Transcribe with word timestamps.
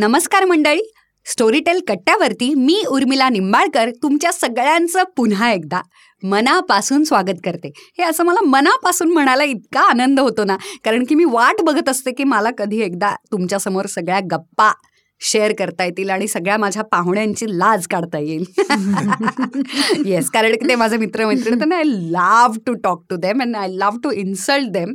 नमस्कार 0.00 0.44
मंडळी. 0.44 0.80
स्टोरीटेल 1.26 1.80
कट्ट्यावरती 1.88 2.54
मी 2.54 2.82
उर्मिला 2.88 3.28
निंबाळकर 3.28 3.90
तुमच्या 4.02 4.32
सगळ्यांचं 4.32 5.04
पुन्हा 5.16 5.50
एकदा 5.52 5.80
मनापासून 6.22 7.04
स्वागत 7.04 7.40
करते. 7.44 7.70
हे 7.98 8.02
असं 8.04 8.24
मला 8.24 8.44
मनापासून 8.46 9.12
म्हणायला 9.12 9.44
इतका 9.44 9.80
आनंद 9.80 10.20
होतो 10.20 10.44
ना 10.44 10.56
कारण 10.84 11.04
की 11.08 11.14
मी 11.14 11.24
वाट 11.24 11.62
बघत 11.62 11.88
असते 11.88 12.12
की 12.12 12.24
मला 12.24 12.50
कधी 12.50 12.80
एकदा 12.82 13.14
तुमच्यासमोर 13.32 13.86
सगळ्या 13.86 14.20
गप्पा 14.30 14.72
शेअर 15.20 15.52
करता 15.58 15.84
येतील 15.84 16.10
आणि 16.10 16.26
सगळ्या 16.28 16.56
माझ्या 16.56 16.82
पाहुण्यांची 16.82 17.46
लाज 17.50 17.86
काढता 17.86 18.18
येईल. 18.18 18.44
येस 20.06 20.28
कारण 20.30 20.52
की 20.52 20.68
ते 20.68 20.74
माझे 20.74 20.96
मित्रमैत्रिणी 20.96 21.60
तर 21.60 21.72
I 21.74 21.82
love 21.84 22.52
to 22.66 22.74
talk 22.74 23.02
to 23.10 23.16
them 23.16 23.40
and 23.42 23.56
I 23.56 23.68
love 23.70 23.96
to 24.02 24.10
insult 24.10 24.68
them 24.72 24.92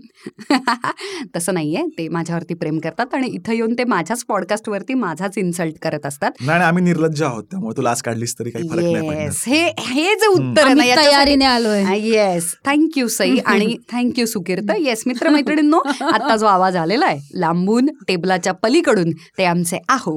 तसं 1.35 1.53
नाहीये 1.53 1.83
ते 1.97 2.07
माझ्यावरती 2.09 2.53
प्रेम 2.53 2.77
करतात 2.79 3.13
आणि 3.13 3.27
इथं 3.27 3.53
येऊन 3.53 3.73
ते 3.73 3.83
माझ्याच 3.85 4.23
पॉडकास्टवरती 4.27 4.93
माझाच 4.93 5.37
इन्सल्ट 5.37 5.75
करत 5.81 6.05
असतात. 6.05 6.31
नाही 6.41 6.63
आम्ही 6.63 6.83
निर्लज्ज 6.83 7.23
आहोत 7.23 7.43
त्यामुळे 7.43 7.77
तू 7.77 7.81
लाच 7.81 8.01
काढलीस 8.01 8.35
तरी 8.39 8.49
काही 8.49 8.67
फरक 8.69 8.83
नाही 8.83 9.07
पडणार. 9.07 9.21
येस 9.23 9.43
हे 9.47 9.63
हे 9.79 10.13
जे 10.15 10.27
उत्तर 10.29 10.73
तयारीने 10.79 11.45
आलोय. 11.45 11.83
येस 11.99 12.53
थँक्यू 12.65 13.07
सई 13.09 13.37
आणि 13.45 13.75
थँक्यू 13.91 14.25
सुकीर्त 14.25 14.71
येस 14.79 15.03
मित्रमैत्रिणींनो 15.07 15.79
आता 16.03 16.35
जो 16.35 16.45
आवाज 16.45 16.75
आलेला 16.75 17.05
आहे 17.05 17.39
लांबून 17.39 17.87
टेबलाच्या 18.07 18.53
पलीकडून 18.53 19.11
ते 19.37 19.43
आमचे 19.45 19.79
आहो. 19.89 20.12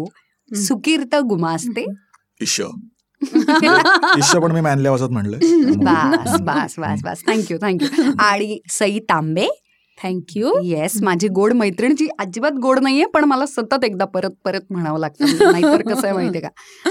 सुकीर्त 0.55 1.17
गुमास्ते. 1.17 1.87
ईश 2.43 2.61
ईश 4.19 4.37
पण 4.37 4.53
मी 4.53 4.61
मॅनल्या 4.61 4.91
वाजत 4.91 5.11
म्हणलं. 5.11 5.39
बास 5.77 6.41
बास 6.41 6.75
बास 6.79 7.03
बास. 7.03 7.23
थँक्यू 7.27 7.59
थँक्यू 7.63 8.13
आणि 8.19 8.59
सई 8.71 8.99
तांबे 8.99 9.47
थँक्यू 10.05 10.53
येस 10.63 10.93
माझी 11.03 11.29
गोड 11.29 11.53
मैत्रीण 11.53 11.95
जी 11.95 12.09
अजिबात 12.19 12.53
गोड 12.53 12.79
नाहीये 12.79 13.07
पण 13.07 13.25
मला 13.25 13.47
सतत 13.47 13.85
एकदा 13.85 14.05
परत 14.05 14.31
परत 14.45 14.61
म्हणावं 14.71 14.99
लागतं. 14.99 15.51
नाहीतर 15.53 15.83
कसं 15.83 16.07
आहे 16.07 16.13
माहितीये 16.13 16.41
का? 16.41 16.49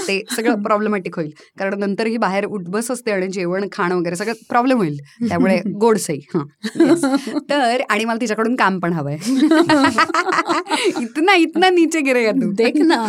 ते 0.08 0.22
सगळं 0.36 0.62
प्रॉब्लेमॅटिक 0.64 1.16
होईल. 1.16 1.32
कारण 1.60 1.80
नंतर 1.80 2.08
ही 2.08 2.18
बाहेर 2.18 2.46
उठबस 2.46 2.92
असते 2.92 3.12
आणि 3.12 3.28
जेवण 3.28 3.68
खाणं 3.72 3.96
वगैरे 3.96 4.16
सगळं 4.16 4.34
प्रॉब्लेम 4.50 4.78
होईल. 4.78 4.98
त्यामुळे 5.30 5.60
गोड 5.80 5.98
सई 5.98 6.20
हां. 6.36 6.44
Yes. 6.82 7.06
तर 7.50 7.82
आणि 7.90 8.06
मला 8.06 8.18
तिच्याकडून 8.22 8.56
काम 8.56 8.80
पण 8.80 8.94
हवंय. 8.94 9.16
इतना 11.02 11.36
इतना 11.36 11.70
नीचे 11.70 12.02
गिरे 12.02 12.32
तू. 12.32 12.52
देख 12.52 12.74
ना. 12.76 13.06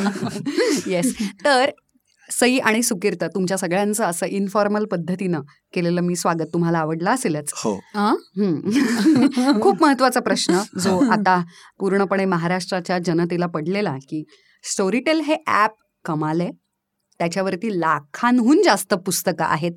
येस 0.86 1.14
तर 1.44 1.70
सई 2.28 2.58
आणि 2.58 2.82
सुकीर्त 2.82 3.24
तुमच्या 3.24 3.56
सगळ्यांचं 3.56 4.04
असं 4.04 4.26
इन्फॉर्मल 4.26 4.84
पद्धतीनं 4.84 5.40
केलेलं 5.74 6.00
मी 6.00 6.16
स्वागत 6.16 6.46
तुम्हाला 6.52 6.78
आवडलं 6.78 7.10
असेलच 7.10 7.52
हो 7.56 7.74
हा? 7.94 8.08
हम्म. 8.36 8.60
खूप 9.62 9.82
महत्त्वाचा 9.82 10.20
प्रश्न 10.20 10.60
जो 10.80 10.98
आता 11.10 11.40
पूर्णपणे 11.78 12.24
महाराष्ट्राच्या 12.24 12.98
जनतेला 12.98 13.46
पडलेला 13.46 13.96
की 14.08 14.24
स्टोरीटेल 14.64 15.20
हे 15.20 15.36
ॲप 15.46 15.74
कमाल 16.04 16.40
आहे 16.40 16.50
त्याच्यावरती 17.20 17.80
लाखांहून 17.80 18.62
जास्त 18.62 18.94
पुस्तकं 18.94 19.44
आहेत. 19.44 19.72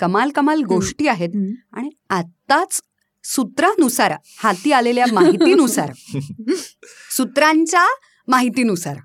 कमाल 0.00 0.30
कमाल 0.30 0.62
गोष्टी 0.62 1.06
आहेत. 1.08 1.36
आणि 1.72 1.90
आत्ताच 2.10 2.80
सूत्रानुसार 3.24 4.12
हाती 4.38 4.72
आलेल्या 4.72 5.04
माहितीनुसार 5.12 5.90
सूत्रांच्या 7.16 7.86
माहितीनुसार 8.28 8.96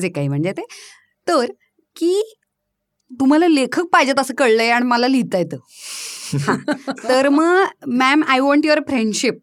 जे 0.00 0.08
काही 0.08 0.28
म्हणजे 0.28 0.52
ते 0.52 0.62
तर 1.26 1.46
की 1.96 2.20
तुम्हाला 3.10 3.48
लेखक 3.48 3.86
पाहिजेत 3.92 4.18
असं 4.18 4.34
कळलंय 4.34 4.70
आणि 4.70 4.86
मला 4.86 5.08
लिहिता 5.08 5.38
येतं. 5.38 5.56
तर 7.08 7.28
मग 7.28 7.64
ma'am 7.88 8.22
I 8.28 8.40
want 8.40 8.66
your 8.66 8.80
friendship. 8.88 9.38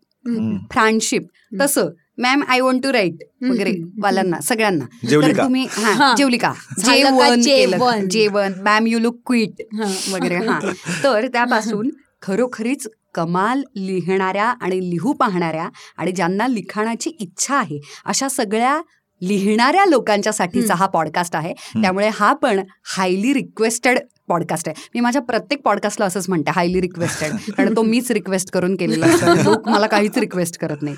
Friendship 0.71 1.27
तसं 1.61 1.89
ma'am 2.17 2.43
I 2.47 2.59
want 2.59 2.83
to 2.83 2.91
write 2.93 3.17
वगैरे. 3.41 3.73
वाल्यांना 4.01 4.39
सगळ्यांना 4.41 4.85
तर 5.11 5.37
तुम्ही 5.37 5.65
हा. 5.71 6.13
जेवली 6.17 6.37
का 6.37 6.53
जेवण? 6.79 8.07
जेवण? 8.09 8.53
मॅम 8.63 8.87
यू 8.87 8.99
लुक 8.99 9.19
क्विट 9.25 9.61
हा. 9.75 9.91
वगैरे 10.13 10.35
हा 10.47 10.59
तर 11.03 11.27
त्यापासून 11.27 11.89
खरोखरीच 12.21 12.87
कमाल 13.15 13.61
लिहिणाऱ्या 13.75 14.45
आणि 14.45 14.79
लिहू 14.89 15.13
पाहणाऱ्या 15.13 15.69
आणि 15.97 16.11
ज्यांना 16.11 16.47
लिखाणाची 16.47 17.09
इच्छा 17.19 17.55
आहे 17.57 17.79
अशा 18.05 18.27
सगळ्या 18.29 18.79
लिहिणाऱ्या 19.21 19.85
लोकांच्यासाठीचा 19.85 20.73
हा 20.73 20.85
पॉडकास्ट 20.85 21.35
आहे. 21.35 21.53
त्यामुळे 21.81 22.09
हा 22.13 22.33
पण 22.33 22.59
हायली 22.97 23.33
रिक्वेस्टेड 23.33 23.99
पॉडकास्ट 24.27 24.67
आहे. 24.69 24.81
मी 24.93 24.99
माझ्या 24.99 25.21
प्रत्येक 25.21 25.61
पॉडकास्टला 25.61 26.05
असंच 26.05 26.29
म्हणते 26.29 26.51
हायली 26.51 26.81
रिक्वेस्टेड 26.81 27.31
कारण 27.57 27.75
तो 27.75 27.81
मीच 27.81 28.11
रिक्वेस्ट 28.11 28.51
करून 28.51 28.75
केलेला 28.75 29.05
असतो 29.05 29.33
लोक 29.43 29.69
मला 29.69 29.87
काहीच 29.87 30.17
रिक्वेस्ट 30.17 30.59
करत 30.59 30.81
नाही 30.81 30.95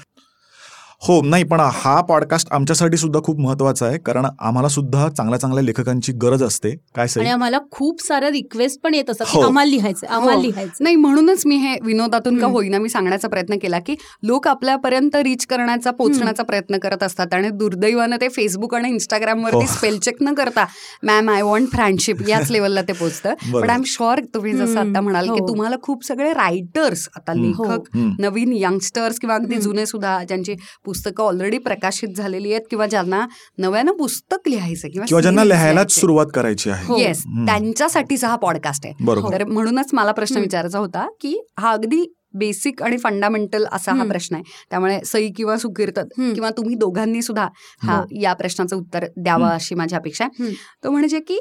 हो 1.02 1.22
नाही 1.22 1.44
पण 1.44 1.60
हा 1.74 2.00
पॉडकास्ट 2.02 2.48
आमच्यासाठी 2.52 2.98
सुद्धा 2.98 3.20
खूप 3.24 3.40
महत्त्वाचा 3.40 3.86
आहे 3.86 3.98
कारण 3.98 4.26
आम्हाला 4.40 4.68
सुद्धा 4.68 5.08
चांगल्या 5.10 5.40
चांगल्या 5.40 5.64
लेखकांची 5.64 6.12
गरज 6.14 6.44
असते 6.44 6.72
काय 6.96 7.08
आणि 7.20 7.30
आम्हाला 7.30 7.60
खूप 7.72 8.02
साऱ्या 8.02 8.30
रिक्वेस्ट 8.30 8.80
पण 8.84 8.94
येत 8.94 9.10
असतात 9.10 9.26
हो. 9.30 9.42
आम्हाला 9.42 9.70
लिहायचं 9.70 10.08
आम्हाला 10.08 10.36
हो. 10.36 10.42
लिहायचं 10.42 10.84
नाही 10.84 10.96
म्हणूनच 10.96 11.46
मी 11.46 11.56
हे 11.56 11.76
विनोदातून 11.84 12.38
का. 12.40 12.48
होईना 12.48 12.78
मी 12.78 12.90
सांगण्याचा 12.90 13.28
प्रयत्न 13.28 13.58
केला 13.62 13.80
की 13.80 13.96
लोक 14.24 14.48
आपल्यापर्यंत 14.48 15.16
रीच 15.16 15.46
करण्याचा 15.46 15.92
पोहोचण्याचा 15.92 16.44
प्रयत्न 16.44 16.78
करत 16.78 17.04
असतात 17.04 17.34
आणि 17.34 17.50
दुर्दैवानं 17.50 18.18
ते 18.22 18.30
फेसबुक 18.30 18.76
आणि 18.76 18.90
इंस्टाग्रामवरती. 18.90 19.68
स्पेल 19.68 19.98
चेक 20.00 20.22
न 20.22 20.34
करता 20.34 20.66
मॅम 21.04 21.30
आय 21.30 21.42
वॉन्ट 21.42 21.72
फ्रेंडशिप 21.72 22.22
याच 22.30 22.52
लेवलला 22.52 22.82
ते 22.82 22.94
पोहोचतं 22.94 23.34
पण. 23.54 23.70
आय 23.70 23.76
एम 23.76 23.84
शुअर 23.86 24.20
तुम्ही 24.34 24.54
जसं. 24.54 24.80
आता 24.80 25.02
म्हणाल 25.02 25.26
की 25.26 25.40
हो. 25.40 25.48
तुम्हाला 25.48 25.76
खूप 25.82 26.06
सगळे 26.06 26.32
रायटर्स 26.34 27.08
आता. 27.16 27.34
लेखक. 27.34 27.90
नवीन 28.20 28.54
यंगस्टर्स 28.54 29.20
किंवा 29.20 29.36
अगदी. 29.36 29.58
जुने 29.58 29.86
सुद्धा 29.86 30.18
ज्यांची 30.24 30.56
पुस्तकं 30.92 31.24
ऑलरेडी 31.24 31.58
प्रकाशित 31.58 32.10
झालेली 32.18 32.52
आहेत 32.54 32.66
किंवा 32.70 32.86
ज्यांना 32.88 33.26
नव्यानं 33.58 33.92
पुस्तक 33.92 34.48
लिहायचं 34.48 34.88
किंवा 34.88 35.22
ज्यांना 35.22 35.44
लिहायलाच. 35.44 35.92
सुरुवात 35.92 36.26
करायची 36.34 36.70
आहे 36.70 36.86
हो. 36.86 36.98
येस 36.98 37.24
हम्म. 37.26 37.46
त्यांच्यासाठीचा 37.46 38.28
हा 38.28 38.36
पॉडकास्ट 38.36 38.86
आहे 38.86 39.06
तर 39.32 39.44
म्हणूनच 39.44 39.90
मला 39.94 40.12
प्रश्न. 40.12 40.38
विचारायचा 40.38 40.80
होता 40.80 41.08
की 41.22 41.38
हा 41.60 41.72
अगदी 41.72 42.04
बेसिक 42.34 42.82
आणि 42.84 42.98
फंडामेंटल 42.98 43.66
असा 43.72 43.94
हा. 43.94 44.04
प्रश्न 44.04 44.36
आहे 44.36 44.44
त्यामुळे 44.70 45.00
सई 45.06 45.30
किंवा 45.30 45.58
सुकीर्त 45.58 46.00
हम्म. 46.00 46.34
किंवा 46.34 46.50
तुम्ही 46.50 46.76
दोघांनी 46.76 47.22
सुद्धा 47.22 47.48
हा 47.84 47.96
हो. 47.96 48.04
या 48.22 48.34
प्रश्नाचं 48.34 48.76
उत्तर 48.76 49.06
द्यावं. 49.18 49.48
अशी 49.48 49.76
माझी 49.76 49.96
अपेक्षा 49.96 50.26
आहे. 50.26 50.54
तो 50.84 50.92
म्हणजे 50.92 51.20
की 51.20 51.40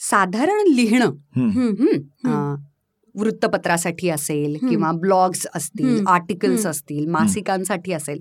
साधारण 0.00 0.72
लिहिणं 0.74 1.10
वृत्तपत्रासाठी 3.18 4.08
असेल. 4.08 4.56
किंवा 4.68 4.92
ब्लॉग्स 4.92 5.46
असतील. 5.54 6.06
आर्टिकल्स. 6.06 6.66
असतील 6.66 7.06
मासिकांसाठी 7.06 7.92
असेल 7.92 8.20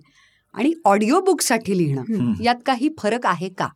आणि 0.53 0.74
ऑडिओ 0.85 1.19
बुकसाठी 1.22 1.78
लिहिणं. 1.78 2.34
यात 2.44 2.56
काही 2.66 2.90
फरक 3.00 3.25
आहे 3.25 3.50
का 3.50 3.68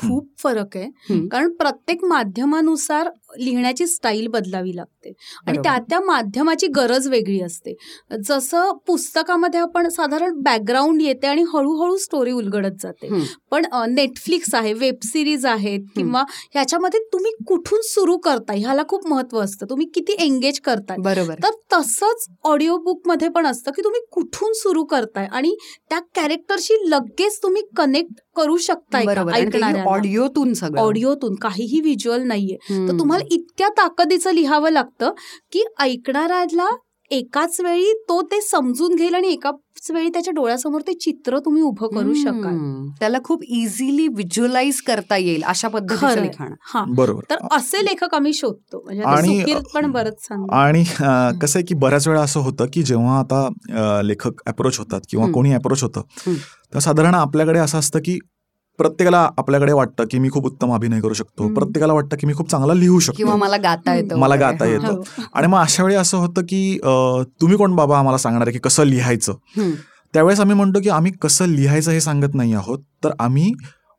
खूप 0.00 0.28
फरक 0.38 0.76
आहे. 0.76 0.88
कारण 1.28 1.48
प्रत्येक 1.50 2.04
माध्यमानुसार 2.04 3.10
लिहिण्याची 3.38 3.86
स्टाईल 3.86 4.26
बदलावी 4.26 4.76
लागते. 4.76 5.12
आणि. 5.46 5.58
त्या 5.62 5.78
त्या 5.90 6.00
माध्यमाची 6.00 6.66
गरज 6.66 7.08
वेगळी 7.08 7.40
असते. 7.40 7.74
जसं 8.24 8.70
पुस्तकामध्ये 8.86 9.60
आपण 9.60 9.88
साधारण 9.88 10.40
बॅकग्राऊंड 10.42 11.02
येते 11.02 11.26
आणि 11.26 11.42
हळूहळू 11.42 11.96
स्टोरी 11.96 12.32
उलगडत 12.32 12.80
जाते. 12.80 13.08
पण 13.50 13.64
नेटफ्लिक्स 13.88 14.54
आहे 14.54 14.72
वेब 14.72 14.94
सिरीज 15.04 15.46
आहेत 15.46 15.80
किंवा 15.96 16.22
ह्याच्यामध्ये 16.54 17.00
तुम्ही 17.12 17.32
कुठून 17.46 17.80
सुरू 17.82 18.16
करताय 18.16 18.58
ह्याला 18.58 18.82
खूप 18.88 19.06
महत्त्व 19.06 19.40
असतं. 19.40 19.66
तुम्ही 19.70 19.86
किती 19.94 20.16
एंगेज 20.18 20.60
करताय. 20.60 20.96
बरोबर. 20.98 21.34
तर 21.34 21.50
तसंच 21.72 22.26
ऑडिओ 22.44 22.76
बुकमध्ये 22.76 23.28
पण 23.28 23.46
असतं 23.46 23.70
की 23.70 23.82
तुम्ही 23.84 24.00
कुठून 24.12 24.52
सुरू 24.52 24.84
करताय 24.84 25.26
आणि 25.32 25.54
त्या 25.90 25.98
कॅरेक्टरशी 26.14 26.74
लगेच 26.90 27.38
तुम्ही 27.42 27.62
कनेक्ट 27.76 28.20
करू 28.36 28.56
शकताय 28.56 29.04
का? 29.72 29.83
ऑडिओतून 29.86 30.54
सगळं 30.54 30.80
ऑडिओतून 30.80 31.34
काहीही 31.34 31.80
व्हिज्युअल 31.80 32.22
नाहीये. 32.22 32.56
तर 32.88 32.98
तुम्हाला 32.98 33.24
इतक्या 33.30 33.68
ताकदीचं 33.68 34.32
लिहावं 34.32 34.70
लागतं 34.70 35.12
की 35.52 35.64
ऐकणाऱ्याला 35.80 36.68
एकाच 37.10 37.60
वेळी 37.60 37.92
तो 38.08 38.22
ते 38.22 38.40
समजून 38.40 38.94
घेईल 38.94 39.14
आणि 39.14 39.28
एकाच 39.28 39.90
वेळी 39.90 40.08
त्याच्या 40.08 40.32
डोळ्यासमोर 40.32 40.80
ते 40.80 40.92
चित्र 40.94 41.38
तुम्ही 41.38 41.62
उभं 41.62 41.86
करू 41.86 42.14
शकाल. 42.14 42.56
त्याला 43.00 43.18
खूप 43.24 43.42
इझिली 43.44 44.08
व्हिज्युअलाइज 44.08 44.80
करता 44.80 45.16
येईल 45.16 45.42
अशा 45.42 45.68
पद्धतीचं. 45.68 46.20
लिखाण 46.22 46.52
हा 46.60 46.84
बरोबर 46.88 47.22
तर 47.30 47.46
असे 47.52 47.84
लेखक 47.84 48.14
आम्ही 48.14 48.32
शोधतो 48.32 48.82
म्हणजे 48.84 49.02
आणि- 49.02 49.54
पण 49.74 49.90
बरंच 49.90 50.26
कसं 51.40 51.58
आहे 51.58 51.64
की 51.64 51.74
बऱ्याच 51.74 52.08
वेळा 52.08 52.22
असं 52.22 52.40
होतं 52.40 52.66
की 52.72 52.82
जेव्हा 52.82 53.18
आता 53.18 54.02
लेखक 54.02 54.42
अप्रोच 54.46 54.78
होतात 54.78 55.00
किंवा. 55.10 55.26
कोणी 55.30 55.52
अप्रोच 55.52 55.82
होतं. 55.82 56.02
तर 56.74 56.78
साधारण 56.78 57.14
आपल्याकडे 57.14 57.58
असं 57.58 57.78
असतं 57.78 57.98
की 57.98 58.18
प्रत्येकाला 58.78 59.18
आपल्याकडे 59.38 59.72
वाटतं 59.72 60.04
की 60.10 60.18
मी 60.18 60.30
खूप 60.30 60.46
उत्तम 60.46 60.72
अभिनय 60.74 61.00
करू 61.00 61.14
शकतो. 61.14 61.48
प्रत्येकाला 61.54 61.92
वाटतं 61.92 62.16
की 62.16 62.26
मी 62.26 62.34
खूप 62.34 62.50
चांगला 62.50 62.74
लिहू 62.74 62.98
किंवा 62.98 63.32
शकतो 63.32 63.36
मला 63.36 63.56
गाता 63.56 63.94
येतं 63.94 64.18
मला. 64.18 64.36
गाता 64.36 64.64
हा. 64.64 64.70
येतं. 64.70 65.00
आणि 65.34 65.46
मग 65.46 65.58
अशा 65.58 65.82
वेळी 65.84 65.96
असं 65.96 66.18
होतं 66.18 66.42
की 66.42 66.78
तुम्ही 67.40 67.56
कोण 67.56 67.74
बाबा 67.76 67.98
आम्हाला 67.98 68.18
सांगणार 68.18 68.46
आहे 68.46 68.52
की 68.52 68.58
कसं 68.58 68.84
लिहायचं. 68.84 69.32
त्यावेळेस 70.14 70.40
आम्ही 70.40 70.56
म्हणतो 70.56 70.80
की 70.80 70.88
आम्ही 70.88 71.12
कसं 71.22 71.46
लिहायचं 71.46 71.90
हे 71.90 72.00
सांगत 72.00 72.34
नाही 72.34 72.52
आहोत 72.54 72.78
तर 73.04 73.10
आम्ही 73.20 73.52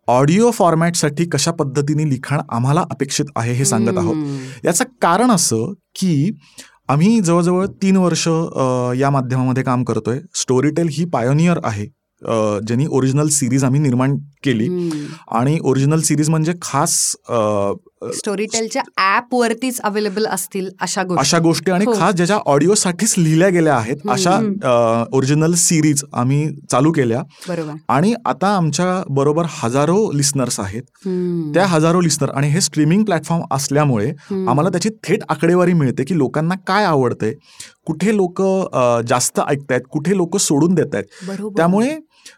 ऑडिओ 0.07 0.51
फॉर्मॅटसाठी 0.51 1.25
कशा 1.25 1.51
पद्धतीने 1.51 2.09
लिखाण 2.09 2.41
आम्हाला 2.49 2.81
अपेक्षित 2.91 3.25
आहे 3.35 3.53
हे 3.53 3.65
सांगत 3.65 3.97
आहोत. 3.97 4.15
याचं 4.65 4.83
कारण 5.01 5.31
असं 5.31 5.71
की 5.95 6.31
आम्ही 6.89 7.19
जवळजवळ 7.19 7.65
तीन 7.81 7.97
वर्ष 7.97 8.27
या 8.99 9.09
माध्यमामध्ये 9.09 9.63
काम 9.63 9.83
करतोय 9.83 10.19
स्टोरीटेल 10.35 10.87
ही 10.91 11.05
पायोनियर 11.05 11.59
आहे 11.63 11.85
ज्यांनी 12.67 12.85
ओरिजिनल 12.89 13.27
सिरीज 13.27 13.63
आम्ही 13.63 13.79
निर्माण 13.79 14.15
केली. 14.43 14.89
आणि 15.27 15.57
ओरिजिनल 15.61 16.01
सिरीज 16.01 16.29
म्हणजे 16.29 16.53
खास 16.61 17.15
स्टोरीटेलच्या 18.13 18.81
ऍप 19.15 19.33
वरतीच 19.35 19.79
अवेलेबल 19.81 20.25
असतील 20.25 20.69
अशा 20.81 21.03
गोष्टी. 21.03 21.19
अशा 21.19 21.39
गोष्टी 21.39 21.71
आणि 21.71 21.85
हो. 21.85 21.93
खास 21.99 22.13
ज्याच्या 22.15 22.37
ऑडिओसाठीच 22.45 23.13
लिहिल्या 23.17 23.49
गेल्या 23.49 23.75
आहेत 23.75 24.09
अशा 24.09 24.37
ओरिजिनल 25.13 25.53
सिरीज 25.57 26.03
आम्ही 26.13 26.47
चालू 26.71 26.91
केल्या. 26.91 27.21
बरोबर. 27.47 27.73
आणि 27.89 28.13
आता 28.25 28.55
आमच्या 28.55 29.01
बरोबर 29.09 29.45
हजारो 29.49 30.11
लिस्नर्स 30.11 30.59
आहेत. 30.59 30.83
त्या 31.53 31.65
हजारो 31.67 32.01
लिस्नर 32.01 32.29
आणि 32.29 32.47
हे 32.49 32.61
स्ट्रीमिंग 32.61 33.03
प्लॅटफॉर्म 33.03 33.43
असल्यामुळे. 33.55 34.11
आम्हाला 34.31 34.69
त्याची 34.69 34.89
थेट 35.03 35.23
आकडेवारी 35.29 35.73
मिळते 35.73 36.03
की 36.03 36.17
लोकांना 36.17 36.55
काय 36.67 36.85
आवडतंय 36.85 37.33
कुठे 37.85 38.15
लोक 38.15 38.41
जास्त 39.07 39.39
ऐकतायत 39.47 39.81
कुठे 39.91 40.15
लोक 40.17 40.37
सोडून 40.37 40.73
देत 40.75 40.95
आहेत 40.95 41.39
त्यामुळे 41.57 41.97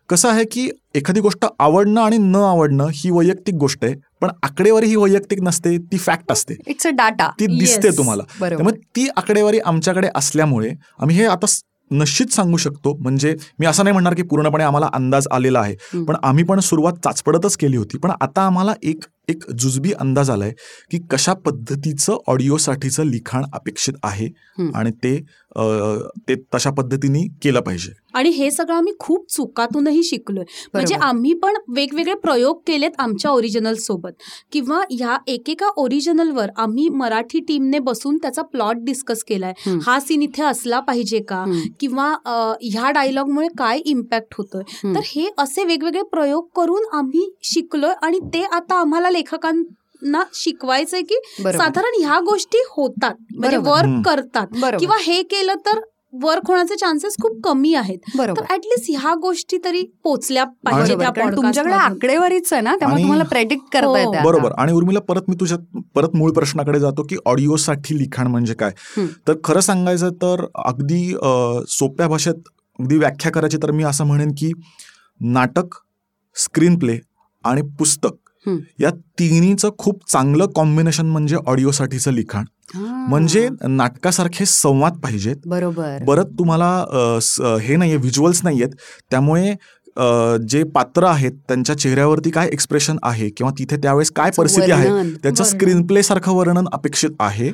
कसं 0.09 0.29
आहे 0.29 0.43
की 0.51 0.69
एखादी 0.95 1.19
गोष्ट 1.19 1.45
आवडणं 1.59 2.01
आणि 2.01 2.17
न 2.17 2.35
आवडणं 2.35 2.87
ही 2.93 3.09
वैयक्तिक 3.11 3.55
गोष्ट 3.55 3.85
आहे. 3.85 3.93
पण 4.21 4.29
आकडेवारी 4.43 4.87
ही 4.87 4.95
वैयक्तिक 4.95 5.41
नसते 5.41 5.77
ती 5.77 5.97
फॅक्ट 5.97 6.31
असते. 6.31 6.55
इट्स 6.67 6.87
अ 6.87 6.89
डाटा 6.89 7.29
ती 7.39 7.45
दिसते 7.59 7.87
Yes. 7.87 7.97
तुम्हाला. 7.97 8.23
त्यामुळे 8.39 8.75
ती 8.95 9.07
आकडेवारी 9.17 9.59
आमच्याकडे 9.59 10.09
असल्यामुळे 10.15 10.69
आम्ही 10.99 11.15
हे 11.15 11.25
आता 11.25 11.45
निश्चित 11.91 12.33
सांगू 12.33 12.57
शकतो. 12.57 12.95
म्हणजे 12.99 13.35
मी 13.59 13.65
असं 13.65 13.83
नाही 13.83 13.91
म्हणणार 13.91 14.13
की 14.13 14.21
पूर्णपणे 14.21 14.63
आम्हाला 14.63 14.89
अंदाज 14.93 15.27
आलेला 15.31 15.59
आहे. 15.59 16.03
पण 16.03 16.15
आम्ही 16.23 16.43
पण 16.43 16.59
सुरुवात 16.59 16.93
चाचपडतच 17.03 17.57
केली 17.57 17.77
होती. 17.77 17.97
पण 17.97 18.11
आता 18.21 18.45
आम्हाला 18.45 18.73
एक 18.83 19.03
एक 19.29 19.43
जुजबी 19.51 19.91
अंदाज 19.93 20.29
आलाय 20.29 20.51
की 20.91 20.97
कशा 21.11 21.33
पद्धतीचं 21.45 22.17
ऑडिओसाठीचं 22.27 23.05
लिखाण 23.05 23.43
अपेक्षित 23.53 23.93
आहे. 24.03 24.27
आणि 24.75 24.91
ते 25.03 25.17
ते 26.27 26.35
तशा 26.55 26.69
पद्धतीने 26.77 27.21
केलं 27.43 27.61
पाहिजे 27.61 27.91
आणि 28.15 28.29
हे 28.29 28.49
सगळं 28.51 28.75
आम्ही 28.75 28.93
खूप 28.99 29.25
चुकातूनही 29.31 30.03
शिकलोय 30.03 30.43
म्हणजे. 30.73 30.95
आम्ही 30.95 31.33
पण 31.43 31.55
वेगवेगळे 31.75 32.13
प्रयोग 32.23 32.59
केलेत 32.67 32.91
आमच्या 32.99 33.31
ओरिजिनल 33.31 33.75
सोबत 33.79 34.11
किंवा 34.51 34.79
ह्या 34.91 35.17
एकेका 35.27 35.69
ओरिजिनलवर 35.81 36.49
आम्ही 36.57 36.87
मराठी 36.89 37.39
टीमने 37.47 37.79
बसून 37.79 38.17
त्याचा 38.21 38.41
प्लॉट 38.41 38.77
डिस्कस 38.85 39.23
केलाय. 39.27 39.53
हा 39.85 39.99
सीन 39.99 40.21
इथे 40.21 40.43
असला 40.43 40.79
पाहिजे 40.79 41.19
का. 41.29 41.43
किंवा 41.79 42.07
ह्या 42.61 42.89
डायलॉगमुळे 42.91 43.47
काय 43.57 43.79
इम्पॅक्ट 43.85 44.33
होतोय. 44.37 44.63
तर 44.95 44.99
हे 45.05 45.27
असे 45.37 45.63
वेगवेगळे 45.65 46.01
प्रयोग 46.11 46.47
करून 46.55 46.85
आम्ही 46.97 47.29
शिकलोय 47.53 47.93
आणि 48.01 48.19
ते 48.33 48.43
आता 48.51 48.79
आम्हाला 48.81 49.09
लेखकांना 49.17 50.23
शिकवायचंय 50.33 51.01
की 51.01 51.19
साधारण 51.43 52.03
ह्या 52.03 52.19
गोष्टी 52.19 52.63
होतात 52.69 53.15
म्हणजे. 53.35 53.57
वर्क. 53.57 54.09
करतात 54.09 54.47
किंवा 54.79 54.97
हे 55.01 55.23
केलं 55.23 55.53
तर 55.53 55.79
वर्क 56.21 56.41
होण्याचे 56.47 56.75
चान्सेस 56.75 57.15
खूप 57.21 57.39
कमी 57.43 57.73
आहेत 57.73 57.97
तर 57.97 58.17
बरोबर 58.17 58.41
ऍटलिस्ट 58.49 58.85
ह्या 58.89 59.13
गोष्टी 59.15 59.57
तरी 59.65 59.81
पोचल्या 60.03 60.43
पाहिजे 60.43 60.95
तुमच्याकडे. 61.35 61.73
आकडेवारीच 61.73 62.53
आहे 62.53 62.61
ना 62.61 62.75
त्यामुळे 62.75 62.93
आणि- 62.93 63.05
तुम्हाला 63.05 63.23
प्रेडिक्ट 63.23 63.73
करता 63.73 63.87
हो. 63.87 63.97
येते. 63.97 64.23
बरोबर 64.25 64.51
आणि 64.51 64.71
उर्मिला 64.71 64.99
परत 64.99 65.21
मी 65.27 65.35
तुझ्या 65.39 65.57
परत 65.95 66.15
मूळ 66.15 66.31
प्रश्नाकडे 66.31 66.79
जातो 66.79 67.03
की 67.03 67.15
ऑडिओसाठी 67.25 67.97
लिखाण 67.97 68.27
म्हणजे 68.27 68.53
काय. 68.53 68.71
तर 69.27 69.33
खरं 69.43 69.59
सांगायचं 69.59 70.09
तर 70.09 70.45
अगदी 70.55 71.15
सोप्या 71.69 72.07
भाषेत 72.07 72.49
अगदी 72.79 72.97
व्याख्या 72.97 73.31
करायची 73.31 73.57
तर 73.57 73.71
मी 73.71 73.83
असं 73.83 74.03
म्हणेन 74.03 74.31
की 74.37 74.51
नाटक 75.21 75.75
स्क्रीन 76.35 76.79
प्ले 76.79 76.99
आणि 77.43 77.61
पुस्तक. 77.61 78.26
या 78.79 78.89
तिन्हीचं 79.19 79.69
खूप 79.77 80.11
चांगलं 80.11 80.45
कॉम्बिनेशन 80.45 81.05
म्हणजे 81.05 81.35
ऑडिओसाठीचं 81.47 82.11
लिखाण. 82.11 82.45
म्हणजे 83.09 83.49
नाटकासारखे 83.67 84.45
संवाद 84.45 84.93
पाहिजेत. 84.93 85.35
बरोबर. 85.45 86.03
परत 86.07 86.25
तुम्हाला 86.39 86.69
हे 87.61 87.75
नाहीये 87.75 87.97
व्हिज्युअल्स 87.97 88.41
नाही 88.43 88.61
आहेत 88.63 88.73
त्यामुळे 89.11 89.53
जे 90.49 90.63
पात्र 90.65 91.03
आहेत 91.03 91.31
त्यांच्या 91.47 91.77
चेहऱ्यावरती 91.77 92.29
काय 92.29 92.49
एक्सप्रेशन 92.53 92.97
आहे 93.03 93.29
किंवा 93.29 93.51
तिथे 93.59 93.77
त्यावेळेस 93.77 94.11
काय 94.11 94.31
परिस्थिती 94.37 94.71
आहे. 94.71 94.87
त्याचं. 95.13 95.43
स्क्रीन 95.43 95.85
प्ले 95.87 96.03
सारखं 96.03 96.31
वर्णन 96.31 96.67
अपेक्षित 96.73 97.09
आहे. 97.19 97.49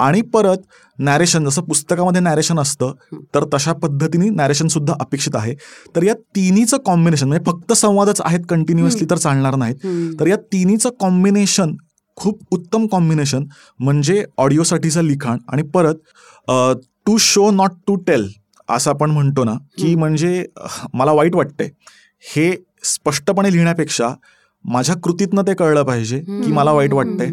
आणि 0.00 0.20
परत 0.34 0.58
नॅरेशन 0.98 1.44
जसं 1.44 1.62
पुस्तकामध्ये 1.62 2.20
नॅरेशन 2.20 2.58
असतं 2.58 2.92
तर 3.34 3.44
तशा 3.54 3.72
पद्धतीने 3.72 4.28
नॅरेशन 4.28 4.68
सुद्धा 4.68 4.94
अपेक्षित 5.00 5.36
आहे 5.36 5.54
तर 5.96 6.02
या 6.02 6.14
तिन्हीचं 6.36 6.76
कॉम्बिनेशन 6.86 7.26
म्हणजे 7.28 7.50
फक्त 7.50 7.72
संवादच 7.72 8.20
आहेत 8.24 8.44
कंटिन्युअसली 8.48 9.06
तर 9.10 9.16
चालणार 9.16 9.56
नाहीत. 9.56 9.86
तर 10.20 10.26
या 10.26 10.36
तिन्हीचं 10.52 10.90
कॉम्बिनेशन 11.00 11.76
खूप 12.16 12.38
उत्तम 12.50 12.86
कॉम्बिनेशन 12.86 13.44
म्हणजे 13.80 14.24
ऑडिओसाठीचं 14.38 15.02
लिखाण 15.02 15.38
आणि 15.52 15.62
परत 15.74 15.94
to 17.06 17.16
show 17.18 17.50
not 17.50 17.70
to 17.86 17.94
tell 17.96 18.28
असं 18.68 18.90
आपण 18.90 19.10
म्हणतो 19.10 19.44
ना 19.44 19.52
की. 19.78 19.94
म्हणजे 19.94 20.44
मला 20.94 21.12
वाईट 21.12 21.34
वाटतंय. 21.34 21.68
हे 22.34 22.50
स्पष्टपणे 22.84 23.52
लिहिण्यापेक्षा 23.52 24.08
माझ्या 24.64 24.94
कृतीतनं 24.96 25.42
ते 25.42 25.54
कळलं 25.54 25.82
पाहिजे 25.82 26.18
की 26.20 26.52
मला 26.52 26.72
वाईट 26.72 26.92
वाटतंय. 26.92 27.30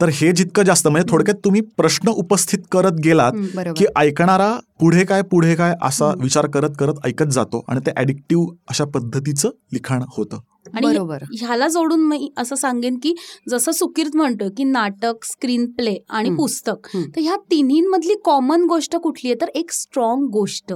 तर 0.00 0.08
हे 0.12 0.30
जितकं 0.32 0.62
जास्त 0.62 0.88
म्हणजे 0.88 1.10
थोडक्यात 1.10 1.36
तुम्ही 1.44 1.60
प्रश्न 1.76 2.08
उपस्थित 2.08 2.58
करत 2.72 3.00
गेलात 3.04 3.32
की 3.78 3.84
ऐकणारा 3.96 4.52
पुढे 4.80 5.04
काय 5.04 5.22
पुढे 5.22 5.54
काय 5.54 5.74
असा. 5.82 6.12
विचार 6.18 6.46
करत 6.46 6.70
करत 6.78 6.94
ऐकत 7.04 7.32
जातो 7.32 7.64
आणि 7.68 7.80
ते 7.86 7.90
ऍडिक्टिव्ह 8.00 8.46
अशा 8.68 8.84
पद्धतीचं 8.84 9.48
लिखाण 9.72 10.02
होतं. 10.16 10.38
आणि 10.74 10.86
बरोबर 10.86 11.18
ह्याला 11.38 11.68
जोडून 11.68 12.00
मी 12.00 12.32
असं 12.36 12.56
सांगेन 12.56 12.98
की 13.02 13.14
जसं 13.48 13.72
सुकीर्त 13.72 14.16
म्हणतो 14.16 14.44
की 14.56 14.64
नाटक 14.64 15.24
स्क्रीन 15.24 15.70
प्ले 15.70 15.96
आणि. 16.08 16.30
पुस्तक. 16.34 16.88
तर 16.94 17.20
ह्या 17.20 17.36
तिन्हींमधली 17.36 18.14
कॉमन 18.24 18.64
गोष्ट 18.64 18.96
कुठली 18.96 19.30
आहे 19.30 19.40
तर 19.40 19.48
एक 19.54 19.72
स्ट्रॉंग 19.72 20.26
गोष्ट 20.26 20.72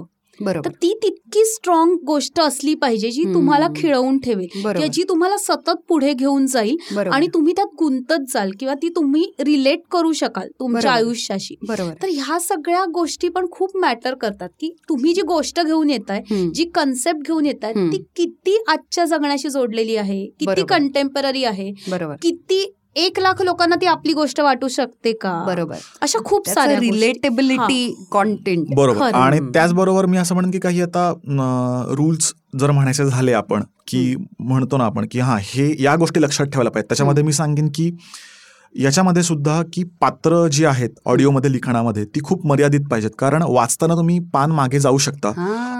तर 0.64 0.70
ती 0.82 0.92
तितकी 1.02 1.44
स्ट्रॉंग 1.44 1.94
गोष्ट 2.06 2.40
असली 2.40 2.74
पाहिजे 2.74 3.10
जी. 3.10 3.24
तुम्हाला 3.34 3.66
खिळवून 3.76 4.18
ठेवेल 4.18 4.88
जी 4.88 5.02
तुम्हाला 5.08 5.36
सतत 5.36 5.82
पुढे 5.88 6.12
घेऊन 6.14 6.46
जाईल 6.46 6.76
आणि 7.08 7.26
तुम्ही 7.34 7.52
त्यात 7.52 7.74
गुंतत 7.78 8.24
जाल 8.32 8.50
किंवा 8.60 8.74
ती 8.74 8.88
तुम्ही 8.88 9.24
रिलेट 9.40 9.80
करू 9.90 10.12
शकाल 10.12 10.48
तुमच्या. 10.60 10.90
आयुष्याशी 10.92 11.54
बरोबर 11.68 11.92
तर 12.02 12.08
ह्या 12.08 12.38
सगळ्या 12.40 12.84
गोष्टी 12.84 13.28
पण 13.28 13.46
खूप 13.50 13.76
मॅटर 13.76 14.14
करतात 14.14 14.48
की 14.60 14.70
तुम्ही 14.88 15.12
जी 15.14 15.22
गोष्ट 15.22 15.60
घेऊन 15.60 15.90
येताय 15.90 16.20
हम्म. 16.30 16.50
जी 16.54 16.64
कन्सेप्ट 16.74 17.26
घेऊन 17.26 17.46
येताय 17.46 17.72
हम्म. 17.76 17.90
ती 17.92 18.02
किती 18.16 18.56
आजच्या 18.68 19.04
जगण्याशी 19.04 19.48
जोडलेली 19.48 19.96
आहे 19.96 20.24
किती. 20.40 20.62
कंटेम्पररी 20.68 21.44
आहे 21.44 21.70
किती 22.22 22.64
एक 22.96 23.18
लाख 23.20 23.40
लोकांना 23.42 23.76
ती 23.80 23.86
आपली 23.86 24.12
गोष्ट 24.12 24.40
वाटू 24.40 24.68
शकते 24.68 25.12
का? 25.12 25.32
बरोबर. 25.46 25.76
अशा 26.02 26.18
खूप 26.24 26.48
साऱ्या. 26.48 26.78
रिलेटेबिलिटी 26.80 28.06
कॉन्टेंट 28.10 28.74
बरोबर. 28.74 29.12
आणि. 29.14 29.38
त्याचबरोबर 29.54 30.06
मी 30.06 30.16
असं 30.16 30.34
म्हणेन 30.34 30.50
की 30.50 30.58
काही 30.58 30.82
आता 30.82 31.12
रूल्स 31.98 32.32
जर 32.60 32.70
म्हणायचे 32.70 33.04
झाले 33.04 33.32
आपण 33.32 33.62
की 33.88 34.14
म्हणतो 34.38 34.76
ना 34.76 34.84
आपण 34.84 35.06
की 35.10 35.18
हां 35.18 35.38
हे 35.42 35.74
या 35.82 35.94
गोष्टी 35.96 36.22
लक्षात 36.22 36.46
ठेवायला 36.46 36.70
पाहिजेत 36.70 36.88
त्याच्यामध्ये 36.88 37.24
मी 37.24 37.32
सांगेन 37.32 37.68
की 37.74 37.90
याच्यामध्ये 38.76 39.22
सुद्धा 39.22 39.62
की 39.72 39.84
पात्र 40.00 40.48
जी 40.48 40.64
आहेत 40.64 40.88
ऑडिओमध्ये 41.06 41.52
लिखाणामध्ये 41.52 42.04
ती 42.04 42.20
खूप 42.24 42.46
मर्यादित 42.46 42.80
पाहिजेत. 42.90 43.10
कारण 43.18 43.42
वाचताना 43.46 43.94
तुम्ही 43.94 44.18
पान 44.18 44.52
मागे 44.52 44.80
जाऊ 44.80 44.98
शकता. 44.98 45.28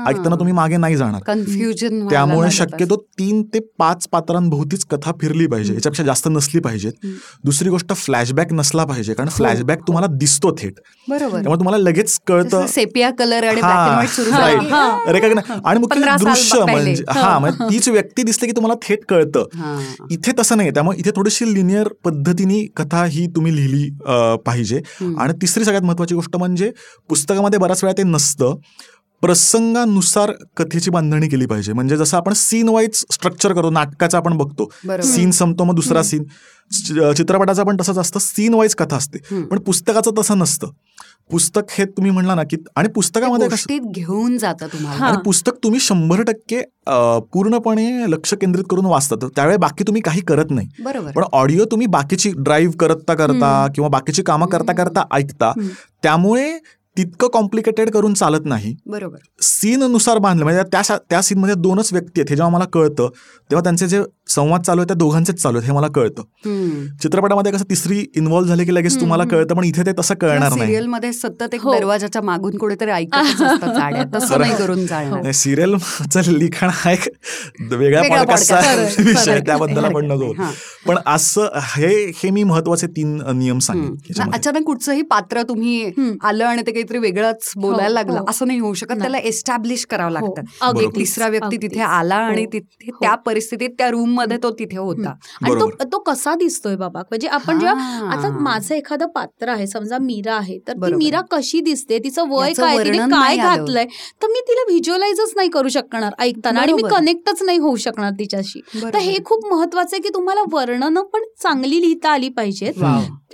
ऐकताना 0.08 0.36
तुम्ही 0.36 0.52
मागे 0.52 0.76
नाही 0.76 0.96
जाणार. 0.96 1.22
कन्फ्युजन 1.22 2.08
त्यामुळे 2.10 2.50
शक्यतो 2.50 2.96
तीन 2.96 3.42
ते 3.42 3.58
पाच 3.78 4.08
पात्रांभोवतीच 4.12 4.84
कथा 4.84 5.12
फिरली 5.20 5.46
पाहिजे. 5.46 5.74
याच्यापेक्षा 5.74 6.02
जास्त 6.02 6.28
नसली 6.28 6.60
पाहिजेत. 6.60 6.92
दुसरी 7.44 7.68
गोष्ट 7.68 7.92
फ्लॅशबॅक 7.92 8.52
नसला 8.52 8.84
पाहिजे. 8.84 9.14
कारण 9.14 9.28
हो. 9.28 9.36
फ्लॅशबॅक 9.36 9.78
तुम्हाला 9.86 10.06
दिसतो 10.06 10.56
थेट. 10.58 10.74
बरोबर. 11.08 11.32
त्यामुळे 11.32 11.58
तुम्हाला 11.58 11.78
लगेच 11.78 12.18
कळतं 12.26 12.66
सेपिया 12.66 13.10
कलर 13.10 13.44
आणि 13.44 13.60
हा. 13.60 14.02
हा. 14.70 15.74
मुख्य 15.78 16.00
दृश्य. 16.00 16.64
म्हणजे 16.64 17.04
हा. 17.08 17.38
म्हणजे 17.38 17.64
तीच 17.64 17.88
व्यक्ती 17.88 18.22
दिसते 18.22 18.46
की 18.46 18.52
तुम्हाला 18.52 18.74
थेट 18.88 18.98
कळतं. 19.08 19.44
हा. 19.54 19.78
इथे 20.10 20.32
तसं 20.38 20.56
नाही 20.56 20.70
त्यामुळे 20.70 20.98
इथे 20.98 21.10
थोडीशी 21.10 21.54
लिनियर 21.54 21.88
पद्धतीने 22.04 22.66
कथा 22.82 23.04
ही 23.04 23.26
तुम्ही 23.26 23.54
लिहिली 23.56 23.88
पाहिजे. 24.46 24.80
आणि 25.18 25.32
तिसरी 25.32 25.64
सगळ्यात 25.64 25.82
महत्वाची 25.82 26.14
गोष्ट 26.14 26.36
म्हणजे 26.36 26.70
पुस्तकामध्ये 27.08 27.58
बऱ्याच 27.58 27.84
वेळा 27.84 27.98
ते 27.98 28.02
नसतं 28.02 28.54
प्रसंगानुसार 29.22 30.32
कथेची 30.56 30.90
बांधणी 30.90 31.28
केली 31.28 31.46
पाहिजे. 31.46 31.72
म्हणजे 31.72 31.96
जसं 31.96 32.16
आपण 32.16 32.32
सीन 32.32 32.68
वाईज 32.68 33.04
स्ट्रक्चर 33.12 33.52
करतो 33.52 33.70
नाटकाचं 33.70 34.18
आपण 34.18 34.36
बघतो. 34.36 34.70
सीन 35.02 35.30
संपतो 35.30 35.64
मग 35.64 35.74
दुसरा. 35.74 36.02
सीन 36.02 36.24
चित्रपटाचं 37.16 37.64
पण 37.64 37.76
तसंच 37.80 37.98
असतं. 37.98 38.18
सीन 38.18 38.54
वाईज 38.54 38.74
कथा 38.74 38.96
असते. 38.96 39.18
पण 39.42 39.58
पुस्तकाचं 39.58 40.10
तसं 40.18 40.38
नसतं. 40.38 40.70
पुस्तक 41.30 41.70
हे 41.70 41.84
तुम्ही 41.84 42.10
म्हणला 42.12 42.34
ना 42.34 42.42
की 42.42 42.56
आणि 42.76 42.88
पुस्तकामध्ये 42.88 43.78
घेऊन 43.78 44.36
जातं 44.38 44.66
तुम्हाला. 44.66 45.04
आणि 45.04 45.16
पुस्तक 45.24 45.52
तुम्ही 45.62 45.80
शंभर 45.80 46.22
टक्के 46.22 46.60
पूर्णपणे 47.32 48.10
लक्ष 48.10 48.34
केंद्रित 48.34 48.64
करून 48.70 48.86
वाचतात 48.86 49.28
त्यावेळी 49.36 49.56
बाकी 49.56 49.84
तुम्ही 49.86 50.02
काही 50.02 50.20
करत 50.20 50.50
नाही. 50.50 50.68
बरोबर. 50.80 51.10
पण 51.10 51.22
ऑडिओ 51.32 51.64
तुम्ही 51.64 51.86
बाकीची 51.86 52.32
ड्राईव्ह 52.36 52.74
करता 52.80 53.14
करता. 53.14 53.66
किंवा 53.74 53.88
बाकीची 53.88 54.22
कामं 54.22 54.46
करता 54.46 54.72
करता 54.72 55.04
ऐकता. 55.12 55.52
त्यामुळे 56.02 56.58
तितकं 56.96 57.28
कॉम्प्लिकेटेड 57.28 57.90
करून 57.90 58.14
चालत 58.14 58.40
नाही 58.44 58.76
बरोबर 58.86 59.18
सीन 59.42 59.82
नुसार 59.82 60.18
बांधलं 60.18 60.44
म्हणजे 60.44 60.62
त्या 60.72 60.96
त्या 61.10 61.22
सीनमध्ये 61.22 61.54
दोनच 61.54 61.92
व्यक्ती 61.92 62.20
आहेत 62.20 62.30
हे 62.30 62.36
जेव्हा 62.36 62.52
मला 62.52 62.64
कळतं 62.64 63.08
तेव्हा 63.50 63.62
त्यांचे 63.62 63.88
जे 63.88 64.02
संवाद 64.28 64.62
चालू 64.62 64.80
आहेत 64.80 64.88
त्या 64.88 64.96
दोघांचेच 64.96 65.42
चालू 65.42 65.58
आहेत 65.58 65.70
हे 65.70 65.76
मला 65.76 65.88
कळतं 65.88 66.22
हम्म. 66.46 66.86
चित्रपटामध्ये 67.02 67.52
कसं 67.52 67.64
तिसरी 67.70 68.06
इन्व्हॉल्व्ह 68.16 68.48
झाले 68.48 68.64
की 68.64 68.74
लगेच 68.74 69.00
तुम्हाला. 69.00 69.24
कळतं 69.24 69.54
पण 69.54 69.64
इथे 69.64 69.86
ते 69.86 69.92
तसं 69.98 70.14
कळणार 70.14 70.48
नाही 70.48 70.60
सिरियलमध्ये 70.60 71.12
सतत 71.12 71.54
एक 71.54 71.60
हो. 71.60 71.74
दरवाजाच्या 71.74 72.22
मागून 72.22 72.52
करून 74.58 74.86
चालणार 74.86 75.32
सिरियलचं 75.32 76.32
लिखाण 76.32 76.70
हा 76.72 76.92
एक 76.92 77.08
वेगळ्या 77.60 78.00
वेगळा 78.00 78.18
पॉडकास्टचा 78.18 79.02
विषय. 79.02 79.40
त्याबद्दल 79.40 79.84
आपण 79.84 80.06
नको 80.06 80.32
हा. 80.32 80.50
पण 80.86 80.96
असं 81.06 81.48
हे 81.76 82.12
हे 82.16 82.30
मी 82.30 82.44
महत्त्वाचे 82.44 82.86
तीन 82.86 83.22
नियम. 83.34 83.58
याच्यामध्ये. 83.58 84.30
अचानक 84.34 84.66
कुठचंही 84.66 85.02
पात्र 85.02 85.42
तुम्ही. 85.42 85.90
आलं 86.22 86.44
आणि 86.44 86.62
ते 86.66 86.81
काहीतरी 86.82 86.98
वेगळंच 86.98 87.52
बोलायला 87.56 87.88
हो, 87.88 87.94
लागलं 87.94 88.18
हो. 88.20 88.24
असं 88.28 88.46
नाही 88.46 88.58
होऊ 88.58 88.74
शकत. 88.74 89.00
त्याला 89.00 89.18
एस्टॅब्लिश 89.18 89.84
करावं 89.86 90.18
हो, 90.18 90.26
लागतं 90.34 90.80
एक 90.82 90.94
तिसरा 90.96 91.28
व्यक्ती. 91.28 91.56
तिथे 91.56 91.80
आला 91.80 92.14
आणि. 92.16 92.44
तिथे. 92.46 92.90
त्या 92.92 93.14
परिस्थितीत 93.16 93.70
त्या 93.78 93.88
रूममध्ये 93.90 94.36
तो 94.42 94.50
तिथे 94.50 94.76
होता 94.78 95.14
आणि 95.42 95.54
तो. 95.54 95.68
तो 95.92 95.98
कसा 95.98 96.34
दिसतोय 96.34 96.76
बाबा 96.76 97.00
म्हणजे 97.00 97.28
आपण 97.28 97.58
जेव्हा 97.58 97.74
हा. 97.74 98.10
आता 98.12 98.30
माझं 98.38 98.74
एखादं 98.74 99.06
पात्र 99.06 99.48
आहे 99.48 99.66
समजा 99.66 99.98
मीरा 99.98 100.34
आहे 100.34 100.58
तर 100.58 100.72
ती. 100.76 100.94
मीरा 100.94 101.20
कशी 101.30 101.60
दिसते 101.60 101.98
तिचं 101.98 102.28
वय 102.28 102.52
काय 102.52 102.78
तिने 102.84 102.98
काय. 103.10 103.36
घातलंय 103.36 103.84
तर 104.22 104.26
मी 104.26 104.40
तिला 104.40 104.62
व्हिज्युअलाइजच 104.68 105.32
नाही 105.36 105.48
करू 105.48 105.68
शकणार 105.68 106.12
ऐकताना 106.18 106.60
आणि 106.60 106.72
मी. 106.72 106.82
कनेक्टच 106.90 107.42
नाही 107.42 107.58
होऊ 107.58 107.76
शकणार 107.76 108.10
तिच्याशी 108.18 108.60
तर. 108.74 108.96
हे 108.96 109.16
खूप 109.24 109.46
महत्वाचं 109.52 109.96
आहे 109.96 110.02
की 110.02 110.08
तुम्हाला 110.14 110.42
वर्णनं 110.52 111.02
पण 111.02 111.22
चांगली 111.42 111.80
लिहिता 111.80 112.10
आली 112.10 112.28
पाहिजेत. 112.28 112.82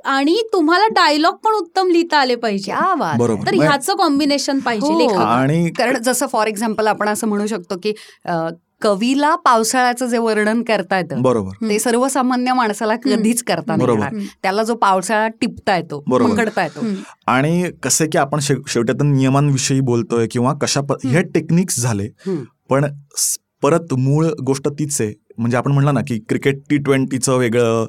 आणि 0.05 0.43
तुम्हाला 0.52 0.87
डायलॉग 0.87 1.35
पण 1.35 1.52
उत्तम 1.52 1.88
लिहिता 1.88 2.19
आले 2.19 2.35
पाहिजे 2.35 2.73
तर 2.73 3.35
म्हणजे- 3.35 3.62
ह्याचं 3.62 3.95
कॉम्बिनेशन 3.95 4.59
पाहिजे 4.59 4.93
हो. 4.93 5.21
आणि 5.21 5.71
कारण 5.71 6.02
जसं 6.02 6.26
फॉर 6.26 6.47
एक्झाम्पल 6.47 6.87
आपण 6.87 7.09
असं 7.09 7.26
म्हणू 7.28 7.47
शकतो 7.47 7.76
की 7.83 7.93
कवीला 8.83 9.37
पावसाळ्याचं 9.37 10.07
जे 10.07 10.19
वर्णन 10.19 10.62
करता 10.62 10.99
येतं 10.99 11.23
बरोबर 11.23 11.69
ते 11.69 11.78
सर्वसामान्य 11.78 12.52
माणसाला 12.52 12.97
कधीच 12.97 13.43
करता 13.43 13.76
नाही 13.76 13.81
बरोबर. 13.81 14.07
येणार. 14.12 14.26
त्याला 14.43 14.62
जो 14.62 14.75
पावसाळा 14.75 15.28
टिपता 15.28 15.76
येतो 15.76 16.05
बरोबर. 16.09 16.33
पकडता 16.33 16.62
येतो. 16.62 16.81
आणि 17.26 17.71
कसं 17.83 18.05
की 18.12 18.19
आपण 18.19 18.38
शेव- 18.38 18.62
शेवटी 18.69 18.93
आता 18.93 19.05
नियमांविषयी 19.05 19.81
बोलतोय 19.81 20.26
किंवा 20.26 20.52
कशा 20.52 20.81
हे 21.05 21.23
टेक्निक्स 21.23 21.81
झाले. 21.81 22.09
पण 22.71 22.85
परत 23.62 23.95
मूळ 23.95 24.26
गोष्ट 24.26 24.69
तीच 24.69 25.00
आहे 25.00 25.12
म्हणजे 25.38 25.57
आपण 25.57 25.73
म्हणलं 25.73 25.95
ना 25.95 26.00
की 26.09 26.18
क्रिकेट 26.28 26.61
टी 26.71 26.76
ट्वेंटीचं 26.76 27.37
वेगळं. 27.37 27.87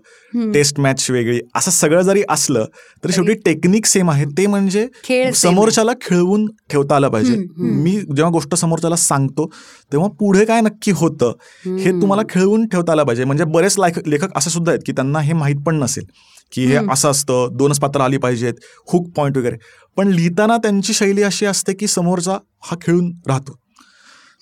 टेस्ट 0.53 0.79
मॅच 0.79 1.05
वेगळी 1.11 1.39
असं 1.55 1.71
सगळं 1.71 2.01
जरी 2.01 2.23
असलं 2.29 2.65
तरी 3.03 3.13
शेवटी 3.13 3.33
टेक्निक 3.45 3.85
सेम 3.85 4.11
आहे 4.11 4.25
ते 4.37 4.45
म्हणजे 4.47 4.85
समोरच्याला 5.33 5.91
खेळवून 6.01 6.45
ठेवता 6.69 6.95
आलं 6.95 7.09
पाहिजे. 7.09 7.35
मी 7.57 7.91
जेव्हा 7.97 8.29
गोष्ट 8.31 8.55
समोरच्याला 8.55 8.95
सांगतो 8.95 9.49
तेव्हा 9.91 10.09
पुढे 10.19 10.45
काय 10.45 10.61
नक्की 10.61 10.91
होतं 10.91 11.31
हे. 11.65 11.91
तुम्हाला 12.01 12.23
खेळवून 12.29 12.67
ठेवता 12.67 12.91
आलं 12.91 13.03
पाहिजे 13.03 13.23
म्हणजे 13.23 13.43
बरेच 13.43 13.75
लेखक 14.05 14.37
असे 14.37 14.49
सुद्धा 14.49 14.71
आहेत 14.71 14.81
की 14.85 14.91
त्यांना 14.91 15.19
हे 15.19 15.33
माहीत 15.33 15.63
पण 15.65 15.79
नसेल 15.79 16.05
की 16.53 16.65
हे. 16.65 16.77
असं 16.91 17.09
असतं 17.11 17.47
दोनच 17.57 17.79
पात्र 17.79 18.01
आली 18.01 18.17
पाहिजेत 18.17 18.53
हुक 18.93 19.09
पॉईंट 19.15 19.37
वगैरे 19.37 19.57
पण 19.97 20.07
लिहिताना 20.07 20.57
त्यांची 20.57 20.93
शैली 20.93 21.23
अशी 21.23 21.45
असते 21.45 21.73
की 21.73 21.87
समोरचा 21.87 22.37
हा 22.63 22.75
खेळून 22.81 23.11
राहतो 23.27 23.57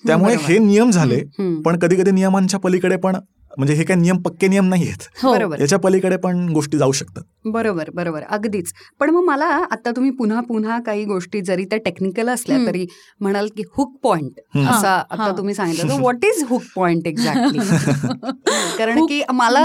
त्यामुळे. 0.06 0.36
हे 0.40 0.58
नियम 0.58 0.90
झाले. 0.90 1.20
पण 1.62 1.78
कधी 1.78 1.96
कधी 1.96 2.10
नियमांच्या 2.10 2.60
पलीकडे 2.60 2.96
पण 2.96 3.16
म्हणजे 3.58 3.74
हे 3.74 3.84
काही 3.84 4.00
नियम 4.00 4.16
पक्के 4.16 4.48
नियम 4.48 4.64
नाही 4.68 4.86
आहेत 4.88 5.02
हो. 5.22 5.32
बरोबर 5.32 5.60
याच्या 5.60 5.78
पलीकडे 5.78 6.16
पण 6.16 6.48
गोष्टी 6.48 6.78
जाऊ 6.78 6.92
शकतात 6.92 7.22
बरोबर 7.44 7.90
बरोबर 7.94 8.22
अगदीच 8.30 8.72
पण 9.00 9.10
मग 9.10 9.24
मला 9.24 9.44
आता 9.70 9.90
तुम्ही 9.90 10.10
पुन्हा 10.10 10.40
पुन्हा 10.40 10.78
काही 10.80 11.04
गोष्टी 11.04 11.40
जरी 11.40 11.64
त्या 11.64 11.78
टेक्निकल 11.78 12.28
असल्या. 12.28 12.56
तरी 12.66 12.86
म्हणाल 13.20 13.48
की 13.56 13.62
हुक 13.76 13.96
पॉइंट. 14.02 14.40
असा 14.68 14.94
आता. 15.10 15.30
तुम्ही 15.38 15.54
सांगितलं 15.54 15.88
तर 15.88 16.00
what 16.00 16.24
is 16.24 16.44
hook 16.48 16.62
point 16.76 17.06
exactly 17.06 17.58
कारण 18.78 18.98
Hook- 18.98 19.08
की 19.08 19.22
मला 19.32 19.64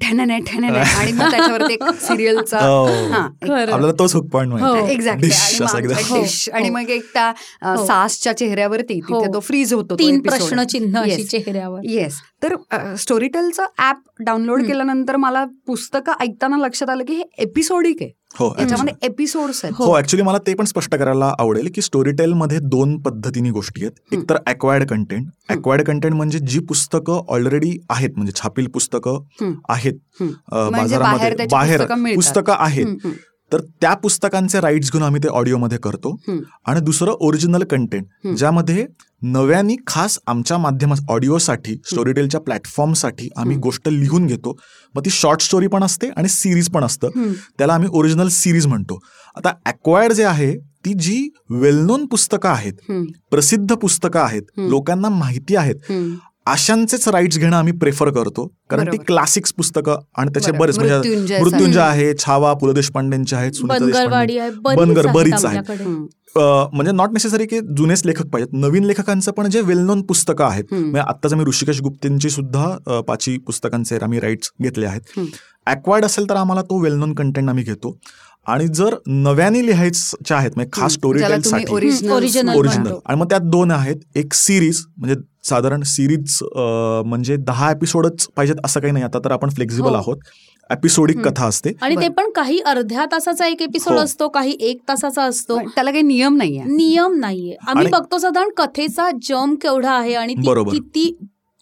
ठेणेने 0.00 0.38
ठेणेने 0.38 0.78
आणि 0.98 1.12
मग 1.12 1.30
त्याच्यावरती 1.30 1.72
एक 1.72 1.84
सिरियलचा 2.00 2.58
हो. 2.58 2.84
आपल्याला 2.84 3.92
तोच 3.92 4.14
हुक. 4.14 4.36
माहिती 4.36 4.92
एक्झॅक्टली 4.92 6.50
आणि. 6.52 6.70
मग 6.70 6.90
एक 6.90 7.04
त्या 7.14 7.28
हो. 7.62 7.86
सासच्या 7.86 8.36
चेहऱ्यावरती 8.36 9.00
तिथे. 9.00 9.32
तो 9.34 9.40
फ्रीज 9.40 9.72
होतो 9.74 9.86
तो 9.90 9.94
तीन 9.98 10.20
अशी 10.28 11.22
Yes. 11.22 11.26
चेहऱ्यावर 11.30 11.80
येस 11.84 12.20
तर 12.42 12.54
स्टोरीटेलचं 12.98 13.66
ऍप 13.80 14.02
डाउनलोड. 14.20 14.62
केल्यानंतर 14.66 15.16
मला 15.16 15.44
पुस्तकं 15.66 16.12
ऐकताना 16.20 16.56
लक्षात 16.56 16.90
आलं 16.90 17.04
की 17.04 17.14
हे 17.14 17.22
एपिसोडिक 17.42 18.02
आहे 18.02 18.10
हो 18.38 18.52
याच्यामध्ये 18.58 18.94
एपिसोड्स 19.06 19.64
आहेत 19.64 19.74
हो 19.78 19.96
ऍक्च्युली 19.98 20.22
मला 20.24 20.38
ते 20.46 20.54
पण 20.54 20.64
स्पष्ट 20.64 20.94
करायला 20.94 21.32
आवडेल 21.38 21.68
की 21.74 21.82
स्टोरीटेल 21.82 22.32
मध्ये 22.34 22.58
दोन 22.62 22.96
पद्धतीने 23.02 23.50
गोष्टी 23.50 23.84
आहेत. 23.84 23.92
एक 24.12 24.28
तर 24.30 24.36
अक्वायर्ड 24.46 24.88
कंटेंट 24.88 25.28
अक्वायर्ड 25.48 25.86
कंटेंट 25.86 26.14
म्हणजे 26.14 26.38
जी 26.40 26.58
पुस्तकं 26.68 27.22
ऑलरेडी 27.28 27.76
आहेत 27.90 28.10
म्हणजे 28.16 28.32
छापील 28.36 28.66
पुस्तकं. 28.74 29.22
आहेत 29.68 30.22
म्हणजे 30.22 30.36
बाहेर 30.50 30.70
बाजारामध्ये 30.72 31.46
बाहेर 31.52 31.84
पुस्तकं 32.14 32.54
आहेत. 32.58 33.06
तर 33.52 33.60
त्या 33.80 33.92
पुस्तकांचे 33.94 34.60
राईट्स 34.60 34.90
घेऊन 34.92 35.02
आम्ही 35.04 35.22
ते 35.22 35.28
ऑडिओमध्ये 35.28 35.78
करतो. 35.78 36.16
आणि 36.66 36.80
दुसरं 36.80 37.16
ओरिजिनल 37.20 37.64
कंटेंट. 37.70 38.06
ज्यामध्ये 38.28 38.86
नव्याने 39.22 39.74
खास 39.86 40.18
आमच्या 40.26 40.56
माध्यमात 40.58 40.96
ऑडिओसाठी 41.08 41.74
स्टोरीटेलच्या 41.86 42.40
प्लॅटफॉर्मसाठी 42.40 43.28
आम्ही. 43.36 43.56
गोष्ट 43.56 43.88
लिहून 43.88 44.26
घेतो 44.26 44.56
मग 44.94 45.04
ती 45.04 45.10
शॉर्ट 45.10 45.40
स्टोरी 45.40 45.66
पण 45.66 45.82
असते 45.82 46.08
आणि 46.08 46.28
सिरीज 46.28 46.68
पण 46.70 46.84
असतं. 46.84 47.08
त्याला 47.58 47.74
आम्ही 47.74 47.88
ओरिजिनल 47.92 48.28
सिरीज 48.28 48.66
म्हणतो 48.66 48.98
आता 49.36 49.52
अक्वायर्ड 49.66 50.12
जे 50.12 50.24
आहे 50.24 50.54
ती 50.84 50.92
जी 50.94 51.28
वेल 51.50 51.76
नोन 51.76 52.06
पुस्तकं 52.06 52.48
आहेत 52.48 52.90
प्रसिद्ध 53.30 53.72
पुस्तकं 53.72 54.20
आहेत. 54.20 54.42
लोकांना 54.58 55.08
माहिती 55.08 55.56
आहेत. 55.56 55.92
अशांचेच 56.46 57.06
राईट्स 57.08 57.38
घेणं 57.38 57.56
आम्ही 57.56 57.72
प्रेफर 57.78 58.10
करतो 58.14 58.46
कारण 58.70 58.90
ती. 58.92 58.96
क्लासिक्स 59.06 59.52
पुस्तकं 59.52 59.98
आणि 60.18 60.30
त्याचे. 60.34 60.52
बरेच 60.52 60.78
म्हणजे 60.78 61.38
मृत्युंजय. 61.40 61.80
आहे 61.80 62.12
छावा 62.18 62.52
पु 62.54 62.66
ल 62.66 62.72
देशपांडेंचे 62.74 63.36
आहेत 63.36 63.62
बनगर, 63.62 65.06
बरीच 65.12 65.44
आहेत. 65.44 65.72
म्हणजे 66.38 66.92
नॉट 66.92 67.10
नेसेसरी 67.12 67.46
की 67.46 67.58
जुनेच 67.76 68.02
लेखक 68.06 68.26
पाहिजेत 68.32 68.52
नवीन 68.60 68.84
लेखकांचं 68.84 69.32
पण 69.32 69.48
जे 69.50 69.60
वेल 69.60 69.78
नोन 69.80 70.02
पुस्तकं 70.06 70.44
आहेत. 70.44 70.64
म्हणजे 70.72 71.00
आत्ताच 71.00 71.32
आम्ही 71.32 71.46
ऋषिकेश 71.46 71.80
गुप्तेंची 71.82 72.30
सुद्धा 72.30 73.00
पाची 73.08 73.36
पुस्तकांचे 73.46 73.98
आम्ही 74.02 74.20
राईट्स 74.20 74.50
घेतले 74.62 74.86
आहेत. 74.86 75.18
अक्वार्ड 75.66 76.04
असेल 76.04 76.28
तर 76.30 76.36
आम्हाला 76.36 76.62
तो 76.62 76.78
वेल 76.82 76.94
नोन 76.94 77.14
कंटेंट 77.14 77.48
आम्ही 77.48 77.64
घेतो 77.64 77.96
आणि 78.46 78.66
जर 78.74 78.94
नव्याने 79.06 79.64
लिहायचे 79.66 80.34
आहेत 80.34 80.50
म्हणजे 80.56 80.70
खास 80.72 80.92
स्टोरी 80.92 81.18
टेलसाठी 81.20 81.72
ओरिजिनल. 81.72 82.92
आणि 83.06 83.18
मग 83.20 83.28
त्यात 83.30 83.50
दोन 83.50 83.70
आहेत 83.70 83.96
एक 84.16 84.34
सिरीज 84.34 84.84
म्हणजे 84.96 85.14
साधारण 85.46 85.82
सिरीज 85.86 86.38
म्हणजे 87.06 87.36
दहा 87.38 87.70
एपिसोडच 87.70 88.26
पाहिजेत 88.36 88.56
असं 88.64 88.80
काही 88.80 88.92
नाही 88.92 89.04
आता 89.04 89.18
तर 89.18 89.30
आपण 89.30 89.50
फ्लेक्झिबल 89.50 89.88
हो. 89.88 89.94
आहोत 89.94 90.16
एपिसोडिक. 90.70 91.18
कथा 91.18 91.46
असते 91.46 91.72
आणि 91.82 91.96
ते. 91.96 92.08
पण 92.08 92.30
काही 92.30 92.58
अर्ध्या 92.66 93.04
तासाचा 93.12 93.46
एक 93.46 93.62
एपिसोड 93.62 93.92
हो. 93.92 94.00
असतो 94.00 94.28
काही 94.28 94.56
एक 94.60 94.80
तासाचा 94.88 95.24
असतो 95.24 95.58
त्याला 95.66 95.90
काही 95.90 96.02
नियम 96.02 96.36
नाहीये 96.36 96.62
नियम 96.66 97.14
नाहीये 97.18 97.56
आम्ही 97.66 97.86
बघतो 97.88 98.18
साधारण 98.18 98.48
कथेचा 98.56 99.08
जम 99.22 99.54
केवढा 99.54 99.92
आहे 99.92 100.14
आणि 100.14 100.34
ती 100.34 100.46
बरोबर. 100.46 100.72
किती 100.72 101.10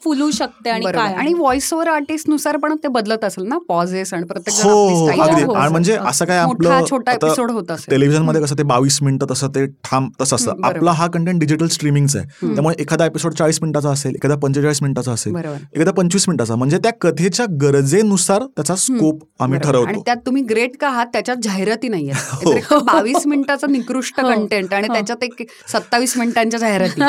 फुलू 0.05 0.31
शकते 0.31 0.71
आणि. 0.71 0.85
काय 0.87 1.13
आणि 1.15 1.33
व्हॉइस 1.35 1.73
ओव्हर 1.73 1.89
आर्टिस्टनुसार 1.89 2.57
पण 2.57 2.75
ते 2.77 2.89
बदलत 2.91 3.25
असेल 3.25 3.45
ना 3.47 3.59
पॉझेस 3.69 4.13
आणि 4.15 4.25
प्रत्येक 4.25 4.57
हो 4.59 4.71
हो, 4.71 4.89
हो, 4.89 5.45
हो. 5.45 5.53
आणि 5.55 5.71
म्हणजे 5.73 5.97
असं 6.03 6.25
काय 6.25 6.39
आपलं 6.39 6.85
छोटा 6.91 7.13
एपिसोड 7.13 7.51
होत 7.51 7.71
असेल 7.71 7.91
टेलिव्हिजनमध्ये 7.91 8.43
कसं 8.43 8.59
ते 8.59 8.63
बावीस 8.65 8.99
मिनिटं 9.03 9.27
तसं 9.31 9.49
ते 9.49 9.65
ठाम 9.85 10.09
तसं 10.21 10.37
असतं 10.37 10.51
हं. 10.53 10.65
आपला 10.67 10.91
हा 10.93 11.07
कंटेंट 11.09 11.41
डिजिटल 11.41 11.67
स्ट्रीमिंगचा 11.69 12.19
आहे 12.19 12.29
हं. 12.43 12.55
त्यामुळे 12.55 12.75
एखादा 12.79 13.07
एपिसोड 13.07 13.35
चाळीस 13.35 13.59
मिनिटाचा 13.63 13.91
असेल 13.91 14.15
एखादा 14.15 14.37
पंचेचाळीस 14.37 14.83
मिनिटाचा 14.83 15.13
असेल 15.13 15.37
एखादा 15.37 15.91
पंचवीस 15.93 16.29
मिनिटाचा 16.29 16.57
म्हणजे 16.57 16.79
त्या 16.79 16.93
कथेच्या 17.01 17.47
गरजेनुसार 17.61 18.43
त्याचा 18.47 18.75
स्कोप 18.77 19.23
आम्ही 19.41 19.59
बरोबर. 19.59 19.77
आणि 19.77 19.85
ठरवतो 19.85 20.03
त्यात 20.07 20.17
तुम्ही 20.27 20.43
ग्रेट 20.45 20.77
का 20.81 20.89
आहात 20.89 21.07
त्याच्यात 21.13 21.37
जाहिराती 21.43 21.89
नाही 21.89 22.11
हो. 22.11 22.53
बावीस 22.83 23.27
मिनिटाचं 23.27 23.73
निकृष्ट. 23.73 24.21
कंटेंट 24.21 24.73
आणि 24.75 24.87
हो. 24.89 24.95
त्याच्यात 24.95 25.23
एक 25.25 25.43
सत्तावीस 25.69 26.17
मिनिटांच्या 26.17 26.61
जाहिराती 26.61 27.03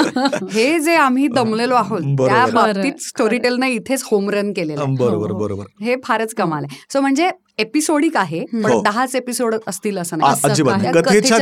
हे 0.51 0.79
जे 0.79 0.95
आम्ही 0.97 1.27
दमलेलो 1.29 1.75
आहोत 1.75 2.01
बरोबर. 2.15 2.27
त्या 2.27 2.45
खरं, 2.85 2.91
बाबतीत 2.91 3.07
स्टोरीटेलने 3.07 3.69
इथेच 3.69 4.03
होम 4.11 4.29
रन 4.29 4.53
केलेलं. 4.53 4.95
बरोबर 4.95 5.29
हो, 5.29 5.33
हो. 5.33 5.39
बरोबर 5.39 5.65
हे 5.81 5.95
फारच 6.03 6.33
कमाल 6.33 6.63
आहे 6.63 6.85
सो 6.93 7.01
म्हणजे 7.01 7.29
एपिसोडिक 7.57 8.17
आहे 8.17 8.45
पण 8.53 8.71
हो. 8.71 8.81
दहाच 8.81 9.15
एपिसोड 9.15 9.55
असतील 9.67 9.97
असं 9.97 10.17
नाही 10.17 10.31
कथेच्या. 10.91 11.37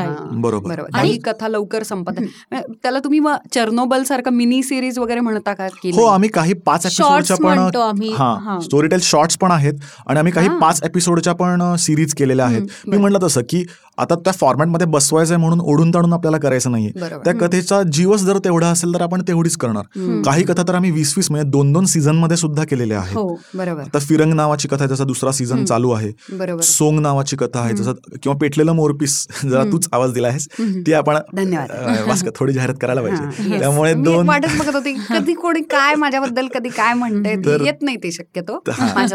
हां. 0.00 0.40
बरोबर. 0.40 0.68
बरोबर 0.68 0.98
आणि- 0.98 1.18
कथा 1.24 1.48
लवकर 1.48 1.82
संपत 1.82 2.12
आहे. 2.18 2.60
त्याला 2.82 2.98
तुम्ही 2.98 3.20
चर्नोबल 3.54 4.02
सारखं 4.02 4.30
मिनी 4.30 4.62
सिरीज 4.62 4.98
वगैरे 4.98 5.20
म्हणता 5.20 5.52
का 5.52 5.68
की 5.82 5.90
हो? 5.90 6.04
आम्ही 6.04 6.28
काही 6.28 6.52
पाच 6.52 6.86
Shorts 6.86 7.20
एपिसोडच्या 7.20 7.36
पण. 7.36 8.02
हा 8.12 8.34
हा. 8.42 8.60
स्टोरीटेल 8.60 8.98
शॉर्ट्स 9.02 9.36
पण 9.36 9.50
आहेत 9.50 9.72
आणि 10.06 10.18
आम्ही 10.18 10.32
काही 10.32 10.48
हा. 10.48 10.58
पाच 10.58 10.82
एपिसोडच्या 10.84 11.32
पण 11.32 11.74
सिरीज 11.76 12.14
केलेल्या 12.14 12.46
आहेत 12.46 12.62
मी. 12.86 12.96
म्हटलं 12.96 13.18
तसं 13.22 13.40
की 13.50 13.64
आता 13.98 14.14
त्या 14.14 14.32
फॉर्मॅटमध्ये 14.32 14.86
बसवायचंय 14.86 15.36
म्हणून 15.36 15.60
ओढून 15.60 15.90
ताणून 15.90 16.12
आपल्याला 16.12 16.38
करायचं 16.38 16.70
नाहीये 16.70 17.00
त्या 17.24 17.34
कथेचा 17.34 17.82
जीवच 17.82 18.20
जर 18.20 18.38
तेवढा 18.38 18.66
असेल 18.66 18.94
तर 18.94 19.00
आपण 19.02 19.22
तेवढीच 19.28 19.56
करणार. 19.56 19.84
काही 20.22 20.44
कथा 20.44 20.62
तर 20.68 20.74
आम्ही 20.74 20.90
वीस 20.90 21.14
वीस 21.16 21.30
म्हणजे 21.30 21.50
दोन 21.50 21.72
दोन 21.72 21.84
सीझनमध्ये 21.84 22.36
सुद्धा 22.36 22.64
केलेल्या 22.64 22.98
आहेत 22.98 23.16
हो 23.16 23.40
बरोबर 23.54 23.80
आता 23.80 23.98
फिरंग 23.98 24.32
नावाची 24.32 24.68
कथा 24.68 24.84
आहे 24.84 24.93
त्याचा 24.94 25.04
दुसरा 25.04 25.30
सीझन. 25.32 25.64
चालू 25.64 25.90
आहे 25.90 26.10
सोंग 26.62 26.98
नावाची 27.00 27.36
कथा 27.36 27.60
आहे. 27.60 27.74
जसं 27.74 27.92
किंवा 28.14 28.36
पेटलेलं 28.38 28.72
मोरपीस 28.72 29.26
जरा. 29.42 29.62
तूच 29.64 29.88
आवाज 29.92 30.12
दिला 30.12 30.28
आहेस. 30.28 30.46
ती 30.86 30.92
आपण 30.92 31.16
धन्यवाद 31.34 32.28
थोडी 32.36 32.52
जाहिरात 32.52 32.74
करायला 32.80 33.00
हा, 33.00 33.06
पाहिजे. 33.08 33.58
त्यामुळे 33.58 33.92
दोन 33.94 34.28
वाटच 34.28 34.56
बघत 34.58 34.74
होती 34.74 34.92
कधी 35.10 35.34
कोणी 35.34 35.60
काय 35.70 35.94
माझ्याबद्दल 35.94 36.46
कधी 36.54 36.68
काय 36.68 36.94
म्हणते 36.94 37.30
येत 37.64 37.82
नाही 37.82 37.96
ते 37.96 38.10
शक्यतो 38.12 38.62
हा. 38.70 39.06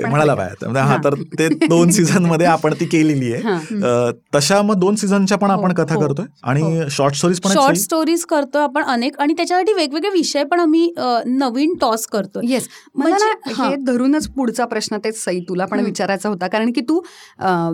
म्हणायला 0.00 0.34
पाहिजे 0.34 0.66
म्हणजे 0.66 0.80
हा 0.80 0.96
तर 1.04 1.14
ते 1.38 1.48
दोन 1.66 1.90
सीझनमध्ये 1.96 2.46
आपण 2.46 2.74
ती 2.80 2.84
केलेली 2.86 3.32
आहे 3.32 4.10
तशा 4.34 4.60
मग 4.62 4.74
दोन 4.74 4.94
सीझनच्या 4.94 5.38
पण 5.38 5.50
आपण 5.50 5.70
हो, 5.70 5.82
कथा 5.84 5.94
हो, 5.94 6.00
करतोय 6.00 6.26
आणि 6.42 6.80
शॉर्ट 6.90 7.14
स्टोरीज 7.14 7.40
पण 7.40 7.50
शॉर्ट? 7.50 7.76
स्टोरीज 7.76 8.24
करतोय 8.24 8.62
आपण 8.62 8.82
अनेक 8.84 9.20
आणि 9.20 9.32
त्याच्यासाठी 9.32 9.72
वेगवेगळे 9.72 10.10
विषय 10.10 10.44
पण 10.44 10.60
आम्ही 10.60 10.90
नवीन 11.26 11.74
टॉस 11.80 12.06
करतोय 12.06 12.50
येस 12.50 12.68
मला 12.94 13.08
म्हणजे- 13.08 13.54
हा. 13.56 13.68
हे 13.68 13.76
धरूनच 13.76 14.28
पुढचा 14.28 14.64
प्रश्न 14.64 14.95
तेच 15.04 15.24
सई 15.24 15.40
तुला 15.40 15.64
पण. 15.64 15.80
विचारायचा 15.80 16.28
होता 16.28 16.48
कारण 16.48 16.72
की 16.72 16.80
तू 16.80 17.00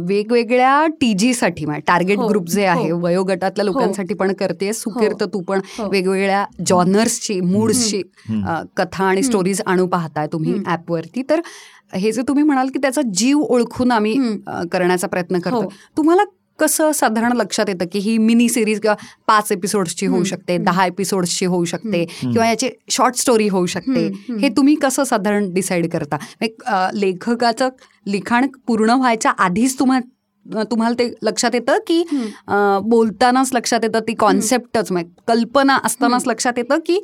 वेगवेगळ्या 0.08 0.86
टीजी 0.86 1.34
साठी 1.34 1.64
टार्गेट 1.86 2.18
हो, 2.18 2.28
ग्रुप 2.28 2.48
जे 2.48 2.64
आहे 2.64 2.90
हो. 2.90 2.98
वयोगटातल्या 3.00 3.64
लोकांसाठी 3.64 4.14
पण 4.14 4.32
करते 4.32 4.72
सुकीर 4.72 5.12
तर 5.20 5.26
तू 5.26 5.40
पण 5.40 5.60
हो. 5.78 5.88
वेगवेगळ्या 5.90 6.44
जॉनर्सची. 6.66 7.40
अं, 8.28 8.64
कथा 8.76 9.04
आणि 9.04 9.22
स्टोरीज 9.22 9.62
आणू 9.66 9.86
पाहताय 9.86 10.26
तुम्ही. 10.26 10.54
ऍपवरती 10.66 11.22
तर 11.30 11.40
हे 11.94 12.12
जे 12.12 12.22
तुम्ही 12.28 12.44
म्हणाल 12.44 12.68
की 12.68 12.78
त्याचा 12.78 13.02
जीव 13.14 13.40
ओळखून 13.40 13.90
आम्ही 13.92 14.18
करण्याचा 14.72 15.06
प्रयत्न 15.06 15.38
करतो 15.38 15.56
हो. 15.56 15.68
तुम्हाला 15.96 16.22
कसं 16.58 16.92
साधारण 16.92 17.32
लक्षात 17.32 17.68
येतं 17.68 17.84
की 17.92 17.98
ही 17.98 18.16
मिनी 18.18 18.48
सिरीज 18.48 18.80
किंवा 18.80 18.96
पाच 19.26 19.52
एपिसोड्सची 19.52 20.06
होऊ. 20.06 20.24
शकते. 20.24 20.56
दहा 20.58 20.86
एपिसोड्सची 20.86 21.46
होऊ 21.46 21.64
शकते 21.64 22.04
किंवा 22.20 22.46
याची 22.48 22.68
शॉर्ट 22.90 23.14
स्टोरी 23.14 23.48
होऊ 23.48 23.66
शकते. 23.66 24.06
हे 24.40 24.48
तुम्ही 24.48 24.74
कसं 24.74 25.04
साधारण 25.04 25.52
डिसाईड 25.52 25.90
करता 25.90 26.90
लेखकाचं 26.94 27.68
लिखाण 28.06 28.46
पूर्ण 28.66 28.90
व्हायच्या 28.90 29.30
आधीच 29.38 29.78
तुम्हा 29.78 30.00
तुम्हाला 30.70 30.94
ते 30.98 31.08
लक्षात 31.22 31.54
येतं 31.54 31.78
की 31.86 32.02
बोलतानाच 32.84 33.50
लक्षात 33.52 33.80
येतं 33.82 34.00
ती 34.00 34.14
कॉन्सेप्टच 34.14 34.90
म्हणजे 34.92 35.10
कल्पना 35.28 35.78
असतानाच 35.84 36.26
लक्षात 36.26 36.52
येतं 36.56 36.78
की 36.86 36.98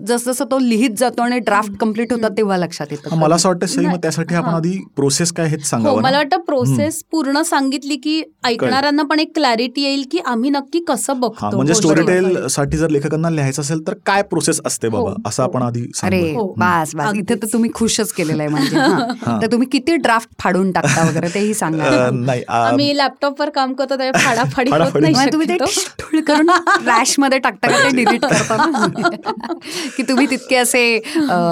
जसजसं 0.00 0.44
तो 0.44 0.58
लिहित 0.58 0.90
जातो 0.98 1.22
आणि 1.22 1.38
ड्राफ्ट 1.38 1.76
कंप्लीट 1.80 2.12
होतात 2.12 2.30
तेव्हा 2.36 2.56
लक्षात 2.56 2.86
हा, 2.90 2.96
येतं 2.96 3.16
मला 3.16 3.34
असं 3.34 3.48
वाटतं 3.48 3.96
त्यासाठी 3.96 4.34
आपण 4.34 4.50
हा. 4.50 4.56
आधी 4.56 4.78
प्रोसेस 4.96 5.32
काय 5.32 5.46
हेच 5.46 5.60
हो 5.60 5.66
सांगावं 5.66 6.02
मला? 6.02 6.16
वाटतं 6.16 6.40
प्रोसेस 6.40 7.02
पूर्ण 7.12 7.42
सांगितली 7.42 7.96
की 7.96 8.22
ऐकणाऱ्यांना 8.44 9.02
पण 9.02 9.20
एक 9.20 9.34
क्लॅरिटी 9.34 9.82
येईल 9.82 10.04
की 10.10 10.18
आम्ही 10.26 10.50
नक्की 10.50 10.80
कसं 10.88 11.12
हा 11.12 11.18
बघतो 11.18 11.56
म्हणजे. 11.56 11.74
स्टोरी 11.74 12.02
टेल 12.06 12.46
साठी 12.48 12.76
जर 12.76 12.90
लेखकांना 12.90 13.30
लिहायचं 13.30 13.62
असेल 13.62 13.86
तर 13.86 13.94
काय 14.06 14.22
प्रोसेस 14.22 14.60
असते 14.66 14.88
बाबा 14.88 15.10
हो, 15.10 15.14
असं 15.26 15.42
हो. 15.42 15.48
आपण 15.48 15.62
आधी 15.62 15.82
अरे 16.02 16.20
सांगू 16.22 16.40
हो. 16.40 16.52
बास 16.58 16.94
बास 16.96 17.14
इथे 17.14 17.34
तर. 17.34 17.46
तुम्ही 17.52 17.70
खुशच 17.74 18.12
केलेलं 18.12 18.42
आहे 18.42 18.50
म्हणजे 18.50 18.76
हा. 18.76 18.86
हा. 19.22 19.38
तर 19.42 19.52
तुम्ही 19.52 19.68
किती 19.68 19.96
ड्राफ्ट 19.96 20.28
फाडून 20.38 20.70
टाकता 20.72 21.08
वगैरे 21.08 21.28
तेही 21.34 21.54
सांगा 21.54 22.08
नाही 22.12 22.42
आम्ही 22.76 22.96
लॅपटॉपवर 22.96 23.48
काम 23.50 23.72
करतो 23.72 23.96
त्याच्या 23.96 24.20
फाडाफाडी 24.20 24.70
होत. 24.70 24.96
नाही 25.02 25.32
तुम्ही 25.32 25.48
ते 25.48 25.54
शक्यतो. 25.54 25.94
ठुळ 26.00 26.20
करून 26.20 26.50
रॅशमध्ये 26.86 27.38
टाकता 27.38 27.68
का 27.68 27.82
ते 27.82 27.90
डिलीट 27.96 28.24
करता 28.24 29.52
की 29.96 30.02
तुम्ही 30.02 30.26
तितके 30.30 30.56
असे 30.56 30.84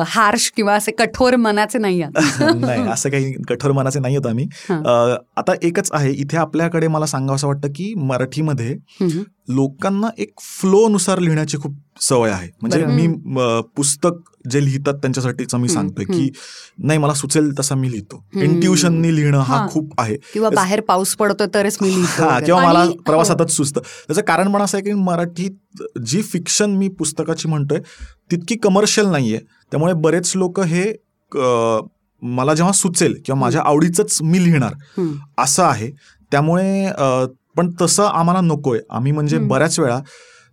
हार्श 0.09 0.51
किंवा 0.57 0.75
असे 0.75 0.93
कठोर 0.93 1.37
मनाचे 1.37 1.79
नाही 1.79 2.03
नाही 2.05 2.89
असं 2.89 3.11
काही 3.11 3.33
कठोर 3.49 3.73
मनाचे 3.73 4.01
नाही 4.01 4.17
होत 4.17 4.27
आम्ही 4.27 4.47
आता 4.71 5.53
एकच 5.63 5.91
आहे 5.93 6.11
इथे 6.13 6.37
आपल्याकडे 6.37 6.89
मला 6.89 7.07
सांगावं 7.07 7.37
असं 7.37 7.47
वाटतं 7.47 7.69
की 7.69 7.93
मराठीमध्ये. 7.99 8.75
लोकांना 9.49 10.09
एक 10.19 10.41
फ्लो 10.41 10.87
नुसार 10.89 11.19
लिहिण्याची 11.19 11.57
खूप 11.57 11.75
सवय 12.01 12.31
आहे 12.31 12.49
म्हणजे. 12.63 12.85
मी 12.87 13.07
पुस्तक 13.77 14.21
जे 14.51 14.65
लिहितात 14.65 14.95
त्यांच्यासाठीच 14.95 15.55
मी 15.55 15.69
सांगतोय 15.69 16.05
की 16.05 16.29
नाही 16.79 16.99
मला 16.99 17.15
सुचेल 17.15 17.51
तसा 17.59 17.75
मी 17.75 17.91
लिहितो 17.91 18.23
इंट्युशननी 18.35 19.15
लिहिणं 19.17 19.39
हा 19.39 19.57
हा. 19.57 19.67
खूप 19.69 19.93
आहे 20.01 20.17
किंवा 20.33 20.51
बाहेर 20.51 20.81
पाऊस 20.81 21.15
पडतो 21.17 21.47
तरच 21.55 21.79
मी 21.83 21.89
लिहितो 21.89 22.23
हा. 22.23 22.39
किंवा 22.41 22.65
मला 22.67 22.83
हो. 22.85 22.93
प्रवासातच 23.07 23.51
सुचतं 23.51 23.81
त्याचं 23.81 24.23
कारण 24.23 24.53
पण 24.53 24.63
असं 24.63 24.79
आहे 24.79 24.85
की 24.85 24.93
मराठीत 24.93 25.83
जी 26.07 26.23
फिक्शन 26.23 26.71
मी 26.71 26.89
पुस्तकाची 26.89 27.49
म्हणतोय 27.49 27.81
तितकी 28.31 28.57
कमर्शियल 28.57 29.07
नाहीये 29.07 29.39
त्यामुळे 29.73 29.93
बरेच 29.99 30.33
लोक 30.37 30.61
हे 30.61 30.93
मला 32.23 32.55
जेव्हा 32.55 32.73
सुचेल 32.73 33.15
किंवा 33.25 33.41
माझ्या 33.41 33.63
आवडीचंच 33.65 34.19
मी 34.23 34.43
लिहिणार. 34.45 34.75
असं 35.39 35.63
आहे 35.65 35.91
त्यामुळे 36.33 36.87
पण 37.57 37.71
तसं 37.81 38.05
आम्हाला 38.05 38.41
नकोय 38.41 38.81
आम्ही 38.91 39.13
म्हणजे. 39.13 39.39
बऱ्याच 39.39 39.79
वेळा 39.81 39.99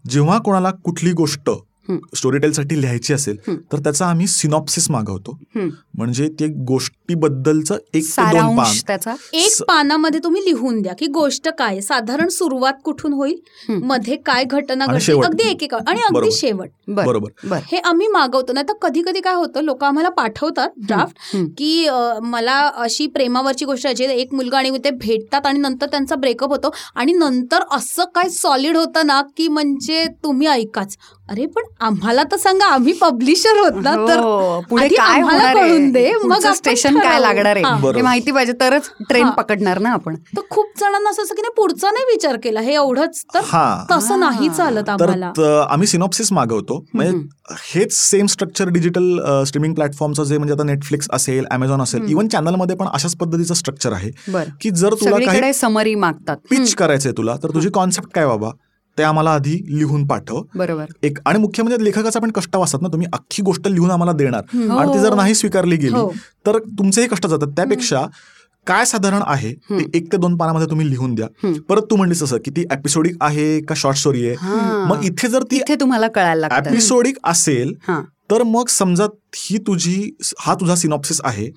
जेव्हा 0.10 0.38
कोणाला 0.38 0.72
कुठली 0.72 1.12
गोष्ट 1.12 1.50
हम्म. 1.90 2.16
स्टोरी 2.16 2.38
टेलसाठी 2.40 2.80
लिहायची 2.82 3.14
असेल. 3.14 3.38
तर 3.72 3.80
त्याचा 3.80 4.06
आम्ही 4.06 4.28
सिनॉप्सिस 4.28 4.90
मागवतो. 4.92 5.38
म्हणजे 5.56 6.28
ते 6.40 6.48
गोष्टीबद्दलचं 6.68 7.78
एक 7.94 8.04
ते 8.08 8.22
दोन 8.32 8.56
पान 8.58 8.78
त्याचा 8.88 9.14
एक 9.34 9.62
पानामध्ये 9.68 10.20
तुम्ही 10.24 10.44
लिहून 10.46 10.82
द्या 10.82 10.94
की 11.00 11.08
गोष्ट 11.08 11.50
काय. 11.50 11.80
साधारण 11.82 12.28
सुरुवात 12.30 12.74
कुठून 12.84 13.14
होईल. 13.14 13.40
मध्ये 13.84 14.16
काय 14.26 14.44
घटना 14.44 14.86
घडली. 14.86 15.20
अगदी 15.22 15.50
एक 15.50 15.64
एक 15.64 15.74
आणि. 15.74 16.00
अगदी 16.02 16.32
शेवट 16.32 16.70
बर 16.88 17.06
बरोबर 17.06 17.48
बर 17.50 17.60
हे 17.72 17.78
आम्ही 17.78 18.08
मागवतो 18.08 18.54
नाही 18.54 18.66
तर 18.70 18.74
कधी 18.82 19.02
कधी 19.02 19.20
काय 19.22 19.36
होतं 19.36 19.64
लोक 19.64 19.84
आम्हाला 19.84 20.10
पाठवतात 20.10 20.70
ड्राफ्ट. 20.88 21.36
की 21.58 21.88
मला 22.24 22.58
अशी 22.76 23.08
प्रेमावरची 23.08 23.66
गोष्ट 23.66 23.88
आहे 23.88 24.14
एक 24.14 24.34
मुलगा 24.34 24.58
आणि 24.58 24.78
ते 24.84 24.90
भेटतात 24.92 25.46
आणि 25.46 25.60
नंतर 25.60 25.86
त्यांचा 25.86 26.16
ब्रेकअप 26.16 26.50
होतो 26.50 26.70
आणि 26.96 27.14
नंतर 27.14 27.64
असं 27.72 28.04
काय 28.16 28.30
सॉलिड 28.30 28.78
होतं 28.78 29.08
ना 29.08 29.22
की 29.38 29.48
म्हणजे 29.48 30.06
तुम्ही 30.24 30.48
ऐकाच 30.48 30.98
अरे 31.32 31.46
पण 31.46 31.64
आम्हाला 31.80 32.24
तर 32.24 32.38
सांगा 32.38 32.66
आम्ही 32.66 32.94
पब्लिशर 32.94 33.58
होत 33.58 33.82
ना 33.84 33.96
तर 34.08 34.20
हो, 34.20 34.62
पुढे 34.70 34.88
काय 34.88 35.22
होणार 35.22 35.56
कळून 35.56 35.92
दे, 35.92 36.12
मग 36.24 36.48
स्टेशन 36.54 37.00
काय. 37.00 37.20
लागणार 37.20 37.58
हा. 37.58 37.70
आहे 37.74 37.92
हे. 37.96 38.02
माहिती 38.02 38.32
पाहिजे 38.32 38.54
तरच 38.60 38.90
ट्रेन. 39.10 39.30
पकडणार 39.30 39.80
ना 39.80 39.92
आपण. 39.92 40.16
तर 40.38 40.42
खूप 40.50 40.72
जणांना 40.80 41.10
असं 41.10 41.24
असं 41.24 41.36
की 41.36 41.42
नाही 41.42 41.54
पुढचा 41.58 41.92
नाही 41.92 42.06
विचार 42.06 42.38
केला 42.44 42.62
हे 42.62 42.74
एवढंच 42.74 43.24
तर 43.34 43.42
हा. 43.44 43.86
तसं 43.92 44.20
नाही 44.20 44.50
चालत 44.50 44.84
तर 44.84 44.92
आम्हाला. 44.92 45.32
त- 45.38 45.68
आम्ही 45.70 45.88
सिनॉप्सिस 45.88 46.32
मागवतो. 46.32 46.86
म्हणजे 46.94 47.18
हेच 47.74 47.94
सेम 47.94 48.26
स्ट्रक्चर 48.26 48.70
डिजिटल 48.70 49.20
स्ट्रीमिंग 49.48 49.74
प्लॅटफॉर्मचं 49.74 50.24
जे 50.24 50.38
म्हणजे 50.38 50.54
आता 50.54 50.64
नेटफ्लिक्स 50.64 51.08
असेल 51.12 51.46
अमेझॉन 51.52 51.82
असेल. 51.82 52.10
इव्हन 52.10 52.28
चॅनलमध्ये 52.28 52.76
पण 52.76 52.88
अशाच 52.94 53.16
पद्धतीचं 53.16 53.54
स्ट्रक्चर 53.54 53.94
आहे 53.94 54.12
की 54.62 54.70
जर 54.70 54.94
तुला 54.94 55.18
काही 55.26 55.54
समरी 55.54 55.96
मागतात. 55.96 56.38
पिच 56.50 56.76
करायचंय 56.76 57.12
तुला 57.12 57.36
तर 57.44 57.54
तुझी 57.54 57.70
कॉन्सेप्ट 57.70 58.10
काय 58.16 58.26
बाबा? 58.28 58.50
ते 58.98 59.04
आम्हाला 59.04 59.34
आधी 59.34 59.58
लिहून 59.70 60.06
पाठव 60.08 60.42
बरोबर 60.56 60.86
एक 61.04 61.18
आणि 61.26 61.40
मुख्य 61.40 61.64
म्हणजे 61.64 61.84
लेखकाचा 61.84 62.20
पण 62.20 62.32
कष्ट 62.32 62.58
असतात 62.58 62.82
ना 62.82 62.88
तुम्ही 62.88 63.08
अख्खी 63.14 63.44
गोष्ट 63.44 63.68
लिहून 63.68 63.92
आम्हाला 63.92 64.12
देणार. 64.12 64.42
आणि 64.54 64.94
ती 64.94 65.00
जर 65.00 65.10
हो. 65.10 65.16
नाही 65.16 65.36
स्वीकारली 65.36 65.76
गेली 65.76 65.96
हो. 65.96 66.12
तर 66.46 66.58
तुमचेही 66.80 67.08
कष्ट 67.08 67.28
जातात 67.28 67.56
त्यापेक्षा 67.56 68.06
काय 68.68 68.86
साधारण 68.86 69.22
आहे 69.26 69.54
ते. 69.54 69.84
एक 69.98 70.12
ते 70.12 70.18
दोन 70.18 70.36
पानामध्ये 70.38 70.68
तुम्ही 70.70 70.90
लिहून 70.90 71.16
द्या. 71.16 71.28
परत 71.70 71.82
तू 71.92 71.96
म्हणलीस 71.96 72.22
तसं 72.22 72.38
की 72.46 72.52
ती 72.52 72.66
एपिसोडिक 72.72 73.16
आहे 73.22 73.60
का 73.62 73.76
शॉर्ट 73.78 73.98
स्टोरी 73.98 74.28
आहे. 74.28 74.36
मग 74.90 75.04
इथे 75.06 75.28
जर 75.28 75.44
ती 75.52 75.62
तुम्हाला 75.80 76.08
कळायला 76.08 76.48
लागतं 76.48 76.70
एपिसोडिक 76.70 77.18
असेल. 77.24 77.74
तर 78.32 78.44
मग 78.44 78.68
समजा 78.70 79.06
ही 79.36 79.58
तुझी 79.58 80.16
हा 80.40 80.54
तुझा 80.56 80.76
सिनॉप्सिस 80.76 81.22
आहे. 81.24 81.50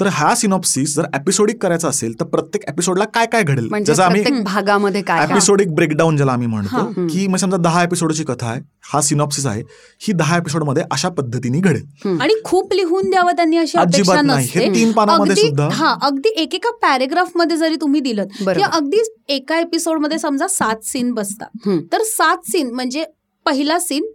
तर 0.00 0.06
हा 0.06 0.34
सिनॉप्सिस 0.34 0.94
जर 0.96 1.04
एपिसोडिक 1.14 1.60
करायचा 1.62 1.88
असेल 1.88 2.12
तर 2.20 2.24
प्रत्येक 2.24 2.64
एपिसोडला 2.68 3.04
काय 3.04 3.26
काय 3.26 3.42
घडेल 3.42 3.66
म्हणजे 3.70 3.92
जसं 3.92 4.02
आम्ही 4.02 4.22
प्रत्येक 4.22 4.44
भागामध्ये 4.44 5.02
काय 5.02 5.18
काय 5.18 5.30
एपिसोडिक 5.30 5.74
ब्रेकडाऊन 5.74 6.16
ज्याला 6.16 6.32
आम्ही 6.32 6.46
म्हणतो. 6.46 7.06
की 7.06 7.26
मग 7.26 7.36
समजा 7.36 7.56
दहा 7.56 7.82
एपिसोडची 7.82 8.24
कथा 8.24 8.46
आहे 8.46 8.60
हा 8.92 9.00
सिनॉप्सिस 9.00 9.46
आहे 9.46 9.62
ही 10.00 10.12
दहा 10.12 10.36
एपिसोडमध्ये 10.36 10.82
अशा 10.90 11.08
पद्धतीने 11.08 11.60
घडेल. 11.60 12.16
आणि 12.20 12.34
खूप 12.44 12.74
लिहून 12.74 13.10
द्यावं 13.10 13.36
त्यांनी 13.36 13.56
अशी 13.56 13.78
अजिबात 13.78 14.22
नाही. 14.24 14.48
हे 14.54 14.74
तीन 14.74 14.92
पानामध्ये 14.92 15.32
अगदी 15.32 15.48
सुद्धा 15.48 15.68
हा 15.74 15.94
अगदी 16.02 16.34
एकेका 16.42 16.70
पॅरेग्राफमध्ये 16.82 17.56
जरी 17.56 17.76
तुम्ही 17.80 18.00
दिलं. 18.00 18.24
अगदी 18.48 19.02
एका 19.34 19.58
एपिसोडमध्ये 19.60 20.18
समजा 20.18 20.48
सात 20.48 20.84
सीन 20.84 21.12
बसतात. 21.14 21.68
तर 21.92 22.02
सात 22.06 22.50
सीन 22.50 22.74
म्हणजे 22.74 23.04
पहिला 23.46 23.78
सीन 23.78 24.06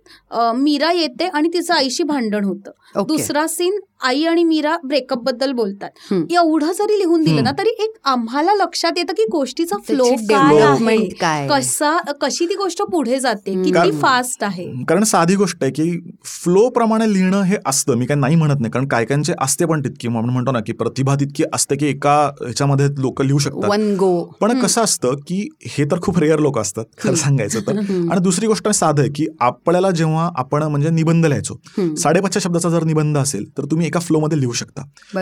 मीरा 0.55 0.91
येते 0.91 1.27
आणि 1.27 1.49
तिचं 1.53 1.73
आईशी 1.73 2.03
भांडण 2.03 2.43
होतं. 2.45 3.03
दुसरा 3.07 3.45
सीन 3.47 3.79
आई 4.03 4.23
आणि 4.25 4.43
मीरा 4.43 4.75
ब्रेकअपबद्दल 4.83 5.51
बोलतात. 5.51 6.13
एवढं 6.13 6.71
जरी 6.71 6.97
लिहून 6.99 7.23
दिलं 7.23 7.43
ना. 7.43 7.51
तरी 7.51 7.69
एक 7.79 7.93
आम्हाला 8.05 8.53
लक्षात 8.53 8.97
येतं 8.97 9.13
की 9.13 9.25
गोष्टीचा 9.31 9.77
फ्लो 9.87 10.09
काय 10.29 10.97
काय 11.21 11.47
कसा 11.47 11.97
कशी 12.21 12.45
ती 12.45 12.55
गोष्ट 12.55 12.81
पुढे 12.81 13.19
जाते. 13.19 13.53
किती 13.63 13.91
फास्ट 13.91 14.43
आहे. 14.43 14.65
कारण 14.89 15.03
साधी 15.03 15.35
गोष्ट 15.35 15.63
आहे 15.63 15.71
की 15.71 15.89
फ्लो 16.25 16.69
प्रमाणे 16.69 17.13
लिहिणं 17.13 17.41
हे 17.41 17.57
असतं. 17.65 17.95
मी 17.95 18.05
काही 18.05 18.19
नाही 18.19 18.35
म्हणत 18.35 18.59
नाही 18.59 18.71
कारण 18.71 18.87
काय 18.87 19.05
कायांचे 19.05 19.33
असते 19.41 19.65
पण 19.65 19.81
तितकी. 19.81 20.07
मग 20.07 20.17
आपण 20.17 20.29
म्हणतो 20.29 20.51
ना 20.51 20.59
की 20.59 20.73
प्रतिभा 20.73 21.15
तितकी 21.15 21.43
असते 21.53 21.75
की 21.75 21.87
एका 21.87 22.15
ह्याच्यामध्ये 22.41 22.87
लोक 22.97 23.21
लिहू 23.21 23.39
शकतात. 23.39 23.69
वन 23.69 23.95
गो 23.95 24.13
पण 24.41 24.59
कसं 24.59 24.81
असतं 24.81 25.15
की 25.27 25.47
हे 25.67 25.85
तर 25.85 26.01
खूप 26.01 26.19
रेअर 26.19 26.39
लोक 26.39 26.59
असतात 26.59 26.85
खरं 26.97 27.15
सांगायचं 27.15 27.59
तर. 27.59 27.77
आणि 28.11 28.19
दुसरी 28.19 28.47
गोष्ट 28.47 28.69
साधं 28.69 29.01
आहे 29.01 29.11
की 29.11 29.25
आपल्याला 29.39 29.91
जेव्हा 29.91 30.29
आपण 30.35 30.63
म्हणजे 30.63 30.89
निबंध 30.89 31.25
लिहायचो. 31.25 31.95
साडेपाचशे 31.95 32.39
शब्दाचा 32.39 32.69
जर 32.69 32.83
निबंध 32.83 33.17
असेल 33.17 33.45
तर 33.57 33.65
तुम्ही 33.65 33.87
एका 33.93 33.99
फ्लोमध्ये 33.99 34.39
लिहू 34.39 34.53
शकता. 34.53 34.81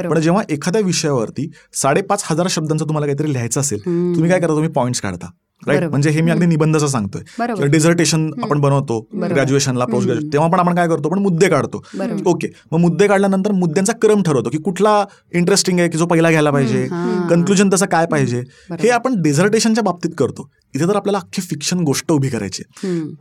पण 0.09 0.19
जेव्हा 0.21 0.43
एखाद्या 0.49 0.81
विषयावरती 0.81 1.49
साडेपाच 1.73 2.23
हजार 2.29 2.47
शब्दांचं 2.49 2.85
तुम्हाला 2.85 3.05
काहीतरी 3.05 3.33
लिहायचं 3.33 3.59
असेल. 3.59 3.79
तुम्ही 4.15 4.29
काय 4.29 4.39
करता? 4.39 4.53
तुम्ही 4.53 4.69
पॉईंट्स 4.69 5.01
काढता. 5.01 5.31
राईट. 5.67 5.83
म्हणजे 5.83 6.09
हे 6.09 6.21
मी 6.21 6.31
अगदी 6.31 6.45
निबंधाचं 6.45 6.87
सांगतोय. 6.87 7.67
डिझर्टेशन 7.67 8.29
आपण 8.43 8.59
बनवतो. 8.59 8.99
ग्रॅज्युएशनला 9.23 9.85
पोस्ट 9.85 10.07
ग्रॅज्युएशन 10.07 10.33
तेव्हा 10.33 10.49
पण 10.49 10.59
आपण 10.59 10.75
काय 10.75 10.87
करतो? 10.87 11.09
पण 11.09 11.19
मुद्दे 11.19 11.49
काढतो. 11.49 11.83
ओके 12.25 12.47
मग 12.71 12.79
मुद्दे 12.79 13.07
काढल्यानंतर 13.07 13.51
मुद्द्यांचा 13.51 13.93
क्रम 14.01 14.21
ठरवतो 14.23 14.49
की 14.49 14.57
कुठला 14.57 15.05
इंटरेस्टिंग 15.33 15.79
आहे 15.79 15.89
की 15.89 15.97
जो 15.97 16.05
पहिला 16.05 16.29
घ्यायला 16.29 16.51
पाहिजे. 16.51 16.87
कन्क्लुजन 17.29 17.69
तसं 17.73 17.85
काय 17.85 18.05
पाहिजे. 18.05 18.41
हे 18.71 18.89
आपण 18.89 19.21
डिझर्टेशनच्या 19.21 19.83
बाबतीत 19.83 20.11
करतो. 20.17 20.49
इथे 20.75 20.87
तर 20.87 20.95
आपल्याला 20.95 21.17
अख्खी 21.17 21.41
फिक्शन 21.41 21.79
गोष्ट 21.79 22.11
उभी 22.11 22.29
करायची 22.29 22.63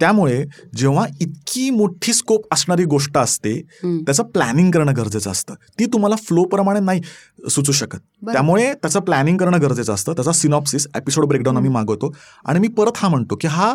त्यामुळे 0.00 0.44
जेव्हा 0.76 1.06
इतकी 1.20 1.70
मोठी 1.70 2.12
स्कोप 2.12 2.42
असणारी 2.52 2.84
गोष्ट 2.84 3.18
असते. 3.18 3.62
त्याचं 4.04 4.22
प्लॅनिंग 4.22 4.70
करणं 4.70 4.92
गरजेचं 4.96 5.30
असतं. 5.30 5.54
ती 5.78 5.86
तुम्हाला 5.86 6.16
फ्लो 6.16 6.44
प्रमाणे 6.44 6.80
नाही 6.80 7.00
सुचू 7.50 7.72
शकत. 7.72 7.98
त्यामुळे 8.32 8.72
त्याचं 8.74 9.00
प्लॅनिंग 9.00 9.38
करणं 9.38 9.60
गरजेचं 9.62 9.94
असतं. 9.94 10.12
त्याचा 10.12 10.32
सिनॉप्सिस 10.32 10.86
एपिसोड 10.96 11.26
ब्रेकडाऊन 11.26 11.56
आम्ही 11.56 11.70
मागवतो. 11.70 12.14
आणि 12.44 12.58
मी 12.58 12.68
परत 12.68 12.92
हा 12.96 13.08
म्हणतो 13.08 13.36
की 13.36 13.48
हा 13.48 13.74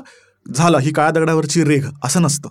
झाला 0.55 0.79
ही 0.79 0.91
काळ्या 0.91 1.11
दगडावरची 1.11 1.63
रेघ 1.63 1.89
असं 2.03 2.21
नसतं. 2.21 2.49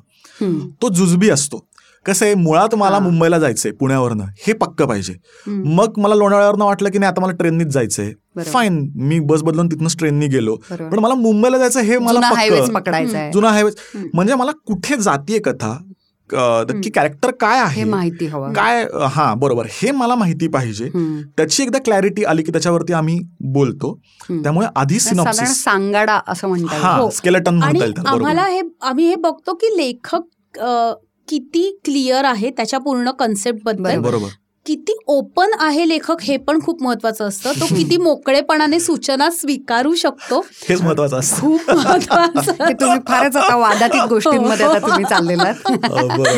तो 0.83 0.89
जुजबी 0.89 1.31
असतो. 1.31 1.67
कसं 2.07 2.25
आहे 2.27 2.35
मुळात 2.35 2.75
मला 2.75 2.95
हा. 2.95 3.01
मुंबईला 3.01 3.39
जायचंय 3.39 3.73
पुण्यावरनं. 3.73 4.25
हे 4.47 4.53
पक्क 4.53 4.83
पाहिजे. 4.83 5.15
मग 5.47 5.99
मला 5.99 6.15
लोणावळ्यावरनं 6.15 6.65
वाटलं 6.65 6.91
की 6.91 6.99
नाही 6.99 7.13
आता 7.13 7.23
मला 7.23 7.33
ट्रेननीच 7.33 7.69
जायचंय. 7.69 8.13
फाईन 8.47 8.79
मी 8.99 9.19
बस 9.21 9.43
बदलून 9.43 9.67
तिथनंच 9.67 9.97
ट्रेननी 9.99 10.27
गेलो. 10.29 10.57
पण 10.71 10.99
मला 10.99 11.15
मुंबईला 11.15 11.59
जायचं 11.59 11.81
हे 11.81 11.99
मला 11.99 12.21
जुना 12.21 12.79
पकडायचा 12.79 13.49
हायवे. 13.49 13.71
म्हणजे 14.15 14.35
मला 14.35 14.53
कुठे 14.67 14.97
जातीये 14.97 15.39
कथा 15.45 15.77
की 16.31 16.91
कॅरेक्टर 16.91 17.31
काय 17.31 17.57
हे 17.57 17.63
आहे 17.63 17.85
माहिती 17.85 18.27
हवं. 18.27 18.53
काय 18.53 18.85
हा 19.13 19.33
बरोबर. 19.39 19.67
हे 19.71 19.91
मला 19.91 20.15
माहिती 20.15 20.47
पाहिजे. 20.49 20.89
त्याची 21.37 21.63
एकदा 21.63 21.79
क्लॅरिटी 21.85 22.25
आली 22.25 22.43
की 22.43 22.53
त्याच्यावरती 22.53 22.93
आम्ही 22.93 23.19
बोलतो. 23.55 23.93
त्यामुळे 24.31 24.67
आधी 24.77 24.99
सिनॉप्सिस 25.01 25.63
सांगाडा 25.65 26.19
असं 26.29 26.49
म्हणता 26.49 26.75
येईल. 26.75 26.85
हा 26.85 26.97
हो. 26.97 27.11
स्केलेटन 27.11 27.55
म्हणता 27.55 27.85
येईल 27.85 27.93
बरोबर. 27.93 28.11
आम्हाला 28.11 28.47
हे 28.47 28.61
आम्ही 28.83 29.09
हे 29.09 29.15
बघतो 29.15 29.55
की 29.55 29.77
लेखक 29.77 30.59
किती 31.29 31.79
क्लिअर 31.85 32.25
आहे 32.25 32.51
त्याच्या 32.51 32.79
पूर्ण 32.79 33.11
कन्सेप्टबद्दल 33.11 33.99
बरोबर. 33.99 34.29
किती 34.67 34.93
ओपन 35.07 35.51
आहे 35.61 35.89
लेखक 35.89 36.21
हे 36.23 36.37
पण 36.37 36.61
खूप 36.61 36.83
महत्वाचं 36.83 37.29
असतं 37.29 37.53
तो 37.61 37.67
किती 37.77 37.97
मोकळेपणाने 37.97 38.79
सूचना 38.81 39.29
स्वीकारू 39.31 39.95
शकतो 39.95 40.39
हेच 40.69 40.83
महत्वाचं 40.83 41.19
असतं 41.19 41.41
खूप 41.41 41.71
महत्वाचं 41.71 42.65
हे 42.65 42.73
तुम्ही 42.73 42.99
फारच 43.09 43.37
आता 43.37 43.57
वादातीत 43.57 44.09
गोष्टींमध्ये 44.09 44.67
आता 44.67 44.79
तुम्ही 44.79 45.05
चाललेला 45.05 45.53
बरोबर 45.71 46.31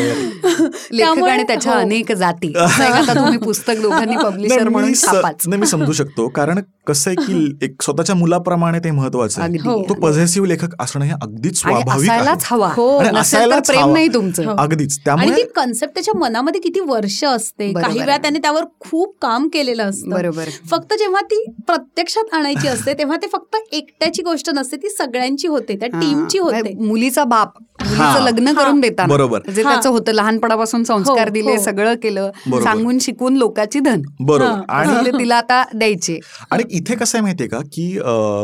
लेखक 0.91 1.23
आणि 1.23 1.43
त्याच्या 1.43 1.73
हो. 1.73 1.79
अनेक 1.79 2.11
जाती 2.11 2.53
आता 2.57 3.13
तुम्ही 3.15 3.37
पुस्तक 3.37 3.81
दोघांनी 3.81 4.15
पब्लिशर 4.15 4.55
नाही, 4.55 4.69
म्हणून 4.69 5.59
मी 5.59 5.67
समजू 5.67 5.91
शकतो 5.91 6.27
कारण 6.27 6.59
कसं 6.87 7.09
आहे 7.09 7.25
की 7.25 7.57
एक 7.65 7.81
स्वतःच्या 7.81 8.15
मुलाप्रमाणे 8.15 8.79
ते 8.79 8.91
महत्वाचं 8.91 9.41
आहे 9.41 9.57
हो. 9.59 9.81
तो 9.89 9.93
पॉझिटिव्ह 9.93 10.47
लेखक 10.47 10.75
असणं 10.79 11.05
हे 11.05 11.11
अगदीच 11.21 11.59
स्वाभाविक 11.59 12.43
हवा 12.45 12.67
हो. 12.67 12.99
प्रेम. 12.99 13.93
नाही 13.93 14.07
तुमचं 14.07 14.45
हो. 14.45 14.55
अगदीच 14.57 14.99
त्यामुळे 15.05 15.43
कन्सेप्ट 15.55 15.93
त्याच्या 15.93 16.17
मनामध्ये 16.19 16.61
किती 16.61 16.79
वर्ष 16.79 17.23
असते 17.23 17.71
काही 17.73 17.99
आहे. 17.99 18.05
वेळा 18.17 18.21
त्याने 18.21 18.39
त्यावर 18.39 18.63
खूप 18.79 19.15
काम 19.21 19.47
केलेलं 19.47 19.83
असतं 19.83 20.09
बरोबर 20.09 20.49
फक्त 20.71 20.93
जेव्हा 20.99 21.21
ती 21.21 21.43
प्रत्यक्षात 21.67 22.33
आणायची 22.33 22.67
असते 22.67 22.93
तेव्हा 22.99 23.17
ते 23.17 23.27
फक्त 23.27 23.55
एकट्याची 23.71 24.21
गोष्ट 24.21 24.49
नसते 24.49 24.77
ती 24.77 24.89
सगळ्यांची 24.89 25.47
होते 25.47 25.75
त्या 25.75 25.89
हा. 25.93 25.99
टीमची 26.01 26.39
होते 26.39 26.61
म्हणजे 26.61 26.85
मुलीचा 26.85 27.23
बाप 27.23 27.57
मुलीचं. 27.81 28.23
लग्न. 28.23 28.53
करून 28.53 28.79
देताना 28.79 29.13
बरोबर. 29.13 29.41
जे. 29.55 29.63
त्याचं 29.63 29.89
होतं 29.89 30.11
लहानपणापासून 30.11 30.83
संस्कार 30.83 31.27
हो, 31.27 31.33
दिले 31.33 31.51
हो. 31.51 31.61
सगळं 31.63 31.95
केलं 31.95 32.29
बरोबर. 32.47 32.63
सांगून 32.63 32.97
शिकून 32.99 33.35
लोकांची 33.37 33.79
धन 33.79 34.01
बरोबर. 34.19 34.61
आणि 34.69 35.11
तिला 35.19 35.35
आता 35.35 35.63
द्यायचे 35.75 36.19
आणि 36.51 36.63
इथे 36.69 36.95
कसं 36.95 37.17
आहे 37.17 37.21
माहितीये 37.21 37.49
का 37.49 37.59
की 37.73 37.99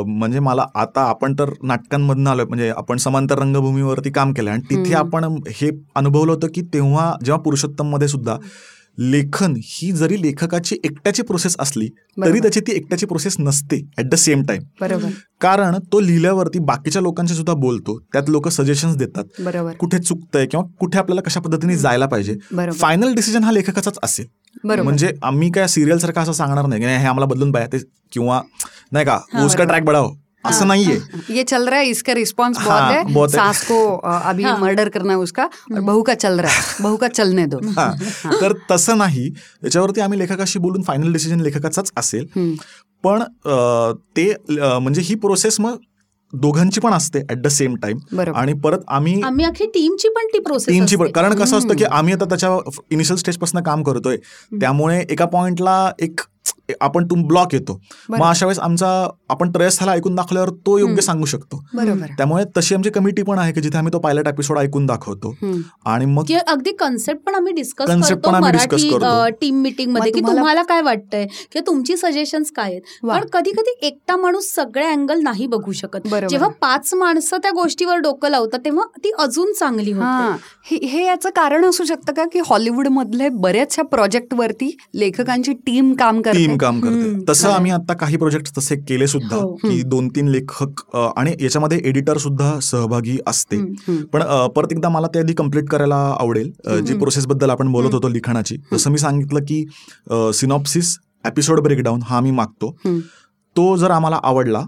म्हणजे 0.08 0.40
मला 0.40 0.66
आता 0.76 1.02
आपण 1.02 1.34
तर 1.34 1.50
नाटकांमधनं 1.64 2.30
आलोय 2.30 2.46
म्हणजे 2.46 2.70
आपण 2.70 2.98
समांतर 2.98 3.40
रंगभूमीवरती 3.40 4.12
काम 4.12 4.34
केलं 4.34 4.52
आणि 4.52 4.62
तिथे. 4.70 4.94
आपण 4.94 5.24
हे 5.50 5.70
अनुभवलं 5.96 6.32
होतं 6.32 6.48
की 6.56 6.62
तेव्हा 6.62 7.12
जेव्हा 7.26 7.42
पुरुषोत्तममध्ये 7.44 8.08
सुद्धा 8.08 8.38
लेखन 8.98 9.54
ही 9.58 9.92
जरी 9.92 10.22
लेखकाची 10.22 10.76
एकट्याची 10.84 11.22
प्रोसेस 11.22 11.56
असली. 11.60 11.88
तरी 12.18 12.40
त्याची 12.40 12.60
ती 12.60 12.72
एकट्याची 12.72 13.06
प्रोसेस 13.06 13.36
नसते 13.40 13.82
ऍट 14.00 14.06
द 14.06 14.16
सेम 14.16 14.44
टाइम 14.44 14.62
बरोबर. 14.82 15.10
कारण 15.42 15.78
तो 15.94 16.00
लिहिल्यावरती 16.00 16.60
बाकीच्या 16.60 17.02
लोकांशी 17.02 17.34
सुद्धा 17.34 17.54
बोलतो 17.54 17.98
त्यात 18.14 18.30
लोक 18.30 18.48
सजेशन्स 18.48 18.96
देतात. 18.96 19.24
बरोबर. 19.40 19.74
कुठे 19.74 20.00
चुकतंय 20.00 20.46
किंवा 20.46 20.66
कुठे 20.80 20.98
आपल्याला 21.00 21.22
कशा 21.22 21.40
पद्धतीने 21.40 21.76
जायला 21.78 22.06
पाहिजे 22.06 22.38
फायनल 22.72 23.14
डिसिजन 23.14 23.44
हा 23.44 23.52
लेखकाचाच 23.52 24.00
असेल. 24.04 24.26
म्हणजे 24.66 25.12
आम्ही 25.24 25.52
काय 25.52 25.68
सिरियल 25.68 25.98
सारखं 25.98 26.22
असं 26.22 26.32
सांगणार 26.32 26.66
नाही 26.66 26.84
हे 26.84 26.94
आम्हाला 26.96 27.26
बदलून 27.26 27.52
पाहिजे. 27.52 27.80
किंवा 28.12 28.42
नाही 28.92 29.06
का 29.06 29.20
उसका. 29.46 29.64
ट्रॅक 29.64 29.84
असं 30.46 30.60
हा, 30.60 30.66
नाहीये 30.66 31.00
ये 31.30 31.44
चल 31.44 31.68
रहा 31.70 31.80
है 31.80 31.88
इसका 31.88 32.14
रिस्पांस 32.14 32.58
बहुत 32.58 32.70
हाँ, 32.72 32.92
है। 32.94 33.04
बहुत। 33.14 33.32
सास 33.32 33.62
को 33.68 33.78
अभी 33.98 34.44
हाँ। 34.44 34.58
मर्डर 34.60 34.90
करना 34.90 35.14
है 35.14 35.20
उसका 35.20 35.44
और 35.44 35.80
बहू 35.82 36.02
का 36.02 36.14
चल 36.16 36.40
रहा 36.40 36.52
है। 36.52 36.84
बहू 36.84 36.98
का 36.98 37.08
चलने 37.08 37.46
दो। 37.46 37.60
हा. 37.78 37.90
तर 38.42 38.54
तसं 38.72 38.98
नाही 38.98 39.30
त्याच्यावरती 39.30 40.02
आम्ही 40.02 40.20
लेखकाशी 40.20 40.60
बोलून 40.60 40.84
फायनल 40.84 41.14
डिसिजन 41.14 41.42
लेखकाचाच 41.42 41.92
असेल. 41.98 42.28
पण 43.04 43.24
ते 44.18 44.32
म्हणजे 44.50 45.02
ही 45.02 45.16
प्रोसेस 45.16 45.60
मग 45.60 45.78
दोघांची 46.34 46.80
पण 46.82 46.94
असते 46.94 47.20
ऍट 47.32 47.38
द 47.38 47.48
सेम 47.48 47.76
टाइम 47.76 48.20
आणि 48.36 48.54
परत 48.54 48.80
आम्ही 48.88 49.22
आम्ही 49.22 49.46
अख्खी 49.46 49.66
टीमची 49.74 50.10
पण 50.10 50.28
ती 50.34 50.40
प्रोसेस 50.40 50.74
टीमची 50.74 50.96
पण 50.96 51.12
कारण 51.12 51.34
कसं 51.36 51.58
असतं 51.58 51.76
की. 51.76 51.84
आम्ही 51.84 52.14
आता 52.14 52.26
त्याच्या 52.26 52.50
इनिशियल 52.92 53.18
स्टेजपासून 53.20 53.62
काम 53.64 53.84
करतोय. 53.84 54.18
त्यामुळे 54.52 55.00
एका 55.10 55.26
पॉइंटला 55.26 55.92
एक 56.00 56.22
आपण 56.82 57.06
तुम 57.06 57.24
ब्लॉक 57.24 57.54
येतो 57.54 57.80
मग. 58.10 58.22
अशा 58.24 58.46
वेळेस 58.46 58.60
आमचा 58.60 59.08
आपण 59.30 59.52
ट्रेस 59.52 59.80
झाला 59.80 59.92
ऐकून 59.92 60.16
दाखवल्यावर 60.16 60.50
तो 60.66 60.78
योग्य. 60.78 61.02
सांगू 61.02 61.26
शकतो 61.26 61.64
बरोबर 61.74 62.06
त्यामुळे 62.18 62.44
तशी 62.58 62.76
आमची 62.76 62.90
कमिटी 62.90 63.24
पण 63.24 63.40
आहे 63.40 63.54
की 63.54 63.62
जिथे 63.62 63.78
आम्ही 63.78 63.94
तो 63.94 64.00
पायलट 64.00 64.28
एपिसोड 64.28 64.58
ऐकून 64.58 64.86
दाखवतो. 64.86 65.34
आणि 65.86 66.06
मग 66.06 66.24
की 66.28 66.36
अगदी 66.36 66.72
कन्सेप्ट 66.72 67.22
पण 67.26 67.36
आम्ही 67.36 67.54
डिस्कस 67.54 67.90
Concept 67.90 68.10
करतो 68.10 68.30
पण 68.30 68.36
आम्ही 68.36 68.52
discuss 68.52 68.84
मराठी 68.84 68.90
करतो. 68.90 69.36
टीम 69.42 69.62
मिटिंगमध्ये 69.62 70.12
की 70.12 70.20
तुम्हाला- 70.20 70.66
काय 70.66 70.82
वाटतंय 70.82 71.26
किंवा 71.52 71.68
तुमची 71.68 71.98
सजेशन्स 71.98 72.52
काय 72.52 72.72
आहेत. 72.72 72.82
पण 73.08 73.26
कधी 73.34 73.52
कधी 73.52 73.74
एकटा 73.82 74.16
माणूस 74.16 74.46
सगळे 74.54 74.86
अँगल 74.86 75.22
नाही 75.22 75.48
बघू 75.48 75.72
शकत. 75.72 76.08
जेव्हा 76.30 76.50
पाच 76.62 76.94
माणसं 76.94 77.38
त्या 77.38 77.52
गोष्टीवर 77.52 77.98
डोकं 77.98 78.30
लावतात 78.30 78.60
तेव्हा 78.66 78.86
ती 79.04 79.12
अजून 79.20 79.52
चांगली 79.54 79.92
हा 79.92 80.26
होते 80.26 80.86
हे 80.86 81.06
याचं 81.06 81.30
कारण 81.30 81.66
असू 81.66 81.84
शकतं 81.84 82.14
का 82.14 82.26
की 82.34 82.40
हॉलिवूड 82.46 82.88
मधले 82.88 83.30
बऱ्याचशा 83.30 83.82
प्रोजेक्ट 83.82 84.34
वरती 84.34 84.78
लेखकांची 84.96 85.54
टीम 85.54 85.94
काम 85.94 86.22
करते 86.22 86.38
काम 86.64 86.80
करते. 86.82 87.14
तसं 87.30 87.50
आम्ही 87.50 87.72
आता 87.72 87.94
काही 87.94 88.18
प्रोजेक्ट 88.18 88.58
तसे 88.58 88.76
केले 88.80 89.08
सुद्धा 89.08 89.36
हो. 89.36 89.54
की 89.56 89.82
दोन 89.84 90.08
तीन 90.08 90.28
लेखक 90.28 90.82
आणि 90.96 91.36
याच्यामध्ये 91.42 91.80
एडिटर 91.84 92.18
सुद्धा 92.18 92.60
सहभागी 92.62 93.18
असते. 93.28 93.58
पण 94.04 94.24
परत 94.56 94.72
एकदा 94.72 94.90
मला 94.90 95.08
ते 95.08 95.20
आधी 95.20 95.34
कंप्लीट 95.34 95.70
करायला 95.70 95.96
आवडेल 96.20 96.52
जी 96.82 96.98
प्रोसेस 96.98 97.28
बद्दल 97.28 97.50
आपण 97.50 97.72
बोलत 97.72 97.94
होतो 97.94 98.10
लिखाणाची 98.10 98.58
जसं 98.74 98.92
मी 98.92 98.98
सांगितलं 98.98 99.44
की 99.44 99.64
सिनॉप्सिस 100.34 100.98
एपिसोड 101.26 101.60
ब्रेकडाऊन 101.60 102.00
हा 102.04 102.20
मी 102.20 102.32
मागतो. 102.32 102.76
तो 103.56 103.76
जर 103.78 103.92
आम्हाला 103.92 104.20
आवडला 104.24 104.62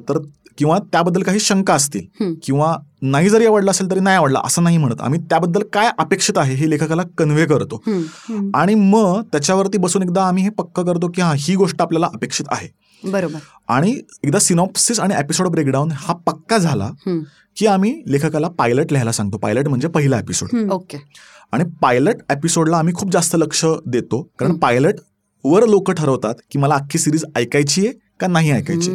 तर 0.00 0.18
किंवा 0.58 0.78
त्याबद्दल 0.92 1.22
काही 1.22 1.40
शंका 1.40 1.74
असतील. 1.74 2.34
किंवा 2.42 2.74
नाही 3.02 3.28
जरी 3.28 3.46
आवडला 3.46 3.70
असेल 3.70 3.90
तरी 3.90 4.00
नाही 4.00 4.16
आवडला 4.16 4.40
असं 4.44 4.62
नाही 4.62 4.78
म्हणत 4.78 5.00
आम्ही 5.00 5.20
त्याबद्दल 5.20 5.62
काय 5.72 5.90
अपेक्षित 5.98 6.38
आहे 6.38 6.54
हे 6.54 6.70
लेखकाला 6.70 7.02
कन्व्हे 7.18 7.44
करतो. 7.46 7.82
आणि 8.54 8.74
मग 8.74 9.20
त्याच्यावरती 9.32 9.78
बसून 9.78 10.02
एकदा 10.02 10.24
आम्ही 10.24 10.44
हे 10.44 10.50
पक्क 10.50 10.80
करतो 10.80 11.08
की 11.08 11.22
हा 11.22 11.32
ही 11.38 11.54
गोष्ट 11.56 11.82
आपल्याला 11.82 12.06
अपेक्षित 12.14 12.46
आहे 12.50 12.68
बरोबर 13.02 13.38
आणि 13.68 13.90
एकदा 14.24 14.38
सिनॉप्सिस 14.38 15.00
आणि 15.00 15.14
एपिसोड 15.18 15.48
ब्रेकडाऊन 15.48 15.90
हा 15.94 16.14
पक्का 16.26 16.58
झाला. 16.58 16.90
की 17.56 17.66
आम्ही 17.66 17.92
लेखकाला 18.06 18.48
पायलट 18.48 18.92
लिहायला 18.92 19.12
सांगतो 19.12 19.38
पायलट 19.38 19.68
म्हणजे 19.68 19.88
पहिला 19.88 20.18
एपिसोड. 20.18 20.70
ओके 20.72 20.98
आणि 21.52 21.64
पायलट 21.82 22.16
एपिसोडला 22.30 22.78
आम्ही 22.78 22.94
खूप 22.94 23.12
जास्त 23.12 23.36
लक्ष 23.36 23.64
देतो 23.86 24.22
कारण. 24.38 24.56
पायलट 24.56 24.94
वर 25.44 25.66
लोक 25.66 25.90
ठरवतात 25.90 26.34
की 26.50 26.58
मला 26.58 26.74
अख्खी 26.74 26.98
सिरीज 26.98 27.24
ऐकायची 27.36 27.86
आहे 27.86 28.07
का 28.20 28.26
नाही 28.26 28.50
ऐकायची. 28.50 28.90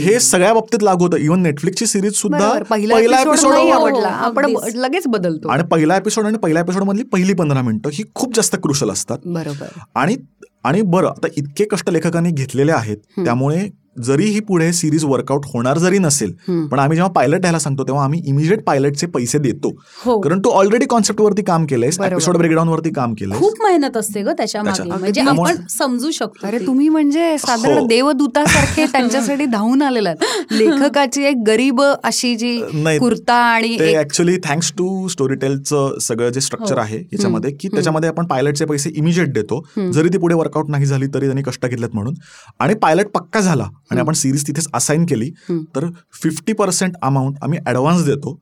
हे 0.00 0.18
सगळ्या 0.20 0.52
बाबतीत 0.54 0.82
लागू 0.82 1.04
होतं 1.04 1.16
इव्हन 1.16 1.42
नेटफ्लिक्सची 1.42 1.86
सिरीज 1.86 2.12
सुद्धा. 2.12 2.52
पहिला 2.70 3.20
एपिसोड 3.20 3.54
आवडला 3.54 4.08
आपण. 4.08 4.54
लगेच 4.74 5.06
बदलतो 5.06 5.48
आणि 5.48 5.62
पहिला 5.62 5.96
एपिसोड 5.96 6.26
आणि 6.26 6.38
पहिल्या 6.38 6.62
एपिसोड 6.62 6.82
मधली 6.82 7.02
पहिली 7.02 7.34
पंधरा 7.34 7.62
मिनिटं 7.62 7.90
ही 7.92 8.04
खूप 8.14 8.34
जास्त 8.36 8.56
क्रुशल 8.56 8.90
असतात 8.90 9.18
बरोबर 9.26 9.78
आणि 9.94 10.16
आणि 10.64 10.82
बरं 10.82 11.08
आता 11.08 11.28
इतके 11.36 11.64
कष्ट 11.64 11.90
लेखकांनी 11.90 12.30
घेतलेले 12.30 12.72
आहेत. 12.72 12.96
त्यामुळे 13.24 13.68
जरी 13.96 14.24
ही 14.24 14.40
पुढे 14.40 14.72
सिरीज 14.72 15.04
वर्कआउट 15.04 15.44
होणार 15.46 15.78
जरी 15.78 15.98
नसेल. 15.98 16.32
पण 16.70 16.78
आम्ही 16.78 16.96
जेव्हा 16.96 17.10
पायलट 17.12 17.40
द्यायला 17.40 17.58
सांगतो 17.58 17.84
तेव्हा 17.84 18.04
आम्ही 18.04 18.20
इमिजिएट 18.26 18.62
पायलटचे 18.64 19.06
पैसे 19.06 19.38
देतो 19.38 19.70
हो 20.04 20.18
कारण 20.20 20.38
तू 20.38 20.50
ऑलरेडी 20.50 20.86
कॉन्सेप्ट 20.86 21.20
वरती 21.20 21.42
काम 21.42 21.66
केलंय. 21.66 21.90
एपिसोड 22.04 22.36
ब्रेकडाऊन 22.36 22.68
वरती 22.68 22.90
काम 22.90 23.14
केलंय 23.14 23.38
खूप 23.38 23.62
मेहनत 23.62 23.96
असते 23.96 24.22
ग 24.22 24.32
त्याच्या 24.36 24.62
म्हणजे 24.62 25.20
आपण 25.22 25.56
समजू 25.70 26.10
शकतो 26.10 26.46
अरे. 26.46 26.58
तुम्ही 26.66 26.88
म्हणजे 26.88 27.36
साधारण 27.38 27.78
हो. 27.78 27.86
देवदूतासारखे 27.86 28.84
त्यांच्यासाठी 28.92 29.44
धावून 29.46 29.82
आलेलात 29.82 30.24
लेखकाची 30.52 31.24
एक 31.24 31.42
गरीब 31.46 31.80
अशी 31.82 32.34
जी 32.36 32.58
नाही, 32.74 32.98
कुर्ता 32.98 33.34
आणि 33.44 33.94
ऍक्च्युली 33.94 34.36
थँक्स 34.44 34.72
टू 34.78 35.06
स्टोरी 35.08 35.34
टेलचं 35.36 35.98
सगळं 36.02 36.30
जे 36.30 36.40
स्ट्रक्चर 36.40 36.74
हो. 36.74 36.80
आहे 36.80 36.98
याच्यामध्ये 36.98 37.50
की 37.52 37.68
त्याच्यामध्ये 37.68 38.08
आपण 38.08 38.26
पायलटचे 38.26 38.64
पैसे 38.64 38.90
इमिजिएट 38.94 39.32
देतो. 39.34 39.62
जरी 39.92 40.08
ती 40.08 40.18
पुढे 40.18 40.34
वर्कआउट 40.34 40.70
नाही 40.70 40.86
झाली 40.86 41.06
तरी 41.14 41.24
त्यांनी 41.24 41.42
कष्ट 41.42 41.66
घेतलेत 41.66 41.94
म्हणून 41.94 42.14
आणि 42.60 42.74
पायलट 42.74 43.06
पक्का 43.14 43.40
झाला 43.40 43.68
आणि 43.90 44.00
आपण 44.00 44.12
सिरीज 44.12 44.46
तिथेच 44.46 44.68
असाइन 44.74 45.06
केली. 45.06 45.30
तर 45.50 45.88
फिफ्टी 46.22 46.52
पर्सेंट 46.52 46.94
अमाऊंट 47.02 47.36
आम्ही 47.42 47.58
ऍडव्हान्स 47.66 48.04
देतो 48.04 48.40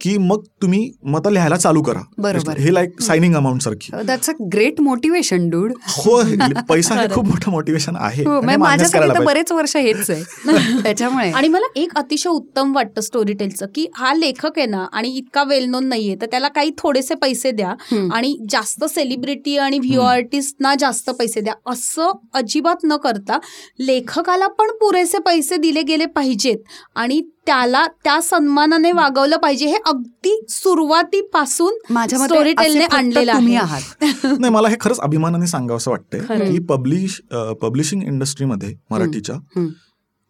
की 0.00 0.16
मग 0.18 0.44
तुम्ही 0.62 0.90
मत 1.04 1.26
लिहायला 1.28 1.56
चालू 1.56 1.82
करा. 1.82 2.00
बरोबर. 2.18 2.58
हे 2.58 2.74
लाईक 2.74 3.00
सायनिंग 3.02 3.34
अमाऊंट 3.34 3.62
सारखी. 3.62 3.92
That's 4.06 4.30
a 4.30 4.32
great 4.52 4.80
motivation 4.80 5.48
dude 5.50 5.72
हो 5.88 6.20
पैसा 6.68 6.94
हे 6.94 7.06
खूप 7.14 7.26
मोठं 7.26 7.50
मोटिवेशन 7.50 7.96
आहे. 7.96 8.22
हो 8.24 8.30
आणि 8.30 8.44
म्हणजे 8.44 8.56
माझ्यासाठी. 8.56 9.24
बरेच 9.24 9.52
वर्ष 9.52 9.76
हेच 9.76 10.10
आहे. 10.10 10.22
त्याच्यामुळे. 10.82 11.30
आणि 11.30 11.48
मला 11.48 11.66
एक 11.76 11.94
अतिशय 11.96 12.28
उत्तम 12.30 12.74
वाटतं 12.74 13.00
स्टोरी 13.00 13.32
टेलचं 13.32 13.66
की 13.74 13.86
हा 13.94 14.12
लेखक 14.14 14.58
आहे 14.58 14.66
ना 14.66 14.86
आणि 14.92 15.08
इतका 15.16 15.42
वेल 15.42 15.64
नोन 15.64 15.86
नाहीये 15.86 16.14
तर 16.20 16.26
त्याला 16.26 16.48
काही 16.48 16.70
थोडेसे 16.78 17.14
पैसे 17.14 17.50
द्या. 17.50 17.74
आणि 18.12 18.36
जास्त 18.50 18.84
सेलिब्रिटी 18.84 19.56
आणि 19.56 19.78
व्ह्यू 19.78 20.00
आर्टिस्टना 20.00 20.74
जास्त 20.78 21.10
पैसे 21.10 21.40
द्या. 21.40 21.54
असं 21.66 22.10
अजिबात 22.34 22.84
न 22.84 22.96
करता 22.96 23.38
लेखकाला 23.80 24.46
पण 24.46 24.70
पुरेसे 24.70 25.18
पैसे 25.18 25.56
दिले 25.56 25.82
गेले 25.82 26.06
पाहिजेत. 26.06 26.58
आणि 26.94 27.20
त्याला 27.46 27.86
त्या 28.04 28.20
सन्मानाने 28.22 28.90
वागवलं 28.92 29.36
पाहिजे 29.36 29.66
हे 29.66 29.76
अगदी 29.90 30.34
सुरुवातीपासून 30.48 31.78
माझ्या 31.90 32.18
tellने 32.18 32.52
फक्त 32.80 32.94
आणलेलं. 32.94 33.32
आहात 33.56 34.00
नाही 34.24 34.50
मला 34.50 34.68
हे 34.68 34.76
खरंच 34.80 35.00
अभिमानाने 35.00 35.46
सांगावं 35.46 35.76
असं 35.76 35.90
वाटतंय. 35.90 36.50
की 36.50 36.58
पब्लिश 36.58 37.20
पब्लिशिंग 37.62 38.02
इंडस्ट्रीमध्ये 38.02 38.74
मराठीच्या. 38.90 39.36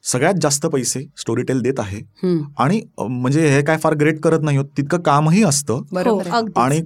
सगळ्यात 0.05 0.35
जास्त 0.35 0.67
पैसे 0.67 1.01
स्टोरी 1.17 1.43
टेल 1.43 1.61
देत 1.63 1.81
आहे 1.81 1.99
आणि 2.59 2.81
म्हणजे 3.01 3.49
हे 3.49 3.63
काय 3.63 3.77
फार 3.77 3.95
ग्रेट 3.95 4.21
करत 4.21 4.43
नाही 4.43 4.57
होत 4.57 4.67
तितकं 4.77 5.01
कामही 5.01 5.43
असतं 5.43 5.83
बरोबर 5.93 6.29
हो. 6.29 6.41
आणि 6.57 6.81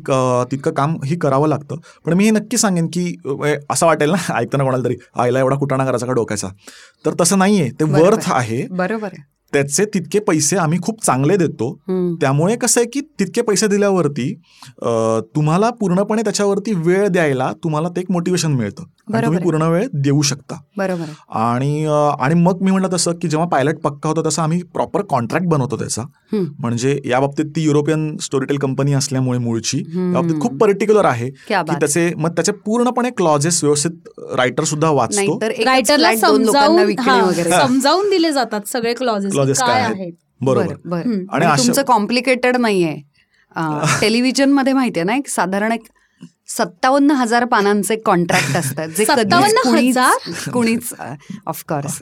तितकं 0.50 0.72
काम 0.72 0.96
ही 1.04 1.16
करावं 1.16 1.48
लागतं 1.48 1.76
पण 2.06 2.12
मी 2.12 2.24
हे 2.24 2.30
नक्की 2.30 2.56
सांगेन 2.56 2.86
की 2.86 3.04
असं 3.70 3.86
वाटेल 3.86 4.10
ना 4.10 4.16
ऐकताना 4.38 4.64
कोणाला 4.64 4.84
तरी 4.84 4.96
आईला 5.14 5.38
एवढा 5.38 5.56
कुटाणा 5.56 5.84
करायचा 5.84 6.06
का 6.06 6.12
डोक्याचा 6.12 6.48
तर 7.04 7.14
तसं 7.20 7.38
नाहीये 7.38 7.68
ते. 7.70 7.84
वर्थ 7.84 8.30
आहे 8.32 8.66
बरोबर 8.70 9.06
आहे 9.06 9.33
त्याचे 9.54 9.84
तितके 9.84 10.18
पैसे 10.18 10.56
आम्ही 10.56 10.78
खूप 10.82 11.04
चांगले 11.04 11.36
देतो. 11.36 11.72
त्यामुळे 12.20 12.56
कसं 12.56 12.80
आहे 12.80 12.88
की 12.90 13.00
तितके 13.20 13.42
पैसे 13.42 13.66
दिल्यावरती 13.66 14.32
तुम्हाला 15.36 15.70
पूर्णपणे 15.70 16.22
त्याच्यावरती 16.22 16.72
वेळ 16.76 17.06
द्यायला 17.08 17.52
तुम्हाला 17.64 17.88
ते 17.88 18.00
एक 18.00 18.10
मोटिवेशन 18.10 18.52
मिळतं. 18.52 18.84
तुम्ही. 19.14 19.38
पूर्ण 19.42 19.62
वेळ 19.62 19.86
देऊ 19.94 20.20
शकता. 20.22 20.56
बरोबर. 20.76 21.04
आणि 21.38 21.84
आणि 22.20 22.34
मग 22.34 22.62
मी 22.62 22.70
म्हटलं 22.70 22.88
तसं 22.92 23.12
की 23.12 23.28
जेव्हा 23.28 23.46
पायलट 23.48 23.78
पक्का 23.78 24.08
होता 24.08 24.28
तसं 24.28 24.42
आम्ही 24.42 24.62
प्रॉपर 24.74 25.02
कॉन्ट्रॅक्ट 25.10 25.46
बनवतो 25.48 25.76
त्याचा. 25.76 26.02
म्हणजे 26.32 26.98
या 27.06 27.20
बाबतीत 27.20 27.50
ती 27.56 27.62
युरोपियन 27.62 28.16
स्टोरीटेल 28.22 28.58
कंपनी 28.58 28.92
असल्यामुळे 28.92 29.38
मूळची. 29.38 29.78
या 29.78 30.12
बाबतीत 30.12 30.40
खूप 30.40 30.56
पर्टिक्युलर 30.60 31.04
आहे 31.04 31.30
की 31.30 31.54
त्याचे 31.70 32.10
मग 32.16 32.30
त्याचे 32.30 32.52
पूर्णपणे 32.64 33.10
क्लॉजेस 33.16 33.62
व्यवस्थित 33.64 34.08
रायटर 34.36 34.64
सुद्धा 34.64 34.90
वाचतो. 34.90 35.16
नाही 35.16 35.38
तर 35.42 35.50
एकच 35.50 35.66
रायटरला 35.66 36.14
समजावून 37.58 38.10
दिले 38.10 38.32
जातात 38.32 38.68
सगळे 38.68 38.94
क्लॉजेस 38.94 39.32
Clauses 39.44 39.66
काय 39.66 39.80
आहेत. 39.82 40.12
बरोबर 40.40 40.66
बरं, 40.66 40.76
बरं. 40.84 41.02
हम्म. 41.02 41.24
आणि 41.30 41.46
तुमचं 41.66 41.82
कॉम्प्लिकेटेड 41.82 42.56
नाहीये 42.56 42.94
टेलिव्हिजनमध्ये 44.00 44.72
माहितीये 44.72 45.04
ना 45.04 45.14
एक 45.16 45.28
साधारण 45.28 45.72
एक 45.72 45.82
सत्तावन्न 46.48 47.10
हजार 47.10 47.44
पानांचे 47.44 47.96
कॉन्ट्रॅक्ट 47.96 48.56
असतात 48.56 48.88
जे 48.88 49.04
कधीच 49.04 49.26
57 49.26 49.62
कुणीच 49.62 49.98
हजार? 49.98 50.50
कुणीच 50.52 50.92
ऑफकोर्स 51.46 52.00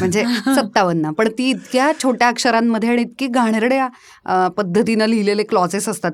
म्हणजे 0.00 0.24
सत्तावन्न 0.56 1.10
पण 1.10 1.28
ती 1.28 1.50
इतक्या 1.50 1.92
छोट्या 2.02 2.28
अक्षरांमध्ये 2.28 2.88
आणि 2.88 3.02
इतकी 3.02 3.26
घाणेरड्या 3.26 4.48
पद्धतीनं 4.48 5.06
लिहिलेले 5.06 5.42
क्लॉजेस 5.42 5.88
असतात 5.88 6.12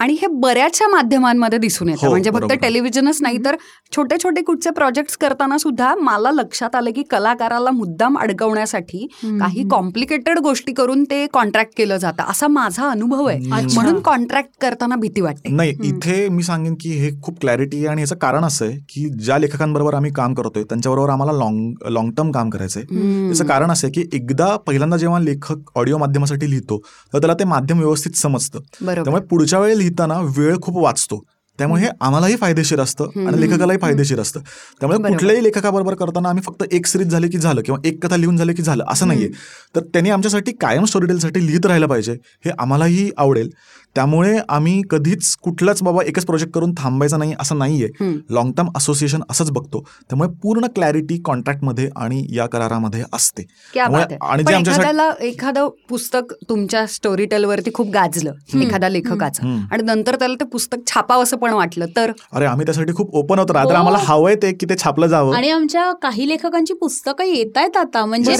आणि 0.00 0.12
हे 0.20 0.26
बऱ्याचशा 0.32 0.86
माध्यमांमध्ये 0.88 1.58
दिसून 1.58 1.88
येतं. 1.88 2.06
हो, 2.06 2.10
म्हणजे 2.10 2.30
फक्त. 2.30 2.52
टेलिव्हिजनच 2.62 3.18
नाही 3.22 3.38
तर 3.44 3.56
छोटे 3.92 4.16
छोटे 4.22 4.42
कुठचे 4.42 4.70
प्रोजेक्ट्स 4.70 5.16
करताना 5.16 5.58
सुद्धा 5.58 5.94
मला 5.94 6.30
लक्षात 6.30 6.74
आलं 6.76 6.90
की 6.90 7.02
कलाकाराला 7.10 7.70
मुद्दाम 7.70 8.16
अडकवण्यासाठी 8.18 9.06
काही 9.40 9.66
कॉम्प्लिकेटेड 9.70 10.38
गोष्टी 10.38 10.72
करून 10.72 11.04
ते 11.04 11.26
कॉन्ट्रॅक्ट 11.32 11.72
केलं 11.76 11.96
जातं. 11.96 12.30
असा 12.30 12.48
माझा 12.48 12.88
अनुभव 12.90 13.24
आहे. 13.26 13.38
म्हणून 13.74 14.00
कॉन्ट्रॅक्ट 14.00 14.50
करताना 14.60 14.96
भीती 14.96 15.20
वाटते. 15.20 15.48
नाही 15.50 15.74
इथे 15.84 16.28
मी 16.28 16.42
सांगेन 16.42 16.74
की 16.80 16.90
हे 16.98 17.10
खूप 17.22 17.40
क्लॅरिटी 17.40 17.76
आहे 17.76 17.86
आणि 17.86 18.00
याचं 18.00 18.16
कारण 18.16 18.44
असं 18.44 18.64
आहे 18.66 18.78
की 18.88 19.08
ज्या 19.14 19.38
लेखकांबरोबर 19.38 19.94
आम्ही 19.94 20.12
काम 20.12 20.34
करतोय 20.34 20.64
त्यांच्याबरोबर 20.64 21.10
आम्हाला 21.10 21.32
लॉंग 21.32 21.88
लॉंग 21.90 22.10
टर्म 22.16 22.30
काम 22.30 22.50
करायचंय. 22.50 22.82
त्याचं 22.82 23.44
कारण 23.44 23.70
असं 23.70 23.86
आहे 23.86 23.92
की 23.94 24.08
एकदा 24.16 24.54
पहिल्यांदा 24.66 24.96
जेव्हा 24.96 25.18
लेखक 25.20 25.70
ऑडिओ 25.74 25.98
माध्यमासाठी 25.98 26.50
लिहितो 26.50 26.78
तर 27.12 27.18
त्याला 27.18 27.34
ते 27.34 27.44
माध्यम 27.46 27.78
व्यवस्थित 27.78 28.16
समजतं. 28.16 28.58
त्यामुळे 28.84 29.22
पुढच्या 29.22 29.58
वेळी 29.58 29.78
लिहिताना 29.90 30.20
वेळ 30.36 30.56
खूप 30.62 30.76
वाचतो. 30.76 31.22
त्यामुळे 31.58 31.82
हे 31.82 31.88
आम्हालाही 32.00 32.36
फायदेशीर 32.36 32.80
असतं 32.80 33.04
आणि. 33.04 33.40
लेखकालाही 33.40 33.78
फायदेशीर 33.78 34.20
असतं. 34.20 34.40
त्यामुळे. 34.80 35.12
कुठल्याही 35.12 35.44
लेखकाबरोबर 35.44 35.94
करताना 35.94 36.28
आम्ही 36.28 36.42
फक्त 36.42 36.64
एक 36.72 36.86
सिरीज 36.86 37.08
झाले 37.08 37.28
की 37.28 37.38
झालं 37.38 37.60
किंवा 37.60 37.88
एक 37.88 38.06
कथा 38.06 38.16
लिहून 38.16 38.36
झाले 38.36 38.52
की 38.52 38.62
झालं 38.62 38.84
असं 38.88 39.08
नाहीये. 39.08 39.28
तर 39.76 39.80
त्यांनी 39.80 40.10
आमच्यासाठी 40.10 40.52
कायम 40.52 40.84
स्टोरी 40.84 41.06
टेलसाठी 41.06 41.46
लिहित 41.46 41.66
राहिलं 41.66 41.86
पाहिजे 41.86 42.12
हे 42.44 42.50
आम्हालाही 42.58 43.10
आवडेल. 43.16 43.50
त्यामुळे 43.96 44.36
आम्ही 44.48 44.80
कधीच 44.90 45.34
कुठलाच 45.42 45.82
बाबा 45.82 46.02
एकच 46.06 46.24
प्रोजेक्ट 46.26 46.52
करून 46.54 46.72
थांबायचं 46.78 47.18
नाही 47.18 47.34
असं 47.40 47.58
नाहीये. 47.58 47.88
लॉंग 48.30 48.52
टर्म 48.56 48.68
असोसिएशन 48.76 49.22
असंच 49.30 49.50
बघतो. 49.50 49.80
त्यामुळे 50.10 50.28
पूर्ण 50.42 50.66
क्लॅरिटी 50.74 51.16
कॉन्ट्रॅक्टमध्ये 51.24 51.88
आणि 51.96 52.24
या 52.30 52.46
करारामध्ये 52.46 53.02
असते. 53.12 53.46
आणि 53.80 54.42
जे 54.64 55.26
एखादं 55.28 55.68
पुस्तक 55.88 56.32
तुमच्या 56.48 56.86
स्टोरी 56.86 57.24
टेलवरती 57.26 57.70
खूप 57.74 57.90
गाजलं 57.90 58.60
एखाद्या 58.62 58.88
लेखकाचं. 58.88 59.56
आणि 59.70 59.82
नंतर 59.82 60.16
त्याला 60.16 60.34
ते 60.34 60.44
पुस्तक 60.44 60.86
छापावंसं 60.86 61.36
पण 61.36 61.52
वाटलं 61.52 61.86
तर? 61.96 62.12
अरे 62.32 62.44
आम्ही 62.44 62.66
त्यासाठी 62.66 62.92
खूप 62.92 63.14
ओपन 63.16 63.38
होतो. 63.38 63.52
रात्र 63.52 63.72
हो. 63.72 63.78
आम्हाला 63.78 63.98
हवंय 64.02 64.34
ते 64.34 64.52
की 64.52 64.66
ते 64.66 64.74
छापलं 64.78 65.06
जावं. 65.06 65.34
आणि 65.36 65.50
आमच्या 65.50 65.90
काही 66.02 66.28
लेखकांची 66.28 66.74
पुस्तकं 66.74 67.24
येत 67.24 67.56
आहेत 67.56 67.76
आता. 67.76 68.04
म्हणजे? 68.06 68.36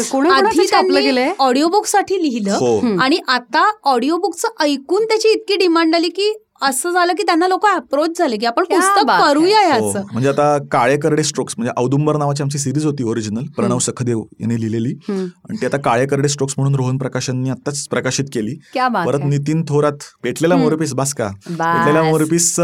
ऑडिओ 1.38 1.68
बुकसाठी 1.68 2.22
लिहिलं 2.22 2.56
हो. 2.56 2.78
आणि 3.00 3.18
आता 3.28 3.70
ऑडिओ 3.84 4.16
बुकचं 4.16 4.48
ऐकून 4.60 5.04
त्याची 5.04 5.34
इतकी 5.40 5.56
डिमांड 5.56 5.94
आली 5.94 6.08
की 6.10 6.32
असं 6.62 6.90
झालं 6.92 7.12
की 7.12 7.22
त्यांना 7.22 7.46
लोक 7.48 7.64
अप्रोच 7.66 8.18
झाले 8.18 8.36
की 8.36 8.46
आपण 8.46 8.64
पुस्तक. 8.70 9.10
करूया 9.10 9.58
हो. 9.58 9.86
याचं 9.86 10.02
म्हणजे 10.12 10.28
आता 10.28 10.56
काळे 10.72 10.96
करडे 11.00 11.22
स्ट्रोक्स 11.22 11.54
म्हणजे 11.58 11.72
औदुंबर 11.82 12.16
नावाची 12.16 12.42
आमची 12.42 12.58
सिरीज 12.58 12.84
होती 12.86 13.04
ओरिजिनल 13.04 13.44
प्रणव 13.56 13.78
सखदेव 13.78 14.20
यांनी 14.40 14.60
लिहिलेली. 14.60 14.92
आणि 15.10 15.56
ती 15.60 15.66
आता 15.66 15.76
काळे 15.84 16.06
करडे 16.06 16.28
स्ट्रोक्स 16.28 16.54
म्हणून 16.58 16.74
रोहन 16.74 16.98
प्रकाशांनी 16.98 17.50
आताच 17.50 17.86
प्रकाशित 17.88 18.24
केली 18.32 18.54
क्या 18.72 18.88
बात 18.88 19.06
परत. 19.06 19.24
नितीन 19.24 19.62
थोरात 19.68 20.04
पेटलेला. 20.22 20.56
मोरपीस 20.56 20.92
बास 20.94 21.14
का 21.14 21.28
बास. 21.48 21.76
पेटलेल्या 21.76 22.02
मोरपीस 22.10 22.54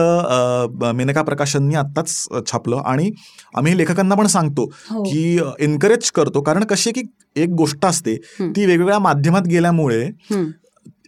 मेनका 0.95 1.23
प्रकाशांनी 1.23 1.75
आताच 1.75 2.27
छापलं 2.47 2.83
आणि 2.87 3.11
आम्ही 3.57 3.77
लेखकांना 3.79 4.15
पण 4.15 4.27
सांगतो 4.27 4.71
हो. 4.91 5.03
की 5.03 5.39
एनकरेज 5.61 6.11
करतो 6.11 6.43
कारण 6.43 6.65
कशी 6.65 6.91
आहे 6.91 7.01
की 7.01 7.43
एक 7.43 7.55
गोष्ट 7.59 7.87
असते. 7.87 8.17
ती 8.41 8.67
वेगवेगळ्या 8.67 8.99
माध्यमात 8.99 9.49
गेल्यामुळे. 9.49 10.09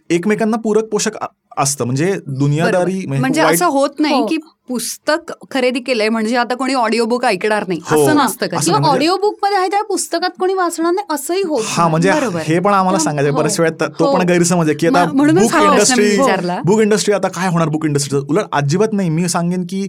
एकमेकांना 0.09 0.57
पूरक 0.57 0.85
पोषक 0.91 1.17
असतं 1.59 1.85
म्हणजे 1.85 2.19
दुनियादारी. 2.27 3.05
म्हणजे 3.07 3.43
वाईट- 3.43 3.55
असं 3.55 3.65
होत 3.65 3.99
नाही 3.99 4.19
हो. 4.19 4.25
की 4.25 4.37
पुस्तक 4.69 5.31
खरेदी 5.51 5.79
केलंय 5.79 6.09
म्हणजे 6.09 6.35
आता 6.37 6.55
कोणी 6.55 6.73
ऑडिओ 6.73 7.05
बुक 7.05 7.23
ऐकणार 7.25 7.63
नाही 7.67 7.79
हो. 7.83 8.01
असं 8.03 8.15
नसतं 8.17 8.85
ऑडिओ 8.85 9.15
बुकमध्ये 9.17 9.57
आहे 9.57 9.67
त्या 9.67 9.81
पुस्तकात 9.83 10.29
कोणी 10.39 10.53
वाचणार 10.53 10.91
नाही 10.91 11.13
असंही 11.13 11.41
होत 11.43 11.63
हा. 11.67 11.87
म्हणजे. 11.87 12.11
हे 12.43 12.59
पण 12.59 12.73
आम्हाला 12.73 12.99
सांगायचं 12.99 13.31
हो. 13.31 13.37
बऱ्याच 13.37 13.59
वेळात 13.59 13.83
तो 13.99 14.05
हो. 14.05 14.13
पण 14.13 14.25
गैरसमज 14.27 14.67
आहे 14.67 14.77
की 14.77 14.87
आता 14.87 15.05
बुक 15.05 15.55
इंडस्ट्री. 15.55 16.09
बुक 16.65 16.81
इंडस्ट्री 16.81 17.13
आता 17.13 17.27
काय 17.27 17.49
होणार 17.49 17.69
बुक 17.69 17.85
इंडस्ट्री 17.85 18.19
उलट 18.19 18.45
अजिबात 18.51 18.93
नाही 18.93 19.09
मी 19.09 19.27
सांगेन 19.29 19.63
की 19.69 19.81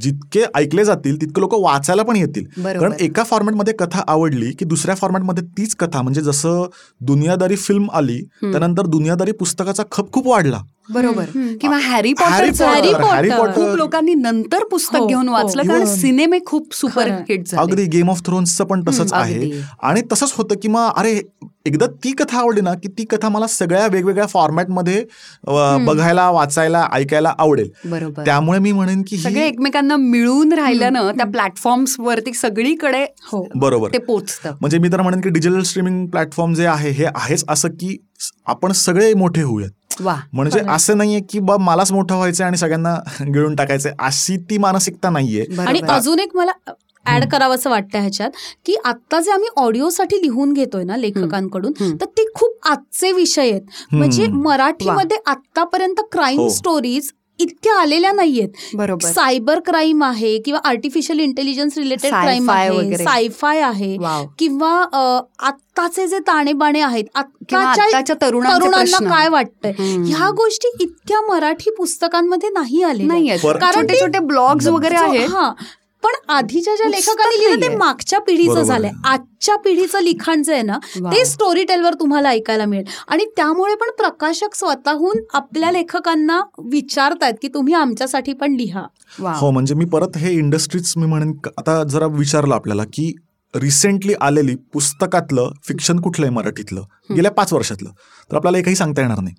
जितके 0.00 0.44
ऐकले 0.54 0.84
जातील 0.84 1.20
तितके 1.20 1.40
लोक 1.40 1.54
वाचायला 1.54 2.02
पण 2.02 2.16
येतील. 2.16 2.44
कारण 2.58 2.92
एका 3.00 3.22
फॉर्मॅटमध्ये 3.24 3.74
कथा 3.78 4.02
आवडली 4.08 4.52
की 4.52 4.64
दुसऱ्या 4.64 4.94
फॉर्मॅटमध्ये 4.94 5.44
तीच 5.58 5.74
कथा 5.76 6.02
म्हणजे 6.02 6.20
जसं 6.20 6.64
दुनियादारी 7.00 7.56
फिल्म 7.58 7.90
आली 7.92 8.20
त्यानंतर 8.42 8.86
दुनियादारी 8.86 9.32
पुस्तकाचा 9.32 9.82
खप 9.92 10.12
खूप 10.12 10.28
वाढला 10.28 10.62
बरोबर. 10.88 11.24
किंवा 11.60 11.76
Harry 11.76 12.12
Harry 12.20 12.50
Potter 12.50 12.64
Harry 13.04 13.30
Potter. 13.30 13.52
खूप 13.54 13.76
लोकांनी 13.76 14.14
नंतर 14.14 14.64
पुस्तक 14.70 14.96
हो, 14.96 15.06
घेऊन 15.06 15.28
हो. 15.28 15.34
वाचलं 15.34 15.62
कारण 15.62 15.84
सिनेमे 15.94 16.38
खूप 16.46 16.74
सुपर. 16.74 17.10
हिट 17.28 17.54
अगदी 17.54 17.84
गेम 17.86 18.10
ऑफ 18.10 18.22
थ्रोन्सचं 18.26 18.64
पण 18.64 18.82
तसंच 18.88 19.12
आहे. 19.12 19.50
आणि 19.82 20.02
तसंच 20.12 20.32
होतं 20.36 20.54
की 20.62 20.68
मग 20.68 20.90
अरे 20.96 21.20
एकदा 21.66 21.86
ती 22.04 22.10
कथा 22.12 22.38
आवडली 22.38 22.60
ना 22.60 22.72
की 22.74 22.88
ती 22.88 23.04
कथा 23.04 23.28
मला 23.28 23.46
सगळ्या 23.46 23.86
वेगवेगळ्या 23.86 24.26
फॉर्मॅटमध्ये 24.26 25.04
बघायला 25.86 26.28
वाचायला 26.30 26.86
ऐकायला 26.92 27.34
आवडेल. 27.38 27.70
बरोबर. 27.84 28.24
त्यामुळे 28.24 28.58
मी 28.58 28.72
म्हणेन 28.72 29.02
की 29.08 29.16
सगळे 29.16 29.46
एकमेकांना 29.46 29.96
मिळून 29.96 30.52
राहिल्यानं 30.52 31.10
त्या 31.10 31.26
प्लॅटफॉर्म्स 31.26 31.96
वरती 31.98 32.32
सगळीकडे 32.34 33.04
हो. 33.32 33.46
बरोबर. 33.56 33.92
ते 33.92 33.98
पोचतं. 33.98 34.54
म्हणजे 34.60 34.78
मी 34.78 34.88
तर 34.88 35.02
म्हणेन 35.02 35.20
की 35.20 35.28
डिजिटल 35.28 35.62
स्ट्रीमिंग 35.62 36.06
प्लॅटफॉर्म 36.06 36.54
जे 36.54 36.66
आहे 36.66 36.90
हे 36.90 37.04
आहेच 37.04 37.44
असं 37.48 37.68
की 37.70 37.96
आपण 38.46 38.72
सगळे 38.72 39.12
मोठे 39.14 39.42
होऊयात. 39.42 39.70
म्हणजे. 40.00 40.60
असं 40.68 40.98
नाहीये 40.98 41.20
की 41.30 41.38
बा 41.38 41.56
मलाच 41.56 41.92
मोठं 41.92 42.14
व्हायचंय 42.14 42.46
आणि 42.46 42.56
सगळ्यांना 42.56 42.96
गिळून 43.34 43.54
टाकायचंय 43.54 43.92
अशी 43.98 44.36
ती 44.50 44.58
मानसिकता 44.58 45.10
नाहीये 45.10 45.44
आणि. 45.60 45.80
अजून 45.88 46.18
एक 46.18 46.36
मला 46.36 46.52
ऍड 47.06 47.24
करावंसं 47.24 47.70
वाटतं 47.70 47.98
ह्याच्यात 47.98 48.30
की 48.66 48.74
आता 48.84 49.20
जे 49.20 49.30
आम्ही 49.30 49.48
ऑडिओसाठी 49.56 50.16
लिहून 50.16 50.52
घेतोय 50.52 50.84
ना 50.84 50.96
लेखकांकडून. 50.96 51.72
तर 52.00 52.04
ते 52.04 52.24
खूप 52.34 52.68
आजचे 52.68 53.12
विषय 53.12 53.50
आहेत 53.50 53.94
म्हणजे. 53.94 54.26
मराठीमध्ये 54.26 55.16
आतापर्यंत 55.26 56.00
क्राईम. 56.12 56.48
स्टोरीज 56.48 57.10
इतक्या 57.38 57.74
आलेल्या 57.80 58.12
नाहीयेत. 58.12 58.48
बरोबर. 58.74 59.08
सायबर 59.08 59.60
क्राईम 59.60 60.02
आहे 60.04 60.38
किंवा 60.38 60.60
आर्टिफिशियल 60.64 61.20
इंटेलिजन्स 61.20 61.78
रिलेटेड 61.78 62.10
क्राईम 62.22 62.50
आहे. 62.50 62.68
सायफाय 63.04 63.60
आहे 63.60 63.96
किंवा 64.38 64.72
अ, 64.92 65.20
आत्ताचे 65.38 66.06
जे 66.06 66.18
ताणेबाणे 66.18 66.80
आहेत 66.80 67.04
आत्ताच्या 67.14 67.82
आताच्या 67.84 68.16
तरुणांचे 68.22 68.54
तरुणांना 68.58 68.76
प्रश्न. 68.78 69.08
काय 69.08 69.28
वाटतंय. 69.28 69.72
ह्या 70.06 70.30
गोष्टी 70.30 70.68
इतक्या 70.80 71.20
मराठी 71.20 71.70
पुस्तकांमध्ये 71.70 72.48
नाही 72.50 72.82
आले 72.82 73.04
नाही 73.04 73.28
कारण 73.60 73.74
छोटे 73.74 74.00
छोटे 74.00 74.18
ब्लॉग्स 74.18 74.66
वगैरे 74.68 74.96
आहेत. 74.96 75.28
हा. 75.28 75.52
पण 76.08 76.14
आधीच्या 76.32 76.74
ज्या 76.76 76.88
लेखकांनी 76.88 77.38
लिहिलं 77.38 77.60
ते. 77.62 77.76
मागच्या 77.76 78.18
पिढीचं. 78.20 78.62
झालंय 78.62 78.90
आजच्या 79.04 79.56
पिढीचं 79.56 80.00
लिखाण 80.02 80.42
जे 80.42 80.52
आहे 80.52 80.62
ना. 80.62 80.78
ते 80.96 81.24
स्टोरी 81.24 81.64
टेलवर 81.64 81.94
तुम्हाला 82.00 82.28
ऐकायला 82.30 82.64
मिळेल 82.64 82.84
आणि 83.08 83.24
त्यामुळे 83.36 83.74
पण 83.74 83.90
प्रकाशक 83.98 84.54
स्वतःहून 84.54 85.22
आपल्या 85.34 85.70
लेखकांना 85.72 86.40
विचारतायत 86.70 87.34
की 87.42 87.48
तुम्ही 87.54 87.74
आमच्यासाठी 87.74 88.32
पण 88.32 88.54
लिहा. 88.56 88.86
हो 89.36 89.50
म्हणजे 89.50 89.74
मी 89.74 89.84
परत 89.84 90.16
हे 90.16 90.32
इंडस्ट्रीज 90.32 90.92
मी 90.96 91.06
म्हणेन 91.06 91.32
आता 91.58 91.82
जरा 91.84 92.06
विचारलं 92.10 92.54
आपल्याला 92.54 92.84
की 92.92 93.12
रिसेंटली 93.54 94.14
आलेली 94.20 94.54
पुस्तकातलं 94.72 95.50
फिक्शन 95.64 96.00
कुठलं 96.00 96.26
आहे 96.26 96.34
मराठीतलं 96.34 96.82
गेल्या 97.10 97.30
पाच 97.30 97.52
वर्षातलं 97.52 97.90
तर 98.30 98.36
आपल्याला 98.36 98.58
एकही 98.58 98.74
सांगता 98.74 99.02
येणार 99.02 99.20
नाही 99.20 99.34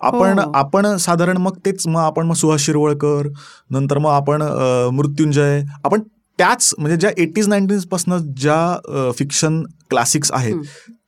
आपण 0.00 0.38
हो. 0.38 0.50
आपण 0.54 0.96
साधारण 0.96 1.36
मग 1.36 1.56
तेच 1.66 1.86
मग 1.86 2.00
आपण 2.00 2.26
मग 2.26 2.34
सुहास 2.34 2.60
शिरवळकर 2.60 3.28
नंतर 3.70 3.98
मग 3.98 4.10
आपण 4.10 4.42
मृत्युंजय 4.92 5.62
आपण 5.84 6.00
त्याच 6.38 6.74
म्हणजे 6.78 6.96
ज्या 6.96 7.10
एटीज 7.16 7.48
नाईन्टीजपासून 7.48 8.18
ज्या 8.36 9.12
फिक्शन 9.18 9.62
क्लासिक्स 9.90 10.32
आहेत 10.32 10.54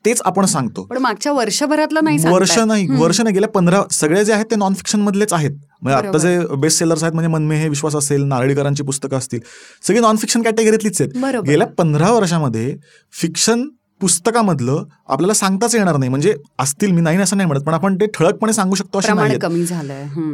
तेच 0.04 0.20
आपण 0.24 0.44
सांगतो. 0.46 0.82
पण 0.84 0.98
मागच्या 1.02 1.32
वर्षभरातलं 1.32 2.04
नाही. 2.04 2.18
वर्ष 2.26 2.58
नाही 2.58 2.86
वर्ष 2.98 3.20
नाही 3.20 3.34
गेल्या 3.34 3.48
पंधरा 3.48 3.82
सगळे 3.92 4.24
जे 4.24 4.32
आहेत 4.32 4.44
ते 4.50 4.56
नॉन 4.56 4.74
फिक्शन 4.74 5.00
मधलेच 5.00 5.32
आहेत. 5.32 5.52
म्हणजे 5.82 6.08
आता 6.08 6.18
जे 6.18 6.38
बेस्ट 6.56 6.78
सेलर्स 6.78 7.02
आहेत 7.02 7.14
म्हणजे 7.14 7.28
मनमे 7.28 7.56
हे 7.56 7.68
विश्वास 7.68 7.96
असेल 7.96 8.24
नारळीकरांची 8.24 8.82
पुस्तकं 8.82 9.16
असतील 9.16 9.40
सगळी 9.82 10.00
नॉन 10.00 10.16
फिक्शन 10.16 10.42
कॅटेगरीतलीच 10.42 11.00
आहेत. 11.00 11.42
गेल्या 11.46 11.66
पंधरा 11.78 12.10
वर्षामध्ये 12.12 12.76
फिक्शन 13.14 13.68
पुस्तकामधलं 14.00 14.82
आपल्याला 15.08 15.34
सांगताच 15.34 15.74
येणार 15.74 15.96
नाही. 15.96 16.08
म्हणजे 16.10 16.34
असतील 16.58 16.92
मी 16.92 17.00
नाही 17.00 17.18
असं 17.18 17.36
नाही 17.36 17.46
म्हणत 17.46 17.62
पण 17.62 17.74
आपण 17.74 17.96
ते 17.96 18.06
ठळकपणे 18.14 18.52
सांगू 18.52 18.74
शकतो 18.74 18.98
असे 18.98 19.08
नाही. 19.12 19.38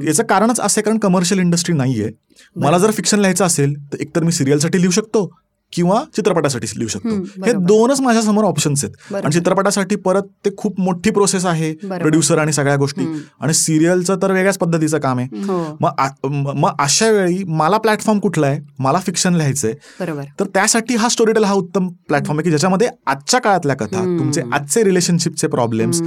याचं 0.06 0.22
कारणच 0.22 0.60
असं 0.60 0.80
आहे 0.80 0.82
कारण 0.82 0.98
कमर्शियल 0.98 1.40
इंडस्ट्री 1.40 1.74
नाहीये. 1.74 2.10
मला 2.56 2.78
जर 2.78 2.90
फिक्शन 2.90 3.18
लिहायचं 3.18 3.44
असेल 3.44 3.74
तर 3.92 4.00
एकतर 4.00 4.22
मी 4.22 4.32
सिरियलसाठी 4.32 4.80
लिहू 4.80 4.92
शकतो. 4.92 5.28
किंवा 5.72 6.02
चित्रपटासाठी 6.16 6.66
लिहू 6.76 6.88
शकतो 6.88 7.14
हे. 7.44 7.52
दोनच 7.52 8.00
माझ्यासमोर 8.00 8.44
ऑप्शन्स 8.44 8.84
आहेत. 8.84 9.14
आणि 9.14 9.32
चित्रपटासाठी 9.34 9.96
परत 9.96 10.22
ते 10.44 10.50
खूप 10.56 10.80
मोठी 10.80 11.10
प्रोसेस 11.10 11.44
आहे. 11.46 11.72
प्रोड्युसर 11.74 12.38
आणि 12.38 12.52
सगळ्या 12.52 12.76
गोष्टी. 12.76 13.06
आणि 13.40 13.54
सिरियलचं 13.54 14.18
तर 14.22 14.32
वेगळ्याच 14.32 14.58
पद्धतीचं 14.58 14.98
काम 14.98 15.18
आहे 15.18 15.42
हो 15.42 15.76
मग 15.80 16.52
मग 16.54 16.70
अशा 16.78 17.10
वेळी 17.10 17.42
मला 17.48 17.78
प्लॅटफॉर्म 17.78 18.18
कुठला 18.20 18.46
आहे 18.46 18.60
मला 18.78 18.98
फिक्शन 18.98 19.34
लिहायचंय 19.34 19.72
बरोबर 20.00 20.24
तर 20.40 20.46
त्यासाठी 20.54 20.96
हा 20.96 21.08
स्टोरी 21.08 21.32
टेल 21.32 21.44
हा 21.44 21.52
उत्तम 21.54 21.88
प्लॅटफॉर्म 22.08 22.38
आहे 22.38 22.44
की 22.44 22.50
ज्याच्यामध्ये 22.50 22.88
आजच्या 23.06 23.40
काळातल्या 23.40 23.76
कथा. 23.76 24.00
तुमचे 24.18 24.42
आजचे 24.52 24.82
रिलेशनशिपचे 24.84 25.46
प्रॉब्लेम्स. 25.48 26.00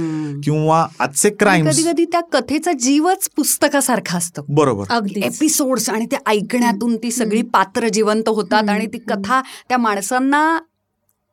किंवा 0.44 0.86
आजचे 1.00 1.30
क्राईम्स 1.30 1.76
कधी 1.76 1.84
कधी 1.84 2.04
त्या 2.04 2.20
कथेचा 2.32 2.72
जीवच 2.80 3.28
पुस्तकासारखा 3.36 4.16
असतो 4.18 4.44
बरोबर 4.48 5.06
एपिसोड्स 5.18 5.88
आणि 5.90 6.06
ते 6.06 6.16
ऐकण्यातून 6.26 6.96
ती 6.96 7.10
सगळी 7.10 7.42
पात्र 7.52 7.88
जिवंत 7.88 8.28
होतात. 8.28 8.68
आणि 8.68 8.86
ती 8.86 8.98
कथा 9.08 9.40
त्या 9.68 9.78
माणसांना 9.78 10.58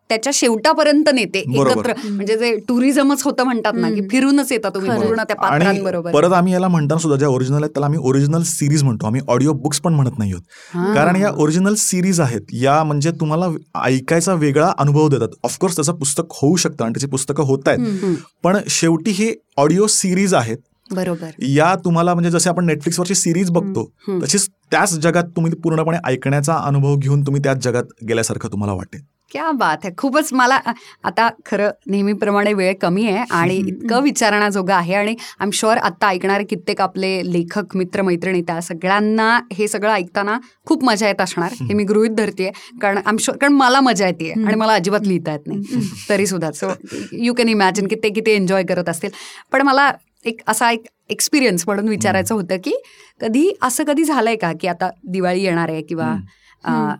त्याच्या 0.09 0.31
शेवटापर्यंत 0.33 1.09
नेते 1.13 1.43
बरोबर. 1.47 1.69
एकत्र 1.71 2.09
म्हणजे 2.09 2.37
जे 2.37 2.55
टुरिझमच 2.67 3.21
होतं 3.23 3.43
म्हणतात 3.43 3.73
ना 3.73 3.89
की. 3.89 4.01
फिरूनच 4.11 4.51
येता 4.51 4.69
तुम्ही 4.69 4.89
खरंय. 4.89 5.05
पूर्ण 5.05 5.23
त्या 5.27 5.35
पात्रांबरोबर 5.35 6.11
परत 6.11 6.33
आम्ही 6.33 6.53
याला 6.53 6.67
म्हणताना 6.67 6.99
सुद्धा 7.01 7.17
ज्या 7.17 7.29
ओरिजिनल 7.29 7.57
आहेत 7.57 7.69
त्याला 7.69 7.85
आम्ही 7.85 7.99
ओरिजिनल 8.03 8.41
सिरीज 8.45 8.83
म्हणतो 8.83 9.05
आम्ही 9.07 9.21
ऑडिओ 9.27 9.53
बुक्स 9.53 9.79
पण 9.81 9.93
म्हणत 9.93 10.17
नाही 10.19 10.31
आहोत. 10.31 10.93
कारण 10.95 11.15
या 11.15 11.31
ओरिजिनल 11.37 11.75
सिरीज 11.77 12.19
आहेत 12.21 12.53
या 12.53 12.83
म्हणजे 12.83 13.11
तुम्हाला 13.19 13.47
ऐकायचा 13.83 14.33
वेगळा 14.33 14.71
अनुभव 14.77 15.07
देतात 15.09 15.35
ऑफकोर्स 15.43 15.75
त्याचं 15.75 15.95
पुस्तक 15.95 16.33
होऊ 16.41 16.55
शकतं 16.55 16.83
आणि 16.85 16.93
त्याची 16.93 17.07
पुस्तकं 17.07 17.43
होत 17.43 17.67
आहेत. 17.67 18.15
पण 18.43 18.57
शेवटी 18.69 19.11
हे 19.11 19.33
ऑडिओ 19.57 19.87
सिरीज 19.87 20.33
आहेत 20.33 20.57
बरोबर. 20.95 21.29
या 21.47 21.73
तुम्हाला 21.85 22.13
म्हणजे 22.13 22.31
जसे 22.31 22.49
आपण 22.49 22.65
नेटफ्लिक्सवरची 22.65 23.15
सिरीज 23.15 23.51
बघतो. 23.51 23.89
तशीच 24.23 24.49
त्याच 24.71 24.93
जगात 24.93 25.23
तुम्ही 25.35 25.51
पूर्णपणे 25.53 25.97
ऐकण्याचा 26.05 26.57
अनुभव 26.57 26.95
घेऊन 26.95 27.25
तुम्ही 27.25 27.41
त्याच 27.43 27.63
जगात 27.63 28.03
गेल्यासारखं 28.07 28.51
तुम्हाला 28.51 28.73
वाटेल. 28.73 29.01
क्या 29.31 29.51
बात 29.51 29.77
आहे 29.83 29.93
खूपच 29.97 30.31
मला 30.33 30.59
आता 31.03 31.27
खरं 31.45 31.69
नेहमीप्रमाणे 31.87 32.51
वेळ 32.53 32.73
कमी 32.81 33.05
आहे 33.07 33.23
आणि 33.31 33.55
इतकं 33.57 34.01
विचारण्याजोगं 34.03 34.73
आहे 34.73 34.93
आणि 34.95 35.11
आय 35.11 35.43
एम 35.43 35.49
शुअर 35.53 35.77
आत्ता 35.77 36.07
ऐकणारे 36.07 36.43
कित्येक 36.43 36.81
आपले 36.81 37.09
लेखक 37.25 37.75
मित्र 37.77 38.01
मैत्रिणी 38.01 38.41
त्या 38.41 38.59
सगळ्यांना 38.61 39.29
हे 39.53 39.67
सगळं 39.67 39.91
ऐकताना 39.91 40.37
खूप 40.65 40.83
मजा 40.83 41.07
येत 41.07 41.21
असणार. 41.21 41.53
हे 41.61 41.73
मी 41.73 41.83
गृहित 41.83 42.15
धरते 42.17 42.51
कारण 42.81 42.97
आय 42.97 43.09
एम 43.09 43.17
शुअर 43.19 43.37
कारण 43.37 43.53
मला 43.53 43.81
मजा 43.81 44.07
येते 44.07 44.31
आणि 44.31 44.55
मला 44.55 44.73
अजिबात 44.73 45.07
लिहिता 45.07 45.31
येत 45.31 45.47
नाही. 45.47 45.81
तरी 46.09 46.27
सुद्धा 46.27 46.51
सो 46.51 46.71
यू 47.13 47.33
कॅन 47.33 47.49
इमॅजिन 47.49 47.87
की 47.87 47.95
ते 48.03 48.09
किती 48.09 48.31
एन्जॉय 48.31 48.63
करत 48.63 48.89
असतील. 48.89 49.09
पण 49.51 49.61
मला 49.61 49.91
एक 50.25 50.41
असा 50.47 50.71
एक 50.71 50.83
एक्सपिरियन्स 51.09 51.63
म्हणून 51.67 51.87
विचारायचं 51.87 52.35
होतं 52.35 52.57
की 52.57 52.81
कधी 53.21 53.51
असं 53.61 53.83
कधी 53.83 54.03
झालंय 54.03 54.35
का 54.35 54.51
की 54.61 54.67
आता 54.67 54.89
दिवाळी 55.07 55.43
येणार 55.43 55.69
आहे 55.69 55.81
किंवा 55.81 56.15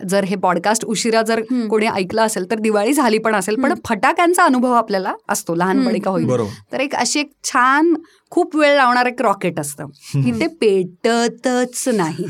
जर 0.10 0.24
हे 0.24 0.36
पॉडकास्ट 0.36 0.86
उशिरा 0.86 1.22
जर. 1.22 1.42
कोणी 1.70 1.88
ऐकलं 1.88 2.22
असेल 2.22 2.52
तर 2.52 2.60
दिवाळी 2.60 2.94
झाली 2.94 3.18
पण 3.18 3.36
असेल 3.36 3.56
पण 3.56 3.74
फटाक्यांचा 3.86 4.44
अनुभव 4.44 4.72
आपल्याला 4.72 5.14
असतो 5.30 5.56
लहानपणी 5.56 6.00
का 6.00 6.12
होईल 6.12 6.28
तर 6.72 6.80
एक 6.80 6.96
अशी 6.96 7.20
एक 7.20 7.32
छान 7.44 7.94
खूप 8.34 8.56
वेळ 8.56 8.76
लावणार 8.76 9.06
एक 9.06 9.22
रॉकेट 9.22 9.60
असतं. 9.60 9.86
की 10.14 10.32
ते 10.40 10.48
पेटतच 10.48 11.88
नाही. 11.88 12.26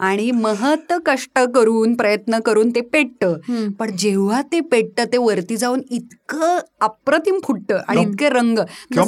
आणि 0.00 0.30
महत 0.30 0.92
कष्ट 1.06 1.38
करून 1.54 1.94
प्रयत्न 1.94 2.38
करून 2.40 2.70
ते 2.70 2.80
पेटतं. 2.80 3.36
पण 3.78 3.96
जेव्हा 3.96 4.42
ते 4.42 4.60
पेटतं 4.60 5.04
ते 5.04 5.18
वरती 5.18 5.56
जाऊन 5.56 5.82
इतकं 5.90 6.58
अप्रतिम 6.80 7.38
फुटतं 7.44 7.78
आणि 7.88 8.00
इतके 8.00 8.28
रंग. 8.28 8.58
पण 8.58 9.04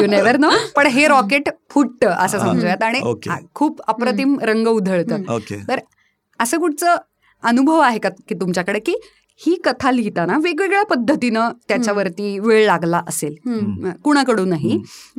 यू 0.00 0.06
नेव्हर 0.06 0.36
नो 0.36 0.50
पण 0.76 0.86
हे 0.86 1.06
रॉकेट 1.08 1.48
फुटतं 1.70 2.08
असं. 2.08 2.38
समजूयात. 2.38 2.82
आणि. 2.82 3.00
खूप 3.54 3.80
अप्रतिम 3.88 4.38
रंग 4.42 4.66
उधळतं. 4.66 5.22
तर 5.68 5.78
असं 6.40 6.58
कुठचं 6.58 6.96
अनुभव 7.42 7.78
आहे 7.78 7.98
का 7.98 8.08
की 8.28 8.34
तुमच्याकडे 8.34 8.78
की 8.78 8.94
ही 9.46 9.54
कथा 9.64 9.90
लिहिताना 9.90 10.38
वेगवेगळ्या 10.42 10.82
पद्धतीनं 10.82 11.50
त्याच्यावरती 11.68 12.38
वेळ 12.38 12.66
लागला 12.66 13.02
असेल. 13.08 13.34
कुणाकडूनही. 14.04 14.72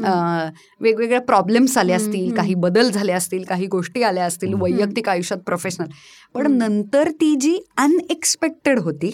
अं, 0.04 0.50
वेगवेगळे 0.82 1.20
प्रॉब्लेम्स 1.20 1.78
आले 1.78 1.94
असतील 1.94 2.34
काही 2.36 2.54
बदल 2.54 2.90
झाले 2.92 3.12
असतील 3.12 3.44
काही 3.44 3.68
गोष्टी 3.68 4.04
आल्या 4.04 4.26
असतील 4.26 4.54
वैयक्तिक 4.54 5.10
आयुष्यात 5.10 5.40
प्रोफेशनल 5.40 5.88
पण 6.34 6.52
नंतर 6.52 7.10
ती 7.12 7.36
जी 7.36 7.58
अनएक्सपेक्टेड 7.78 8.80
होती. 8.80 9.12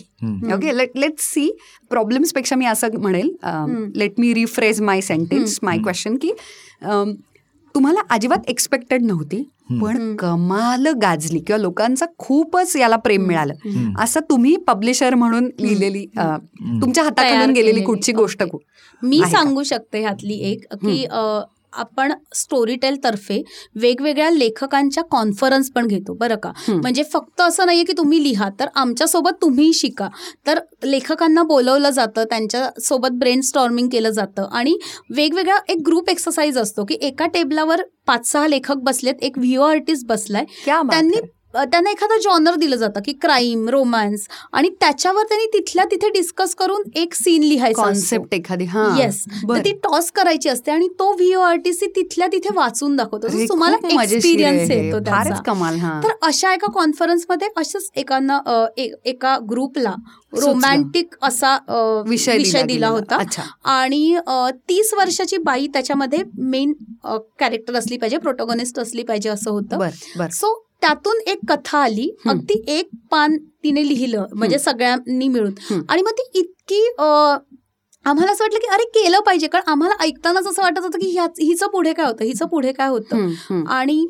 ओके 0.56 0.78
लेट 0.78 0.92
लेट 0.96 1.20
सी 1.20 1.58
प्रॉब्लेम्सपेक्षा 1.90 2.56
मी 2.56 2.66
असं 2.66 2.88
म्हणेल 2.98 3.36
let 3.96 4.14
me 4.18 4.34
rephrase 4.34 4.82
my 4.82 5.02
sentence 5.02 5.60
my 5.64 5.78
question 5.78 6.16
की 6.16 6.32
तुम्हाला 7.76 8.00
अजिबात 8.10 8.50
एक्सपेक्टेड 8.50 9.02
नव्हती 9.02 9.50
पण 9.72 10.16
कमाल 10.16 10.88
गाजली 11.02 11.40
किंवा 11.40 11.58
लोकांचं 11.58 12.06
खूपच 12.18 12.76
याला 12.76 12.96
प्रेम 12.96 13.26
मिळालं. 13.26 13.54
असं 14.00 14.20
तुम्ही 14.20 14.56
पब्लिशर 14.58 15.16
म्हणून 15.16 15.50
लिहिलेली 15.60 16.06
तुमच्या 16.82 17.04
हाताखालून 17.04 17.40
गेलेली 17.40 17.62
केलेली. 17.62 17.82
कुठची 17.82 18.12
गोष्ट. 18.12 18.44
मी? 19.04 19.22
सांगू 19.26 19.64
शकते 19.64 20.02
ह्यातली 20.02 20.38
एक 20.52 20.74
की 20.74 21.06
आपण 21.74 22.14
स्टोरीटेल 22.36 22.98
तर्फे 23.04 23.42
वेगवेगळ्या 23.76 24.30
लेखकांच्या 24.30 25.04
कॉन्फरन्स 25.04 25.70
पण 25.72 25.88
घेतो 25.88 26.14
बरं 26.14 26.36
का. 26.36 26.52
म्हणजे 26.68 27.04
फक्त 27.04 27.42
असं 27.42 27.66
नाहीये 27.66 27.84
की 27.84 27.94
तुम्ही 27.98 28.24
लिहा 28.24 28.50
तर 28.60 28.68
आमच्यासोबत 28.76 29.42
तुम्ही 29.42 29.74
शिका. 29.74 30.08
तर 30.48 30.60
लेखकांना 30.84 31.44
बोलवलं 31.44 31.90
जातं 31.90 32.24
त्यांच्यासोबत 32.24 33.18
ब्रेन 33.20 33.42
स्टॉर्मिंग 33.42 33.90
केलं 33.90 34.10
जातं 34.10 34.48
आणि 34.52 34.78
वेगवेगळा 35.16 35.58
एक 35.70 35.78
ग्रुप 35.86 36.10
एक्सरसाइज 36.10 36.58
असतो 36.58 36.86
की 36.86 36.98
एका 37.02 37.28
टेबलावर 37.28 37.82
पाच 38.08 38.32
सहा 38.32 38.48
लेखक 38.48 38.78
बसलेत 38.78 39.16
एक 39.22 39.38
व्हिओ 39.38 39.62
आर्टिस्ट 39.62 40.06
बसलाय. 40.08 40.46
त्यांनी 40.92 41.18
त्यांना 41.54 41.90
एखादं 41.90 42.18
जॉनर 42.24 42.56
दिलं 42.56 42.76
जातं 42.76 43.00
की 43.06 43.14
क्राईम 43.14 43.70
रोमॅन्स 43.70 44.28
आणि 44.52 44.70
त्याच्यावर 44.70 45.24
त्यांनी 45.24 45.46
तिथल्या 45.54 45.86
तिथे 45.86 46.10
डिस्कस 46.10 46.56
करून 46.56 46.82
एक 46.96 47.14
सीन 47.14 47.44
लिहायचा 47.44 47.82
कॉन्सेप्ट 47.82 48.34
एखादी 48.34 48.66
हा. 48.66 48.88
येस. 49.00 49.24
ती 49.66 49.72
टॉस 49.84 50.12
करायची 50.12 50.50
असते 50.50 50.72
आणि 50.72 50.88
तो 51.00 51.12
व्हिओ 51.14 51.40
आर्टिस्ट 51.40 51.86
तिथल्या 51.86 52.28
तिथे 52.28 52.50
वाचून 52.56 52.96
दाखवतो. 52.96 53.28
तुम्हाला 53.50 54.04
एक्सपिरियन्स. 54.04 54.72
येतो 54.72 55.00
तर 56.04 56.12
अशा 56.22 56.54
एका 56.54 56.72
कॉन्फरन्समध्ये 56.72 57.48
असंच 57.58 57.90
एकांना 57.96 58.40
एका 58.78 59.38
ग्रुपला 59.50 59.94
रोमॅन्टिक 60.34 61.16
असा 61.22 61.58
विषय 62.08 62.38
विषय 62.38 62.64
दिला. 62.64 62.88
होता. 62.88 63.18
आणि 63.64 64.18
तीस 64.70 64.94
वर्षाची 64.94 65.38
बाई 65.38 65.68
त्याच्यामध्ये 65.68 66.24
मेन 66.38 66.74
कॅरेक्टर 67.40 67.76
असली 67.76 67.98
पाहिजे 67.98 68.18
प्रोटोगॉनिस्ट 68.18 68.80
असली 68.80 69.04
पाहिजे 69.04 69.30
असं 69.30 69.52
होतं. 69.52 69.78
सो 70.32 70.67
त्यातून 70.82 71.20
एक 71.28 71.40
कथा 71.50 71.78
आली. 71.80 72.10
अगदी 72.28 72.62
एक 72.68 72.90
पान 73.12 73.38
तिने 73.64 73.88
लिहिलं 73.88 74.26
म्हणजे 74.34 74.60
सगळ्यांनी 74.60 75.28
मिळून. 75.28 75.54
आणि 75.90 76.02
मग 76.02 76.12
ती 76.12 76.30
इतकी 76.40 76.82
आम्हाला 78.06 78.32
असं 78.32 78.44
वाटलं 78.44 78.60
की 78.60 78.68
अरे 78.68 78.84
केलं 78.96 79.20
पाहिजे 79.20 79.48
कारण 79.48 79.70
आम्हाला 79.72 79.96
ऐकतानाच 80.04 80.48
असं 80.48 80.62
वाटत 80.62 80.80
होतं 80.80 81.00
की 81.00 81.08
हिचं 81.42 81.68
पुढे 81.68 81.94
काय 81.94 82.06
होतं 82.06 82.24
हिचं 82.26 82.46
पुढे 82.46 82.72
काय 82.72 82.88
होतं. 82.90 83.64
आणि 83.70 84.06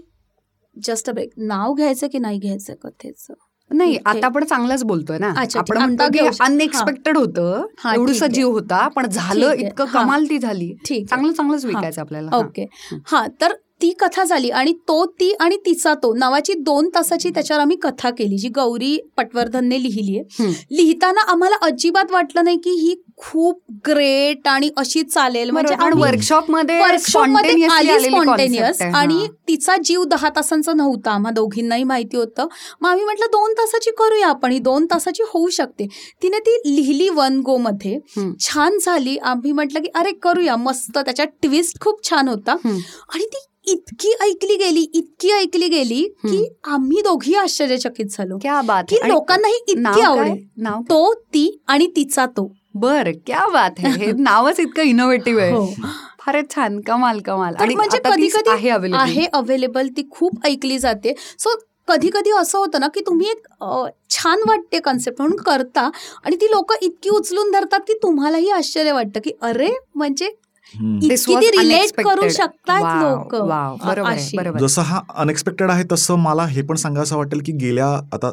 जस्ट 0.75 1.09
अ 1.09 1.13
ब्रेक 1.13 1.29
नाव 1.37 1.73
घ्यायचं 1.73 2.07
की 2.07 2.19
नाही 2.19 2.39
घ्यायचं 2.39 2.73
कथेचं 2.83 3.33
नाही 3.71 3.97
आता. 4.05 4.25
आपण 4.25 4.43
चांगलंच 4.45 4.83
बोलतोय 4.83 5.17
ना. 5.17 5.31
आपण 5.55 5.77
म्हणतो 5.77 6.03
की. 6.13 6.19
अनएक्सपेक्टेड 6.41 7.17
होतं 7.17 7.65
एवढसा. 7.93 8.27
जीव 8.27 8.49
होता 8.51 8.87
पण 8.87 9.07
झालं. 9.07 9.51
इतकं. 9.53 9.85
कमाल 9.85 10.25
ती 10.29 10.37
झाली. 10.39 10.73
चांगलं 10.85 11.31
चांगलंच 11.31 11.65
विकायचं 11.65 12.01
आपल्याला. 12.01 12.37
ओके 12.37 12.65
हा 13.07 13.25
तर 13.41 13.53
ती 13.81 13.89
कथा 13.99 14.23
झाली 14.23 14.49
आणि 14.49 14.73
तो 14.87 15.05
ती 15.19 15.31
आणि 15.39 15.57
तिचा 15.65 15.93
तो 15.93 16.13
नावाची 16.13 16.53
दोन 16.53 16.89
तासाची 16.95 17.29
त्याच्यावर 17.29 17.61
आम्ही 17.61 17.77
कथा 17.77 18.09
केली 18.09 18.37
जी 18.37 18.49
गौरी 18.49 18.97
पटवर्धनने 19.17 19.81
लिहिली 19.83 20.17
आहे. 20.19 20.47
लिहिताना 20.71 21.21
आम्हाला 21.31 21.55
अजिबात 21.61 22.11
वाटलं 22.11 22.43
नाही 22.43 22.57
की 22.57 22.71
ही 22.71 22.95
खूप 23.17 23.61
ग्रेट 23.87 24.47
आणि 24.47 24.69
अशी 24.77 25.01
चालेल 25.03 25.49
म्हणजे 25.49 25.75
वर्कशॉपमध्ये 26.01 26.79
वर्कशॉपमध्ये 26.81 27.51
spontaneously 27.51 27.89
आली 27.89 28.09
स्पॉन्टेनियस 28.09 28.81
आणि. 28.81 29.27
तिचा 29.47 29.75
जीव 29.85 30.03
दहा 30.03 30.29
तासांचा 30.35 30.73
नव्हता 30.73 31.11
आम्हा 31.11 31.31
दोघींनाही 31.31 31.83
माहिती 31.83 32.17
होतं. 32.17 32.47
मग 32.81 32.89
आम्ही 32.89 33.05
म्हटलं 33.05 33.25
दोन 33.25 33.53
तासाची 33.53 33.91
करूया 33.91 34.27
आपण 34.27 34.51
ही 34.51 34.59
दोन 34.59 34.85
तासाची 34.85 35.23
होऊ 35.27 35.49
शकते. 35.49 35.87
तिने 36.23 36.39
ती 36.39 36.57
लिहिली 36.65 37.09
वन 37.09 37.39
गो 37.39 37.57
मध्ये. 37.57 37.97
छान 38.39 38.77
झाली. 38.81 39.17
आम्ही 39.17 39.51
म्हटलं 39.51 39.79
की 39.79 39.89
अरे 39.95 40.11
करूया. 40.21 40.55
मस्त 40.55 40.97
त्याच्यात 40.97 41.27
ट्विस्ट 41.41 41.79
खूप 41.81 42.03
छान 42.09 42.27
होता. 42.27 42.55
आणि 43.13 43.25
ती 43.25 43.45
इतकी 43.67 44.13
ऐकली 44.21 44.55
गेली 44.55 44.81
इतकी 44.93 45.31
ऐकली 45.31 45.67
गेली 45.67 46.01
की 46.25 46.47
आम्ही 46.67 47.01
दोघी 47.01 47.35
आश्चर्यचकित 47.35 48.05
झालो. 48.09 48.37
क्या 48.37 48.61
बात 48.61 48.83
की. 48.89 48.97
आणि 48.97 49.11
लोकांनाही 49.11 49.59
इतकी? 49.67 50.01
आवडेल. 50.01 50.43
नाव? 50.57 50.81
तो 50.81 51.13
ती 51.13 51.49
आणि 51.67 51.87
तिचा 51.87 52.25
तो. 52.25 52.51
बर 52.75 53.09
क्या 53.25 53.45
बात 53.47 53.79
आहे. 53.79 54.05
हे 54.05 54.11
नावच 54.17 54.59
इतकं 54.59 54.81
इनोव्हेटिव्ह 54.81 55.49
हो. 55.51 55.63
आहे 55.63 55.89
फारच 56.19 56.55
छान. 56.55 56.79
कमाल 56.79 57.19
कमाल. 57.19 57.53
तर 57.53 57.75
म्हणजे 57.75 57.99
कधी 58.05 58.27
कधी 58.27 58.69
आहे 58.93 59.25
अवेलेबल 59.33 59.87
ती 59.87 60.07
खूप 60.11 60.45
ऐकली 60.45 60.77
जाते. 60.79 61.13
सो 61.39 61.55
कधी 61.87 62.09
कधी 62.13 62.31
असं 62.31 62.57
होतं 62.57 62.79
ना 62.79 62.87
की 62.87 63.01
तुम्ही 63.01 63.27
एक 63.27 63.47
छान 64.09 64.39
वाटते 64.47 64.79
कन्सेप्ट 64.79 65.21
म्हणून 65.21 65.37
करता 65.37 65.89
आणि 66.25 66.35
ती 66.35 66.45
लोक 66.45 66.73
इतकी 66.81 67.09
उचलून 67.09 67.51
धरतात 67.51 67.79
की 67.79 67.93
तुम्हालाही 67.93 68.49
आश्चर्य 68.49 68.91
वाटतं 68.91 69.19
की 69.23 69.31
अरे 69.41 69.69
म्हणजे 69.95 70.29
हम्म. 70.73 70.99
This 70.99 71.11
इतकी 71.11 71.33
was 71.33 71.41
ती 71.43 71.49
रिलेट. 71.57 71.91
करू 71.99 72.29
शकतात 72.29 72.81
लोक. 73.01 73.35
जसं 74.59 74.81
हा 74.81 75.01
अनएक्सपेक्टेड 75.15 75.71
आहे 75.71 75.83
तसं 75.91 76.15
मला 76.19 76.45
हे 76.45 76.61
पण 76.61 76.75
सांगायचं 76.75 77.15
वाटेल 77.17 77.41
की 77.45 77.51
गेल्या 77.61 77.87
आता 78.13 78.31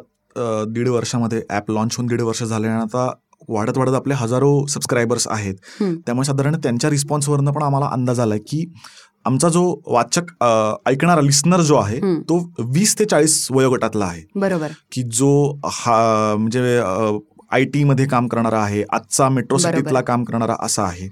दीड 0.69 0.87
वर्षामध्ये 0.87 1.41
ॲप 1.49 1.71
लॉन्च 1.71 1.95
होऊन 1.97 2.07
दीड 2.07 2.21
वर्ष 2.21 2.43
झाले 2.43 2.67
आणि 2.67 2.81
आता 2.81 3.09
वाढत 3.49 3.77
वाढत 3.77 3.93
आपले 3.93 4.13
हजारो 4.13 4.65
सबस्क्रायबर्स 4.69 5.27
आहेत. 5.27 5.55
त्यामुळे 5.81 6.25
साधारण 6.25 6.55
त्यांच्या 6.63 6.89
रिस्पॉन्सवरनं 6.89 7.51
पण 7.51 7.63
आम्हाला 7.63 7.89
अंदाज 7.93 8.19
आलाय 8.19 8.39
की 8.47 8.65
आमचा 9.25 9.49
जो 9.49 9.63
वाचक 9.87 10.31
ऐकणारा 10.87 11.21
लिस्नर 11.21 11.61
जो 11.61 11.75
आहे. 11.75 11.99
तो 12.21 12.37
वीस 12.73 12.97
ते 12.99 13.05
चाळीस 13.05 13.47
वयोगटातला 13.51 14.05
आहे 14.05 14.23
बरोबर 14.35 14.71
की 14.91 15.03
जो 15.11 15.31
हा 15.65 16.35
म्हणजे 16.37 16.79
आय 17.51 17.63
टी 17.73 17.83
मध्ये 17.83 18.05
काम 18.07 18.27
करणारा 18.27 18.59
आहे 18.59 18.83
आजचा 18.93 19.27
मेट्रो. 19.29 19.57
सिटीतला 19.57 20.01
काम 20.01 20.23
करणारा 20.23 20.55
असा 20.59 20.83
आहे. 20.83 21.07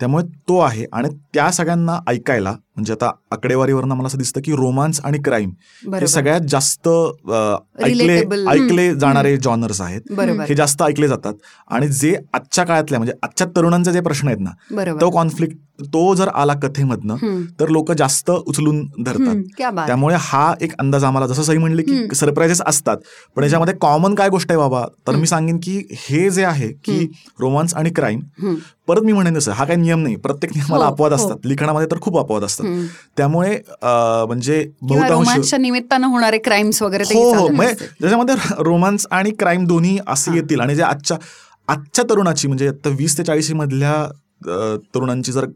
त्यामुळे 0.00 0.24
तो 0.48 0.58
आहे 0.60 0.84
आणि 0.92 1.08
त्या 1.34 1.50
सगळ्यांना 1.52 1.98
ऐकायला 2.08 2.50
म्हणजे 2.50 2.92
आता 2.92 3.10
आकडेवारीवरनं 3.32 3.94
मला 3.94 4.06
असं 4.06 4.18
दिसतं 4.18 4.40
की 4.44 4.52
रोमांस 4.56 5.00
आणि 5.04 5.18
क्राईम 5.24 5.50
हे 5.94 6.06
सगळ्यात 6.06 6.46
जास्त 6.48 6.88
ऐकले. 6.88 8.16
ऐकले 8.50 8.94
जाणारे 8.94 9.36
जॉनर्स 9.36 9.80
आहेत. 9.80 10.00
हे 10.48 10.54
जास्त 10.54 10.82
ऐकले 10.82 11.08
जातात. 11.08 11.34
आणि 11.70 11.88
जे 11.88 12.14
आजच्या 12.32 12.64
काळातल्या 12.64 12.98
म्हणजे 12.98 13.14
आजच्या 13.22 13.46
तरुणांचे 13.56 13.92
जे 13.92 14.00
प्रश्न 14.00 14.28
आहेत 14.28 14.40
ना 14.40 14.50
तो 15.00 15.10
कॉन्फ्लिक्ट 15.10 15.56
तो 15.78 16.14
जर 16.14 16.28
आला 16.34 16.54
कथेमधनं. 16.62 17.16
तर 17.60 17.68
लोक 17.68 17.90
जास्त 17.92 18.30
उचलून 18.30 18.80
धरतात 19.04 19.60
त्यामुळे 19.86 20.16
हा 20.20 20.52
एक 20.62 20.72
अंदाज 20.78 21.04
आम्हाला 21.04 21.26
जसं 21.26 21.42
सही 21.42 21.58
म्हणले. 21.58 21.82
की 21.82 22.14
सरप्राईजेस 22.14 22.60
असतात 22.66 22.96
पण 23.36 23.42
याच्यामध्ये 23.44 23.74
कॉमन 23.80 24.14
काय 24.14 24.28
गोष्ट 24.28 24.50
आहे 24.50 24.58
बाबा 24.58 24.84
तर 25.06 25.16
मी 25.16 25.26
सांगेन 25.26 25.58
की 25.62 25.76
हे 25.98 26.28
जे 26.30 26.44
आहे 26.44 26.68
की 26.84 27.06
रोमांस 27.40 27.74
आणि 27.74 27.90
क्राईम. 27.90 28.20
परत 28.88 29.02
मी 29.02 29.12
म्हणेन 29.12 29.34
जसं 29.34 29.52
हा 29.52 29.64
काही 29.64 29.80
नियम 29.80 30.02
नाही 30.02 30.16
प्रत्येक 30.16 30.52
नियमाला 30.56 30.84
हो, 30.84 30.92
अपवाद 30.92 31.12
हो. 31.12 31.16
असतात 31.16 31.46
लिखाणामध्ये 31.46 31.90
तर 31.90 32.00
खूप 32.00 32.18
अपवाद 32.18 32.44
असतात. 32.44 32.66
त्यामुळे 33.16 33.56
म्हणजे 33.82 34.64
बहुतांश 34.82 35.54
निमित्तानं 35.54 36.06
होणारे 36.06 36.38
क्राईम्स 36.38 36.82
वगैरे 36.82 37.04
हो 37.14 37.32
हो 37.34 37.46
म्हणजे. 37.48 37.86
ज्याच्यामध्ये 38.00 38.34
रोमांस 38.58 39.06
आणि 39.10 39.30
क्राईम 39.38 39.66
दोन्ही 39.66 39.98
असे 40.06 40.34
येतील 40.36 40.60
आणि 40.60 40.74
जे 40.76 40.82
आजच्या 40.82 41.16
आजच्या 41.68 42.04
तरुणाची 42.10 42.48
म्हणजे 42.48 42.66
आता 42.68 42.88
वीस 42.98 43.16
ते 43.18 43.22
चाळीस 43.22 43.50
मधल्या 43.52 43.92
तरुणांची 44.94 45.32
जर 45.32 45.46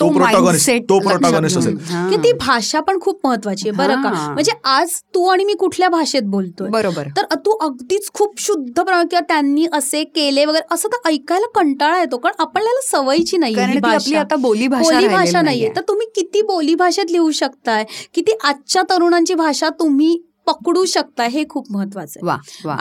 तो 0.00 0.08
तो 0.08 0.14
प्रोटॉगॉनिस्ट. 0.14 1.58
असेल. 1.58 1.76
की 2.10 2.16
ती 2.16 2.32
भाषा 2.32 2.80
पण 2.80 3.00
खूप 3.00 3.20
महत्वाची 3.24 3.68
आहे 3.68 3.78
बरं 3.78 4.02
का. 4.02 4.32
म्हणजे 4.32 4.52
आज 4.64 4.90
तू 5.14 5.26
आणि 5.26 5.44
मी 5.44 5.52
कुठल्या 5.52 5.88
भाषेत 5.88 6.22
बोलतोय? 6.22 6.68
बरोबर. 6.68 7.08
तर 7.16 7.34
तू 7.34 7.50
अगदीच 7.50 8.10
खूप 8.14 8.34
शुद्ध 8.38 8.82
किंवा 8.82 9.20
त्यांनी 9.20 9.66
असे 9.72 10.04
केले 10.04 10.44
वगैरे 10.44 10.74
असं 10.74 10.88
तर 10.88 11.08
ऐकायला 11.08 11.46
कंटाळा 11.54 11.98
येतो 11.98 12.16
कारण 12.16 12.42
आपल्याला 12.42 12.80
सवयीची 12.90 13.36
नाही 13.36 13.54
ही 13.54 13.60
आपली 13.60 13.80
भाषा. 13.80 14.20
आता 14.20 14.36
बोली 14.36 14.68
भाषा 14.68 14.82
बोली 14.82 14.94
राहिलेली 14.94 15.14
भाषा 15.14 15.42
नाहीये. 15.42 15.70
तर 15.76 15.80
तुम्ही 15.80 16.06
किती 16.14 16.42
बोली 16.42 16.74
भाषेत 16.74 17.10
लिहू 17.10 17.30
शकताय? 17.30 17.84
किती 18.14 18.32
आजच्या 18.44 18.82
तरुणांची 18.82 19.34
भाषा 19.34 19.68
तुम्ही 19.68 20.22
पकडू 20.46 20.84
शकताय 20.84 21.28
हे 21.28 21.44
खूप 21.50 21.72
महत्वाचं 21.72 22.20
आहे. 22.20 22.26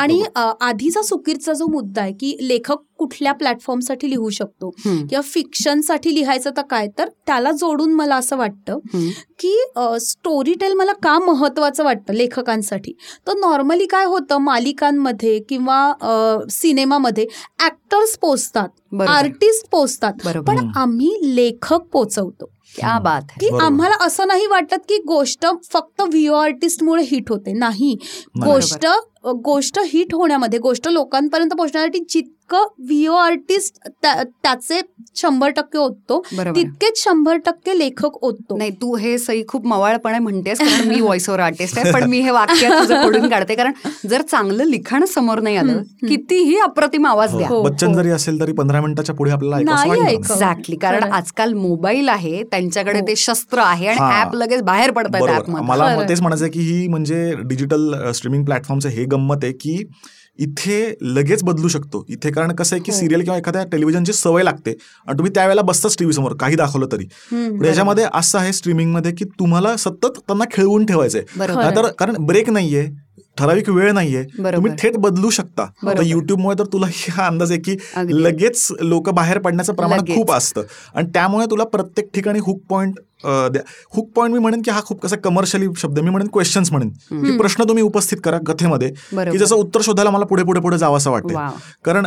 आणि 0.01 0.23
आधीचा 0.61 1.01
सुकीरचा 1.01 1.53
जो 1.53 1.65
मुद्दा 1.65 2.01
आहे 2.01 2.13
की 2.13 2.35
लेखक 2.41 2.77
कुठल्या 2.97 3.33
प्लॅटफॉर्मसाठी 3.33 4.09
लिहू 4.09 4.29
शकतो. 4.29 4.69
किंवा 4.85 5.21
फिक्शनसाठी 5.21 6.13
लिहायचं 6.15 6.51
तर 6.57 6.61
काय? 6.61 6.87
तर 6.97 7.09
त्याला 7.27 7.51
जोडून 7.51 7.93
मला 7.93 8.15
असं 8.15 8.37
वाटतं. 8.37 8.79
की 9.39 9.55
स्टोरी 10.01 10.53
टेल 10.53 10.73
मला 10.73 10.93
का 11.03 11.17
महत्वाचं 11.19 11.83
वाटतं 11.83 12.13
लेखकांसाठी? 12.13 12.93
तर 13.27 13.33
नॉर्मली 13.37 13.85
काय 13.85 14.05
होतं 14.05 14.37
मालिकांमध्ये 14.37 15.39
किंवा 15.49 16.45
सिनेमामध्ये 16.51 17.27
ऍक्टर्स 17.65 18.17
पोचतात. 18.17 18.69
आर्टिस्ट 19.09 19.69
पोचतात. 19.71 20.13
पण 20.47 20.57
आम्ही 20.75 21.15
लेखक 21.35 21.79
पोचवतो. 21.93 22.45
क्या 22.77 22.99
बात 22.99 23.21
आहे 23.29 23.49
की. 23.49 23.57
आम्हाला 23.61 24.05
असं 24.05 24.27
नाही 24.27 24.47
वाटत 24.47 24.85
की 24.89 24.97
गोष्ट 24.97 25.45
फक्त 25.73 26.01
व्हिओ 26.01 26.33
आर्टिस्टमुळे 26.33 27.03
हिट 27.03 27.29
होते. 27.29 27.53
नाही. 27.53 27.97
गोष्ट 28.45 28.87
गोष्ट 29.33 29.79
हिट 29.85 30.13
होण्यामध्ये 30.13 30.59
गोष्ट 30.59 30.87
लोकांपर्यंत 30.87 31.51
पोहोचण्यासाठी 31.51 31.99
जितकं 32.09 32.65
व्हिओ 32.79 33.13
आर्टिस्ट 33.13 33.87
त्याचे 34.03 34.79
शंभर 35.15 35.49
टक्के 35.49 35.77
ओततो 35.77 36.21
तितकेच 36.31 37.03
शंभर 37.03 37.37
टक्के 37.45 37.77
लेखक 37.79 38.17
ओततो 38.21 38.57
नाही 38.57 38.71
तू 38.71 38.95
हे 38.95 39.17
सई 39.17 39.43
खूप 39.47 39.65
मवाळपणे 39.67 40.19
म्हणतेस 40.19 40.59
कारण 40.59 40.87
मी 40.87 40.99
व्हॉइस 41.01 41.27
ओव्हर 41.29 41.43
आर्टिस्ट 41.43 41.77
आहे 41.79 41.91
पण 41.93 42.03
मी 42.09 42.19
हे 42.19 42.29
वाक्य 42.31 42.69
तुझं 42.69 43.03
खोडून 43.03 43.27
काढते 43.29 43.55
कारण 43.55 43.71
जर 44.09 44.21
चांगलं 44.21 44.63
लिखाण 44.63 45.05
समोर 45.05 45.39
नाही 45.39 45.55
आलं. 45.57 45.81
कितीही 46.07 46.57
अप्रतिम 46.59 47.05
आवाज 47.05 47.35
द्या 47.37 47.47
हो, 47.47 47.61
बच्चन 47.63 47.87
हो. 47.87 47.93
जरी 47.93 48.09
असेल 48.09 48.39
तरी 48.39 48.51
पंधरा 48.51 48.81
मिनिटाच्या 48.81 49.15
पुढे 49.15 49.31
आपल्याला. 49.31 50.09
एक्झॅक्टली 50.09 50.75
कारण. 50.75 51.03
आजकाल 51.11 51.53
मोबाईल 51.53 52.09
आहे 52.09 52.43
त्यांच्याकडे 52.43 52.99
हो. 52.99 53.07
ते 53.07 53.15
शस्त्र 53.15 53.59
आहे 53.59 53.87
आणि 53.87 53.99
हा. 53.99 54.21
ऍप 54.21 54.35
लगेच 54.35 54.61
बाहेर 54.61 54.91
पडतात 54.91 55.49
मला. 55.49 56.03
तेच 56.09 56.21
म्हणायचं 56.21 56.43
आहे 56.45 56.51
की 56.51 56.59
ही 56.61 56.87
म्हणजे 56.87 57.33
डिजिटल 57.43 58.11
स्ट्रीमिंग 58.11 58.43
प्लॅटफॉर्मचं 58.45 58.89
हे 58.89 59.05
गंमत 59.15 59.43
आहे 59.43 59.53
की 59.53 59.81
इथे 60.39 60.77
लगेच 61.03 61.43
बदलू 61.43 61.67
शकतो 61.67 62.03
इथे 62.09 62.31
कारण 62.31 62.51
कसं 62.55 62.75
आहे 62.75 62.83
की 62.83 62.91
हो. 62.91 62.97
सिरियल 62.97 63.21
किंवा 63.21 63.37
एखाद्या 63.37 63.63
टेलिव्हिजनची 63.63 64.13
सवय 64.13 64.43
लागते 64.43 64.71
आणि 65.07 65.17
तुम्ही 65.17 65.31
त्यावेळेला 65.35 65.61
बसताच 65.61 65.95
टीव्ही 65.99 66.13
समोर 66.15 66.33
काही 66.39 66.55
दाखवलं 66.55 66.87
तरी 66.91 67.05
याच्यामध्ये 67.67 68.05
असं 68.13 68.39
आहे 68.39 68.51
स्ट्रीमिंगमध्ये 68.53 69.11
की 69.11 69.25
तुम्हाला 69.39 69.75
सतत 69.77 70.17
त्यांना 70.17 70.45
खेळवून 70.51 70.85
ठेवायचंय 70.85 71.21
बरोबर 71.37 71.61
खरंय. 71.61 71.75
तर 71.75 71.91
कारण 71.99 72.15
ब्रेक 72.25 72.49
नाहीये 72.49 72.85
ठराविक 73.37 73.69
वेळ 73.69 73.91
नाहीये. 73.91 74.23
तुम्ही 74.35 74.71
थेट 74.79 74.97
बदलू 74.97 75.29
शकता. 75.29 75.65
युट्यूबमुळे 76.03 76.55
तर 76.59 76.65
तुला 76.73 76.87
हा 77.11 77.25
अंदाज 77.27 77.51
आहे 77.51 77.59
की. 77.61 77.75
लगेच 78.23 78.67
लोक 78.81 79.09
बाहेर 79.09 79.37
पडण्याचं 79.37 79.73
प्रमाण. 79.73 79.99
खूप 80.07 80.31
असतं 80.31 80.63
आणि 80.95 81.07
त्यामुळे 81.13 81.45
तुला 81.51 81.63
प्रत्येक 81.63 82.09
ठिकाणी 82.13 82.39
हुक 82.39 82.61
पॉईंट 82.69 82.99
द्या. 83.23 83.61
हुक 83.95 84.09
पॉईंट 84.15 84.33
मी 84.33 84.39
म्हणेन 84.39 84.61
की 84.61 84.71
हा 84.71 84.81
खूप 84.85 85.01
कसा 85.01 85.15
कमर्शियली 85.23 85.67
शब्द. 85.77 85.99
मी 85.99 86.09
म्हणेन 86.09 86.27
क्वेश्चन्स 86.33 86.71
म्हणेन. 86.71 86.89
की 87.23 87.37
प्रश्न 87.37 87.63
तुम्ही 87.67 87.83
उपस्थित 87.83 88.17
करा 88.23 88.37
कथेमध्ये 88.47 88.89
की 88.89 89.37
ज्याचं 89.37 89.55
उत्तर 89.55 89.81
शोधायला 89.81 90.09
मला 90.11 90.25
पुढे 90.25 90.43
पुढे 90.43 90.59
पुढे 90.59 90.77
जावं 90.77 90.97
असं 90.97 91.11
वाटतं 91.11 91.49
कारण 91.85 92.05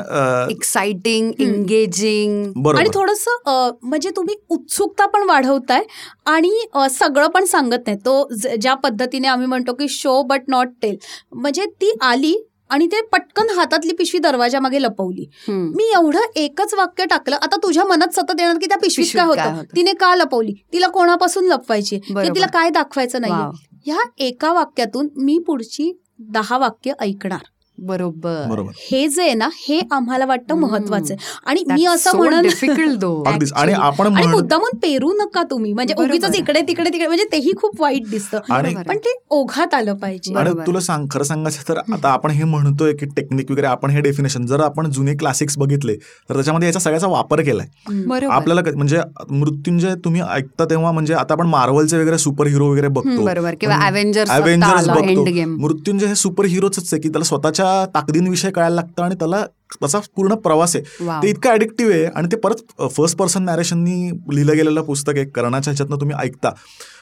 एक्साइटिंग 0.50 1.30
एंगेजिंग 1.40 2.66
आणि 2.68 2.88
थोडस 2.94 3.24
म्हणजे 3.46 4.10
तुम्ही 4.16 4.34
उत्सुकता 4.50 5.06
पण 5.06 5.22
वाढवताय 5.28 5.82
आणि 6.26 6.50
सगळं 6.90 7.28
पण 7.28 7.44
सांगत 7.44 7.86
नाही 7.86 7.98
तो 8.04 8.28
ज्या 8.60 8.74
पद्धतीने 8.74 9.28
आम्ही 9.28 9.46
म्हणतो 9.46 9.72
की 9.74 9.88
शो 9.88 10.22
बट 10.22 10.42
नॉट 10.48 10.68
टेल 10.82 10.96
म्हणजे 11.32 11.66
ती 11.80 11.92
आली 12.02 12.34
आणि 12.70 12.86
ते 12.86 13.00
पटकन 13.02 13.50
हातातली 13.56 13.92
पिशवी 13.92 14.18
दरवाजा 14.18 14.60
मागे 14.60 14.82
लपवली. 14.82 15.26
मी 15.48 15.84
एवढं 15.94 16.20
एकच 16.36 16.74
वाक्य 16.74 17.04
टाकलं 17.04 17.36
आता 17.36 17.56
तुझ्या 17.56 17.84
मनात 17.84 18.14
सतत 18.14 18.40
येणार 18.40 18.58
की 18.58 18.66
त्या 18.66 18.78
पिशवीत 18.78 19.06
काय 19.14 19.26
होतं? 19.26 19.62
तिने 19.76 19.92
का 19.92 20.14
लपवली? 20.14 20.54
तिला 20.72 20.88
कोणापासून 20.88 21.44
लपवायची? 21.44 21.98
तिला 22.34 22.46
काय 22.46 22.70
दाखवायचं. 22.70 23.20
नाहीये? 23.20 23.66
ह्या 23.86 23.98
एका 24.18 24.52
वाक्यातून 24.52 25.08
मी 25.16 25.38
पुढची 25.38 25.92
दहा 26.18 26.58
वाक्य 26.58 26.92
ऐकणार. 27.00 27.44
बरोबर. 27.78 28.44
बरोबर. 28.50 28.72
हे 28.90 29.06
जे 29.08 29.22
आहे 29.22 29.34
ना 29.34 29.48
हे 29.54 29.80
आम्हाला 29.90 30.26
वाटतं. 30.26 30.54
महत्वाचं. 30.54 31.14
आहे 31.14 31.40
आणि 31.46 31.62
मी 31.68 31.84
असं 31.86 32.16
म्हणून 32.16 32.42
डिफिकल्ट 32.42 32.98
दो 32.98 33.12
अगदीच. 33.26 33.52
आणि. 33.52 33.72
आपण 33.72 34.06
आणि 34.06 34.14
म्हण 34.14 34.30
मुद्दामून 34.30 34.78
पेरू 34.78 35.12
नका 35.12 35.42
तुम्ही. 35.42 35.72
म्हणजे 35.72 35.94
उगीच. 35.98 36.24
इकडे 36.36 36.60
तिकडे 36.68 36.90
तिकडे 36.90 37.06
म्हणजे 37.06 37.24
तेही 37.32 37.52
खूप 37.56 37.80
वाईट 37.80 38.08
दिसतं. 38.10 38.38
पण 38.88 38.96
ते 38.98 39.14
ओघात 39.30 39.74
आलं 39.74 39.94
पाहिजे. 39.94 40.34
आणि 40.34 40.44
बरोबर. 40.44 40.66
तुला 40.66 40.80
सांग 40.80 41.06
खरं 41.10 41.24
सांगायचं 41.24 41.68
तर 41.68 41.78
आता 41.92 42.08
आपण 42.08 42.30
हे 42.30 42.44
म्हणतोय 42.44 42.92
की 42.92 43.06
टेक्निक 43.06 43.50
वगैरे 43.50 43.66
आपण 43.66 43.90
हे 43.90 44.00
डेफिनेशन 44.00 44.46
जर 44.46 44.60
आपण 44.60 44.90
जुने 44.90 45.14
क्लासिक्स 45.14 45.58
बघितले 45.58 45.94
तर 45.94 46.34
त्याच्यामध्ये 46.34 46.68
याचा 46.68 46.78
सगळ्याचा 46.78 47.06
वापर 47.06 47.40
केलाय. 47.40 47.66
बरोबर. 48.06 48.34
आपल्याला 48.34 48.60
म्हणजे 48.76 49.00
मृत्युंजय 49.30 49.94
तुम्ही 49.94 50.20
ऐकता 50.30 50.64
तेव्हा 50.64 50.92
म्हणजे 50.92 51.14
आता 51.14 51.34
आपण 51.34 51.46
मार्वलचे 51.46 51.98
वगैरे 51.98 52.18
सुपर 52.18 52.46
हिरो 52.46 52.70
वगैरे 52.70 52.88
बघतो. 52.88 53.24
बरोबर. 53.24 53.54
किंवा 53.60 53.76
अव्हेंजर्स 53.86 54.30
बघतो. 54.88 55.24
मृत्युंजय 55.46 56.06
हे 56.06 56.14
सुपर 56.14 56.44
हिरोच 56.44 56.78
आहे 56.78 57.00
की 57.00 57.08
त्याला 57.08 57.24
स्वतःच्या 57.24 57.67
ताकदींविषयी 57.94 58.50
कळायला 58.52 58.74
लागतं 58.74 59.02
आणि 59.02 59.14
त्याला 59.14 59.44
त्याचा 59.74 59.98
पूर्ण 60.16 60.34
प्रवास 60.34 60.76
आहे. 60.76 60.84
ते 61.22 61.28
इतकं 61.28 61.50
ऍडिक्टिव्ह 61.50 61.92
आहे 61.94 62.04
आणि 62.04 62.28
ते 62.32 62.36
परत 62.36 62.82
फर्स्ट 62.96 63.16
पर्सन 63.18 63.42
नॅरेशननी 63.42 64.10
लिहिलं 64.34 64.56
गेलेलं 64.56 64.82
पुस्तक 64.82 65.16
आहे 65.16 65.24
कर्णाच्या 65.24 65.70
ह्याच्यातनं 65.70 65.96
तुम्ही 65.96 66.16
ऐकता. 66.20 66.52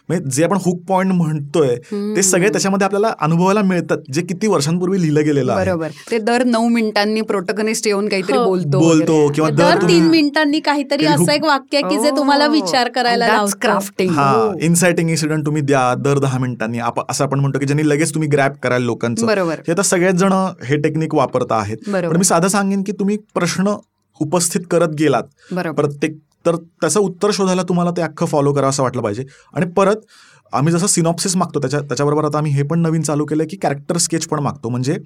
म्हणजे 0.09 0.31
जे 0.31 0.45
आपण 0.45 0.57
हुक 0.65 0.83
पॉइंट 0.89 1.13
म्हणतोय 1.13 1.75
ते 2.17 2.23
सगळे 2.23 2.49
त्याच्यामध्ये 2.49 2.85
आपल्याला 2.85 3.13
अनुभवायला 3.21 3.63
मिळतात 3.63 3.99
जे 4.13 4.23
किती 4.23 4.47
वर्षांपूर्वी 4.47 5.01
लिहिलं 5.03 5.25
गेलेलं 5.25 5.53
आहे. 5.53 5.65
बरोबर. 5.65 5.89
ते 6.11 6.19
दर 6.19 6.45
नऊ 6.45 6.69
मिनिटांनी 6.69 7.21
प्रोटोकनिस्ट 7.21 7.87
येऊन 7.87 8.09
काहीतरी 8.09 8.37
हो. 8.37 8.45
बोलतो 8.45 8.79
बोलतो. 8.79 9.17
किंवा 9.35 9.49
दर 9.51 9.83
तीन 9.83 10.07
मिनिटांनी 10.09 10.61
काहीतरी 10.61 11.07
असं 11.07 11.33
एक 11.33 11.45
वाक्य 11.45 11.79
आहे 11.79 11.89
की 11.89 12.03
जे 12.03 12.11
तुम्हाला 12.17 12.47
विचार 12.47 12.89
करायला 12.89 13.27
लावतं. 13.27 13.59
क्राफ्टिंग 13.61 14.11
हा 14.11 14.53
इन्साइटिंग 14.61 15.11
इन्सिडेंट 15.11 15.45
तुम्ही 15.47 15.63
द्या 15.63 15.93
दर 15.99 16.19
दहा 16.19 16.39
मिनिटांनी. 16.39 16.79
असं 17.09 17.25
आपण 17.25 17.41
म्हणतो 17.41 17.59
की 17.59 17.67
ज्यांनी 17.67 17.89
लगेच 17.89 18.15
तुम्ही 18.15 18.29
ग्रॅप 18.29 18.61
कराल 18.63 18.83
लोकांचं. 18.83 19.27
बरोबर. 19.27 19.61
हे 19.67 19.73
आता 19.73 19.83
सगळेच 19.83 20.15
जण 20.15 20.33
हे 20.65 20.77
टेक्निक 20.77 21.15
वापरत 21.15 21.53
आहेत. 21.53 21.77
पण 21.87 22.17
मी 22.17 22.25
साधं 22.25 22.49
सांगेन 22.57 22.83
की 22.83 22.93
तुम्ही 22.93 23.17
प्रश्न 23.35 23.75
उपस्थित 24.21 24.61
करत 24.71 24.95
गेलात. 24.99 25.23
प्रत्येक 25.55 26.19
तर 26.47 26.57
त्याचं 26.57 27.01
उत्तर 27.01 27.31
शोधायला 27.33 27.63
तुम्हाला 27.63 27.91
ते 27.91 28.03
अख्खं 28.03 28.27
फॉलो 28.27 28.53
करावं 28.53 28.71
असं 28.71 28.83
वाटलं 28.83 29.03
पाहिजे. 29.03 29.25
आणि 29.55 29.67
परत 29.77 30.05
आम्ही 30.53 30.73
जसं 30.73 30.87
सिनॉप्सिस 30.87 31.37
मागतो 31.37 31.61
त्याच्या 31.61 31.81
त्याच्याबरोबर 31.81 32.25
आता 32.25 32.39
आम्ही 32.39 32.53
हे 32.53 32.63
पण 32.63 32.81
नवीन 32.81 33.03
चालू 33.03 33.25
केलं 33.25 33.45
की 33.51 33.57
कॅरेक्टर 33.57 33.97
स्केच 33.99 34.27
पण 34.27 34.39
मागतो. 34.39 34.69
म्हणजे 34.69 34.97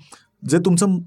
जे 0.48 0.58
तुमचं 0.58 0.98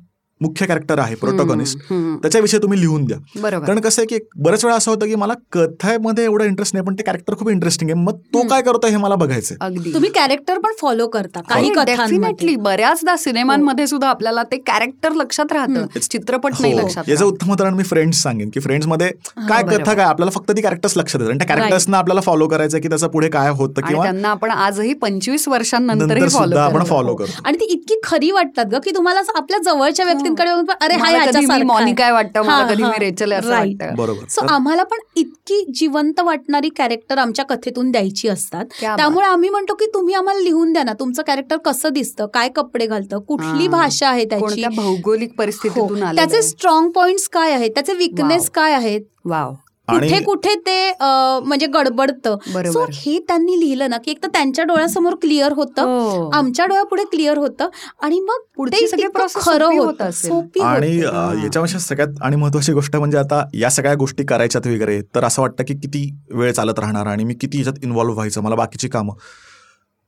मुख्य 0.44 0.66
कॅरेक्टर 0.66 1.00
आहे 1.00 1.16
प्रोटोगॉनिस्ट 1.16 1.80
हम्म. 1.90 2.16
त्याच्याविषयी 2.18 2.60
तुम्ही 2.60 2.80
लिहून 2.80 3.06
द्या. 3.06 3.18
कारण 3.60 3.80
कसं 3.80 4.02
आहे 4.02 4.08
की 4.08 4.24
बऱ्याच 4.38 4.64
वेळा 4.66 4.78
असं 4.78 4.92
होतं 4.92 5.06
की 5.06 5.16
मला 5.16 5.34
कथेमध्ये 5.52 6.24
एवढं 6.24 6.46
इंटरेस्ट 6.46 6.76
नाही 6.76 6.86
पण 6.86 6.96
ते 6.96 7.04
कॅरेक्टर 7.04 7.36
खूप 7.36 7.50
इंटरेस्टिंग 7.50 7.90
आहे. 7.92 8.00
मग 8.02 8.18
तो 8.34 8.42
काय 8.48 8.62
करतोय 8.62 8.92
हे 8.92 8.98
मला 8.98 9.16
बघायचं 9.16 9.56
तुम्ही 9.94 10.10
कॅरेक्टर 10.12 10.58
पण 10.60 10.74
फॉलो 10.82 11.08
करता 11.08 11.42
काही 11.42 11.70
कथांमध्ये. 11.70 11.96
डेफिनेटली 11.96 12.56
बऱ्याचदा 12.62 13.16
सिनेमांमध्ये 13.18 13.88
सुद्धा 13.88 14.08
आपल्याला 14.08 14.44
ते 14.44 14.58
कॅरेक्टर 14.68 15.14
लक्षात 15.14 15.52
राहतं. 15.52 16.00
चित्रपट 16.02 16.54
नाही 16.60 16.76
लक्षात 16.78 17.04
हो. 17.08 17.12
याचं. 17.12 17.26
उत्तम 17.26 17.52
उदाहरण 17.52 17.74
मी 17.74 17.84
फ्रेंड्स 17.84 18.22
सांगेन 18.24 18.50
की 18.50 18.60
फ्रेंड्समध्ये 18.60 19.08
काय. 19.40 19.62
कथा 19.64 19.94
काय 19.94 20.06
आपल्याला 20.06 20.32
फक्त 20.32 20.52
ती 20.52 20.62
कॅरेक्टर्स 20.62 20.98
लक्षात 20.98 21.22
येतात 21.22 21.30
आणि 21.30 21.38
त्या 21.40 21.48
कॅरेक्टर्सना 21.48 21.98
आपल्याला 21.98 22.22
फॉलो 22.22 22.48
करायचं 22.48 22.80
की 22.80 22.88
त्याचं 22.88 23.08
पुढे 23.08 23.30
काय 23.30 23.50
होतं 23.52 23.82
किंवा 23.82 24.04
त्यांना 24.04 24.30
आपण 24.30 24.52
आजही 24.52 24.94
पंचवीस 24.94 25.48
वर्षांनंतरही 25.48 26.10
नंतर 26.12 26.30
फॉलो 26.30 26.46
सुद्धा 26.46 26.64
आपण 26.64 26.74
करतो. 26.74 26.90
फॉलो 26.90 27.16
करतो. 27.16 27.42
आणि 27.46 27.58
ती 27.58 27.66
इतकी 27.66 28.00
खरी 28.04 28.32
वाटतात 28.32 28.66
ग 28.66 28.80
की 28.86 28.92
तुम्हाला 28.96 29.20
असं 29.20 29.38
आपल्या 29.38 29.60
जवळच्या 29.64 30.06
व्यक्तींकडे 30.06 30.32
बघून 30.36 30.66
पण, 30.66 30.74
अरे 30.82 30.94
हा 30.94 31.00
मला 31.00 31.08
कधी 31.10 31.18
मी 31.18 31.24
ह्याच्यासारखा 31.24 31.66
मॉनिका 31.66 32.04
आहे. 32.04 32.14
वाटतं 32.14 32.42
मला 32.42 32.52
हा, 32.54 32.68
कधी 32.70 32.84
हा. 32.84 32.90
मी 32.90 32.98
रेचल 33.00 33.32
आहे 33.32 33.40
असं 33.40 33.50
Right. 33.50 33.76
वाटतं 33.80 33.96
बरोबर 33.96 34.28
सो 34.30 34.46
आम्हाला 34.50 34.84
पण 34.84 35.00
इतकी 35.16 35.64
जिवंत 35.76 36.20
वाटणारी 36.20 36.70
कॅरेक्टर 36.70 37.18
आमच्या 37.18 37.46
कथेतून 37.46 37.92
द्यायची 37.92 38.28
असतात 38.28 38.66
क्या. 38.80 38.96
त्यामुळे 38.96 39.26
आम्ही 39.28 39.50
म्हणतो 39.50 39.74
की 39.74 39.86
तुम्ही 39.94 40.16
आम्हाला 40.16 40.40
लिहून 40.40 40.74
द्या 40.74 40.84
ना 40.84 40.94
तुमचं 40.94 41.24
कॅरेक्टर 41.28 41.58
कसं 41.58 41.94
दिसतं 41.94 42.28
काय 42.34 42.50
कपडे 42.56 42.86
घालतं 42.88 43.20
कुठली 43.20 43.64
हा. 43.66 43.72
भाषा 43.72 44.08
आहे 44.10 44.26
त्याची 44.26 44.46
कोणत्या 44.46 44.70
भौगोलिक 44.76 45.30
हो. 45.30 45.36
परिस्थितीतून 45.38 46.04
आले 46.04 46.16
त्याचे 46.16 46.42
स्ट्रॉंग 46.42 46.90
पॉइंट्स 46.92 47.28
काय 47.30 47.52
आहेत 47.52 47.72
त्याचे 47.72 47.94
विकनेस 47.94 48.42
Wow. 48.44 48.50
काय 48.54 48.74
आहेत 48.74 49.02
वाव 49.26 49.54
कुठे 49.88 50.20
कुठे 50.20 50.54
ते 50.58 50.76
म्हणजे 51.00 51.68
गडबडतं 51.68 52.36
बरोबर. 52.46 52.72
सो 52.72 52.86
हे 52.96 53.18
त्यांनी 53.20 53.60
लिहिलं 53.60 53.90
ना 53.90 53.98
की 53.98 54.12
एक 54.12 54.22
तर 54.24 54.28
त्यांच्या 54.28 54.66
डोळ्यासमोर 54.66 55.16
क्लिअर 55.22 55.52
होतं 55.52 55.82
हो. 55.84 56.30
आमच्या 56.30 56.66
डोळ्यापुढे 56.66 57.04
क्लिअर 57.12 57.38
होतं 57.38 57.70
आणि 58.02 58.20
मग 58.20 58.46
process 58.60 59.36
खरं 59.38 59.66
सोपी 59.66 59.78
होत. 59.78 60.02
सोपी 60.14 60.60
आणि 60.62 60.96
याच्यापेक्षा 60.98 61.80
सगळ्यात 61.80 62.22
आणि 62.22 62.36
महत्वाची 62.36 62.74
गोष्ट 62.74 62.96
म्हणजे 62.96 63.18
आता 63.18 63.44
या 63.54 63.70
सगळ्या 63.70 63.94
गोष्टी 63.96 64.24
करायच्यात 64.26 64.68
वगैरे 64.68 65.02
तर 65.16 65.24
असं 65.24 65.42
वाटतं 65.42 65.64
की 65.64 65.74
किती 65.74 66.10
वेळ 66.32 66.52
चालत 66.52 66.80
राहणार 66.80 67.08
आणि 67.08 67.24
मी 67.24 67.34
किती 67.34 67.58
याच्यात 67.58 67.84
इन्व्हॉल्व्ह 67.84 68.16
व्हायचं 68.16 68.42
मला 68.42 68.56
बाकीची 68.56 68.90
कामं 68.90 69.14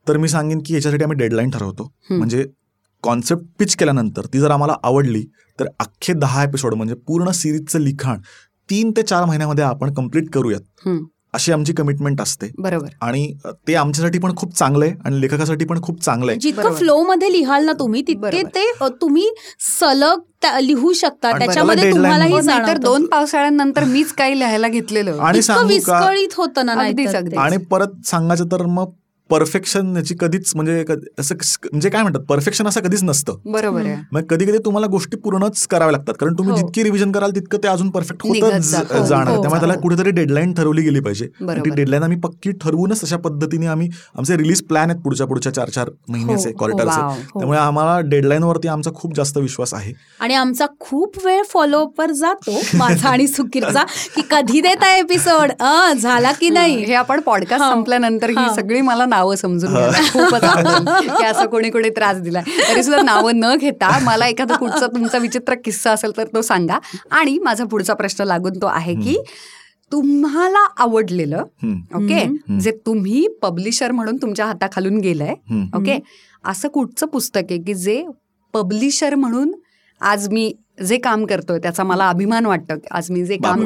तर 0.08 0.18
मी 0.18 0.28
सांगेन 0.28 0.62
की 0.66 0.74
याच्यासाठी 0.74 1.04
आम्ही 1.04 1.18
डेडलाईन 1.18 1.50
ठरवतो. 1.50 1.92
म्हणजे 2.10 2.46
कॉन्सेप्ट 3.04 3.44
पिच 3.60 3.76
केल्यानंतर 3.76 4.26
ती 4.34 4.40
जर 4.40 4.52
आम्हाला 4.52 4.76
आवडली 4.84 5.24
तर 5.60 5.68
अख्खे 5.80 6.14
दहा 6.14 6.44
एपिसोड 6.44 6.74
म्हणजे 6.74 6.96
पूर्ण 7.08 7.32
सिरीजचं 7.34 7.80
लिखाण 7.80 8.20
तीन 8.70 8.92
ते 8.98 9.02
चार 9.04 9.26
महिन्यामध्ये 9.26 9.64
आपण 9.64 9.94
कंप्लीट 9.94 10.30
करूयात. 10.34 10.90
अशी 11.34 11.52
आमची 11.52 11.74
कमिटमेंट 11.74 12.22
असते 12.22 12.48
बरोबर 12.58 12.90
आणि 13.02 13.26
ते 13.68 13.74
आमच्यासाठी 13.76 14.20
पण 14.20 14.36
खूप 14.38 14.54
चांगलं 14.58 14.86
आहे 14.86 14.94
आणि 15.06 15.20
लेखकासाठी 15.22 15.66
पण 15.66 15.82
खूप 15.84 16.02
चांगलं 16.04 16.32
आहे 16.32 16.40
जितकं. 16.40 16.74
फ्लो 16.76 17.02
मध्ये 17.04 17.32
लिहाल 17.32 17.66
ना 17.66 17.72
तुम्ही 17.80 18.02
तितके. 18.08 18.44
ते 18.46 18.66
तुम्ही 19.02 19.30
सलग 19.70 20.22
लिहू 20.62 20.92
शकता 20.94 21.32
त्याच्यामध्ये 21.38 21.92
तुम्हालाही 21.92 22.34
हो, 22.34 22.40
जाणवतं. 22.42 22.82
दोन 22.82 23.06
पावसाळ्यांनंतर 23.06 23.84
मीच 23.84 24.12
काही 24.14 24.38
लिहायला 24.40 24.68
घेतलेलं 24.68 25.20
आणि 25.20 25.40
विस्कळीत 25.68 26.34
होतं 26.38 26.66
ना. 26.66 26.74
आणि 27.38 27.58
परत 27.72 28.06
सांगायचं 28.06 28.52
तर 28.52 28.66
मग 28.68 28.92
परफेक्शन 29.30 29.96
याची 29.98 30.16
कधीच 30.20 30.52
म्हणजे 30.56 30.84
असं 31.20 31.36
म्हणजे 31.64 31.90
काय 31.90 32.02
म्हणतात 32.02 32.22
परफेक्शन 32.22 32.68
असं 32.68 32.82
कधीच 32.82 33.04
नसतं 33.04 33.38
बरोबर 33.46 33.82
आहे 33.82 33.96
मग 34.12 34.24
कधी 34.30 34.46
कधी 34.46 34.58
तुम्हाला 34.66 34.88
गोष्टी 34.88 35.18
पूर्णच 35.18 35.66
कराव्या 35.68 35.92
लागतात 35.92 36.14
कारण 36.20 36.34
तुम्ही 36.34 36.52
हो. 36.52 36.58
जितकी 36.58 36.84
रिव्हिजन 36.84 37.12
कराल 37.12 37.32
तितकं 37.32 37.58
ते 37.64 37.68
अजून 37.68 37.90
परफेक्ट 37.90 38.26
होतं 38.28 38.58
जातं. 38.60 39.04
जाणार 39.06 39.28
हो, 39.28 39.42
त्यामुळे 39.42 39.60
त्याला 39.60 39.74
हो. 39.74 39.80
कुठेतरी 39.82 40.12
डेडलाईन 40.12 40.54
ठरवली 40.54 40.82
गेली 40.82 41.00
पाहिजे 41.00 41.28
आणि 41.44 41.60
ती. 41.60 41.70
डेडलाईन 41.72 42.04
आम्ही 42.04 42.18
पक्की 42.20 42.52
ठरवूनच 42.62 43.04
तशा 43.04 43.18
पद्धतीने 43.18 43.66
आम्ही 43.68 43.90
आमचे 44.16 44.38
रिलीज 44.38 44.62
प्लॅन 44.64 44.90
आहेत 44.90 45.02
पुढच्या 45.02 45.28
पुढच्या 45.28 45.54
चार 45.54 45.70
चार 45.70 45.90
महिन्याचे 46.10 46.50
हो, 46.50 46.56
क्वार्टरचे. 46.58 47.00
हो. 47.02 47.40
त्यामुळे 47.40 47.60
आम्हाला 47.60 48.00
डेडलाईनवरती 48.06 48.68
आमचा 48.68 48.92
खूप 48.96 49.16
जास्त 49.16 49.38
विश्वास 49.38 49.74
आहे 49.74 49.94
आणि 50.20 50.34
आमचा 50.36 50.66
खूप 50.80 51.18
वेळ 51.26 51.42
फॉलोअपवर 51.50 52.12
जातो 52.14 52.60
माझा 52.78 53.10
आणि 53.10 53.28
सुकीरचा 53.28 53.84
की 54.16 54.22
कधी 54.32 54.62
देता 54.62 54.96
एपिसोड 54.96 55.52
झाला 55.96 56.32
की 56.32 56.50
नाही 56.52 56.84
हे 56.84 56.94
आपण 56.96 57.20
पॉडकास्ट 57.22 57.64
हा. 57.64 57.70
संपल्यानंतर 57.72 58.30
ही 58.30 58.36
हा. 58.36 58.54
सगळी 58.56 58.82
मला 58.84 59.06
नावं 59.16 59.36
समजून 59.36 59.74
खूपच 60.12 60.42
की 61.10 61.24
असं 61.26 61.46
कोणी 61.46 61.70
कोणी 61.70 61.90
त्रास 61.90 62.22
दिलाय. 62.22 62.44
तरी 62.70 62.84
सुद्धा 62.84 63.02
नावं 63.04 63.40
न 63.40 63.56
घेता 63.56 63.98
मला 64.04 64.28
एखादा 64.28 64.56
पुढचा 64.58 64.88
तुमचा 64.88 65.18
विचित्र 65.18 65.54
किस्सा 65.66 65.92
असेल 65.92 66.18
तर 66.18 66.28
तो 66.34 66.42
सांगा. 66.42 66.80
आणि 67.12 67.38
माझा 67.40 67.66
पुढचा 67.66 67.94
प्रश्न 67.94 68.24
लागून 68.24 68.62
तो 68.62 68.68
आहे 68.68 68.96
की 68.96 69.18
तुम्हाला 69.92 70.66
आवडलेलं 70.78 71.44
ओके. 71.96 72.26
जे 72.60 72.72
तुम्ही 72.86 73.28
पब्लिशर 73.42 73.92
म्हणून 73.92 74.18
तुमच्या 74.22 74.46
हाताखालून 74.46 74.98
गेलंय. 75.00 75.34
ओके 75.76 76.00
असं 76.44 76.68
कुठचं 76.70 77.08
पुस्तक 77.08 77.52
आहे 77.52 77.62
की 77.64 77.74
जे 77.74 78.04
पब्लिशर 78.54 79.16
म्हणून 79.16 79.52
आज 80.02 80.28
मी 80.30 80.52
जे 80.78 80.98
काम 80.98 81.26
करतोय 81.26 81.60
त्याचा 81.60 81.84
मला 81.84 82.08
अभिमान 82.10 82.46
वाटतं 82.46 82.78
आज 82.92 83.10
मी 83.12 83.24
जे 83.26 83.36
काम. 83.38 83.62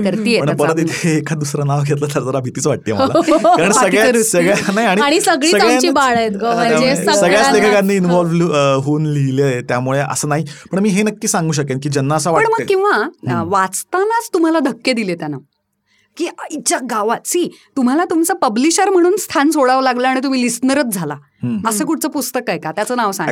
इथे 0.79 1.15
एखाद 1.17 1.39
दुसरं 1.39 1.67
नाव 1.67 1.81
घेतलं 1.81 2.07
तर 2.15 2.21
जरा 2.21 2.39
भीतीच 2.39 2.67
वाटते 2.67 2.93
मला. 2.93 3.21
कारण 3.21 3.71
बाकीचं 3.71 3.79
सगळ्या 3.79 4.11
रुच. 4.11 4.31
सगळ्या 4.31 4.73
नाही 4.73 4.87
आणि 4.87 5.01
बाळ 5.91 6.15
आहेत 6.15 6.31
म्हणजे 6.43 6.95
सगळ्याच 6.95 7.53
लेखकांनी 7.53 7.95
इन्व्हॉल्व्ह 7.95 8.55
होऊन 8.85 9.05
लिहिले 9.05 9.61
त्यामुळे 9.61 9.99
असं 9.99 10.29
नाही. 10.29 10.45
पण 10.71 10.79
मी 10.79 10.89
हे 10.89 11.03
नक्की 11.03 11.27
सांगू 11.27 11.51
शकेन 11.51 11.79
की 11.83 11.89
ज्यांना 11.89 12.15
असं 12.15 12.31
वाटतं 12.31 12.65
किंवा 12.65 13.43
वाचतानाच 13.49 14.29
तुम्हाला 14.33 14.59
धक्के 14.59 14.93
दिले 14.93 15.15
त्यानं. 15.15 15.37
की 16.17 16.27
आईच्या 16.27 16.77
गावात 16.89 17.27
सी 17.27 17.47
तुम्हाला 17.77 18.05
तुमचं 18.09 18.33
पब्लिशर 18.33 18.89
म्हणून 18.89 19.15
स्थान 19.19 19.51
सोडावं 19.51 19.83
लागलं 19.83 20.07
आणि 20.07 20.19
तुम्ही 20.23 20.41
लिस्नरच 20.41 20.93
झाला. 20.93 21.15
असं 21.67 21.85
कुठचं 21.85 22.09
पुस्तक 22.09 22.49
आहे 22.49 22.59
का? 22.59 22.71
त्याचं 22.71 22.97
नाव 22.97 23.11
सांग 23.11 23.27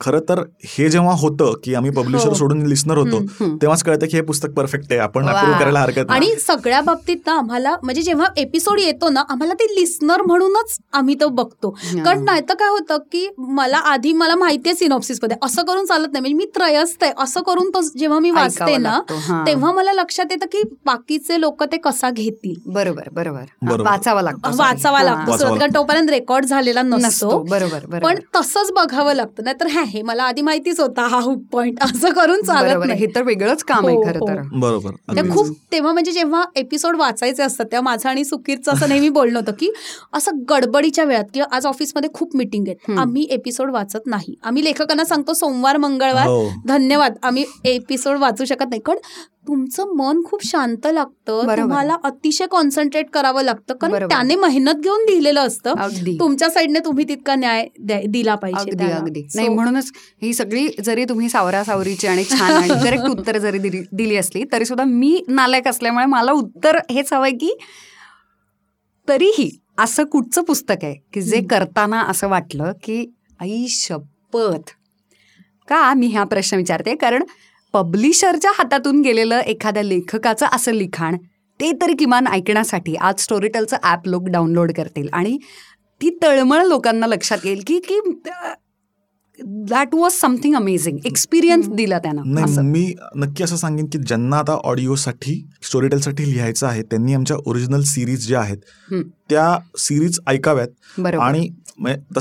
खरं 0.00 0.20
तर 0.28 0.40
हे 0.68 0.88
जेव्हा 0.88 1.12
होतं 1.14 1.52
की 1.64 1.74
आम्ही 1.74 1.90
पब्लिशर 1.90 2.28
हो. 2.28 2.34
सोडून 2.34 2.66
लिस्नर 2.66 2.96
होतो. 2.98 3.20
तेव्हाच 3.56 3.82
कळतं 3.82 4.06
की 4.06 4.16
हे 4.16 4.22
पुस्तक 4.22 4.50
परफेक्ट 4.50 4.86
आहे 4.90 5.00
आपण 5.00 5.26
करायला 5.26 5.80
हरकत 5.80 6.08
नाही. 6.08 6.10
आणि 6.10 6.40
सगळ्या 6.40 6.80
बाबतीत 6.80 7.16
ना 7.26 7.32
आम्हाला 7.32 7.74
म्हणजे 7.82 8.02
जेव्हा 8.02 8.26
एपिसोड 8.36 8.80
येतो 8.80 9.08
ना 9.08 9.22
आम्हाला 9.28 9.54
ते 9.54 9.64
लिस्नर 9.74 10.22
म्हणूनच 10.22 10.76
आम्ही 10.92 11.14
तो 11.14 11.28
बघतो. 11.28 11.70
कारण 12.04 12.24
नाही 12.24 12.40
तर 12.48 12.54
काय 12.54 12.68
होतं 12.68 12.98
की 13.12 13.28
मला 13.38 13.78
आधी 13.92 14.12
मला 14.12 14.34
माहिती 14.36 14.68
आहे 14.68 14.76
सिनॉप्सिसमध्ये 14.76 15.36
असं 15.42 15.62
करून 15.62 15.86
चालत 15.86 16.12
नाही. 16.12 16.20
म्हणजे 16.20 16.36
मी 16.36 16.46
त्रयस्थ 16.54 17.04
आहे. 17.04 17.12
असं 17.18 17.42
करून 17.42 17.70
तो 17.70 17.80
जेव्हा 17.98 18.18
मी 18.18 18.30
वाचते 18.30 18.76
ना. 18.76 18.98
तेव्हा 19.46 19.72
मला 19.72 19.92
लक्षात 19.92 20.26
येतं 20.30 20.46
की 20.46 20.62
बाकीचे 20.86 21.40
लोक 21.40 21.62
ते 21.64 21.76
कसा 21.76 22.10
घेतील. 22.10 22.54
बरोबर 22.66 23.08
बरोबर. 23.12 23.80
वाचावा 23.82 24.22
लागतो 24.22 24.56
वाचावा. 24.56 25.02
लागतो. 25.02 25.54
कारण 25.54 25.74
तोपर्यंत 25.74 26.10
रेकॉर्ड 26.10 26.44
झालेला 26.44 26.82
नसतो. 26.82 27.06
नसतो. 27.06 27.38
बरोबर 27.50 27.86
बरोबर. 27.86 27.98
पण 27.98 28.18
तसंच 28.36 28.72
बघावं 28.72 29.14
लागतं. 29.14 29.42
नाहीतर 29.44 29.66
नाही 29.84 29.90
हे 29.90 30.02
मला 30.02 30.24
आधी 30.24 30.42
माहितीच 30.42 30.80
होता 30.80 31.06
हा 31.06 31.18
हुक 31.20 31.42
पॉइंट 31.52 31.80
असं 31.82 32.12
करून 32.12 32.42
चालत 32.42 32.60
बरोबर 32.60 32.78
आहे. 32.78 32.86
नाही 32.88 33.00
हे 33.00 33.06
तर 33.14 33.22
वेगळंच 33.22 33.62
काम 33.64 33.86
आहे 33.86 33.96
हो, 33.96 34.02
खरं 34.04 34.18
हो. 34.18 34.28
तर 34.28 34.40
बरोबर. 34.58 35.30
खूप 35.30 35.48
तेव्हा 35.72 35.92
म्हणजे 35.92 36.12
जेव्हा 36.12 36.42
एपिसोड 36.56 36.96
वाचायचे 36.96 37.42
असतात 37.42 37.66
तेव्हा 37.66 37.82
माझं 37.84 38.08
आणि 38.08 38.24
सुकीरचं 38.24 38.72
असं 38.72 38.88
नेहमी 38.88 39.08
बोलणं 39.10 39.38
होतं 39.38 39.52
की 39.52 39.70
असं 40.12 40.42
गडबडीच्या 40.50 41.04
वेळात 41.04 41.24
किंवा 41.34 41.54
आज 41.56 41.66
ऑफिसमध्ये 41.66 42.10
खूप 42.14 42.36
मिटिंग 42.36 42.68
आहेत. 42.68 42.98
आम्ही 42.98 43.26
एपिसोड 43.30 43.70
वाचत 43.70 44.06
नाही 44.06 44.34
आम्ही 44.42 44.64
लेखकांना 44.64 45.04
सांगतो 45.04 45.32
सोमवार 45.34 45.76
मंगळवार 45.76 46.26
हो. 46.26 46.48
धन्यवाद 46.66 47.14
आम्ही 47.22 47.44
एपिसोड 47.66 48.18
वाचू 48.18 48.44
शकत 48.44 48.68
नाही 48.70 48.80
कारण 48.80 48.98
तुमचं 49.46 49.94
मन 49.96 50.22
खूप 50.24 50.44
शांत 50.46 50.86
लागतं. 50.86 51.56
तुम्हाला 51.56 51.96
अतिशय 52.04 52.46
कॉन्सन्ट्रेट 52.46 53.10
करावं 53.10 53.42
लागतं. 53.42 53.74
कारण. 53.74 54.06
त्याने 54.08 54.36
मेहनत 54.36 54.80
घेऊन 54.80 55.04
लिहिलेलं 55.08 55.40
असतं. 55.40 55.74
तुमच्या 56.20 56.48
साईडने 56.50 56.78
तुम्ही 56.78 57.04
तितका 57.08 57.34
न्याय 57.34 57.66
दिला 58.08 58.34
पाहिजे 58.34 58.90
अगदी 58.92 59.26
नाही 59.34 59.48
म्हणूनच 59.48 59.90
ही 60.22 60.32
सगळी 60.34 60.68
जरी 60.84 61.04
तुम्ही 61.04 61.28
सावरा 61.28 61.62
सावरीची 61.64 62.06
आणि 62.06 62.24
छान 62.24 62.72
करेक्ट 62.82 63.04
उत्तर 63.04 63.38
जरी 63.38 63.58
दिली 63.58 64.16
असली 64.16 64.44
तरी 64.52 64.64
सुद्धा 64.64 64.84
मी 64.84 65.22
नालायक 65.28 65.68
असल्यामुळे 65.68 66.06
मला 66.06 66.32
उत्तर 66.32 66.78
हेच 66.90 67.12
हवंय 67.12 67.30
की 67.30 67.56
तरीही 69.08 69.50
असं 69.78 70.04
कुठचं 70.04 70.42
पुस्तक 70.42 70.74
आहे 70.82 70.94
की 71.12 71.20
जे. 71.22 71.40
करताना 71.40 72.00
असं 72.02 72.28
वाटलं 72.28 72.72
की 72.82 73.04
आई 73.40 73.66
शपथ. 73.68 74.70
का 75.68 75.92
मी 75.94 76.06
हा 76.08 76.24
प्रश्न 76.24 76.56
विचारते? 76.56 76.94
कारण 76.96 77.22
पब्लिशरच्या 77.74 78.50
हातातून 78.54 79.00
गेलेलं 79.00 79.40
एखाद्या 79.40 79.82
लेखकाचं 79.82 80.46
असं 80.52 80.72
लिखाण 80.72 81.16
ते 81.60 81.70
तरी 81.72 81.94
किमान 81.98 82.26
ऐकण्यासाठी 82.26 82.94
आज 82.94 83.20
स्टोरीटेलचं 83.20 83.76
ॲप 83.82 84.06
लोक 84.06 84.28
डाउनलोड 84.28 84.72
करतील. 84.72 85.08
आणि 85.12 85.38
ती 86.00 86.18
तळमळ 86.22 86.62
लोकांना 86.62 87.06
लक्षात 87.06 87.38
येईल 87.44 87.62
की 87.66 87.78
की 87.78 87.98
that 89.42 89.94
was 89.94 90.12
something 90.12 90.54
amazing 90.54 90.98
experience. 91.06 91.68
दिला 91.68 91.98
त्यानं. 91.98 92.60
मी 92.62 92.94
नक्की 93.16 93.44
असं 93.44 93.56
सांगेन 93.56 93.86
की 93.86 93.98
ज्यांना 93.98 94.36
आता 94.36 94.52
ऑडिओसाठी 94.64 95.34
स्टोरीटेलसाठी 95.62 96.30
लिहायचं 96.32 96.66
आहे 96.66 96.82
त्यांनी 96.82 97.14
आमच्या 97.14 97.36
ओरिजिनल 97.46 97.82
सिरीज 97.82 98.26
ज्या 98.26 98.40
आहेत. 98.40 98.58
त्या 99.30 99.58
सिरीज 99.78 100.18
ऐकाव्यात. 100.26 101.00
आणि 101.20 101.48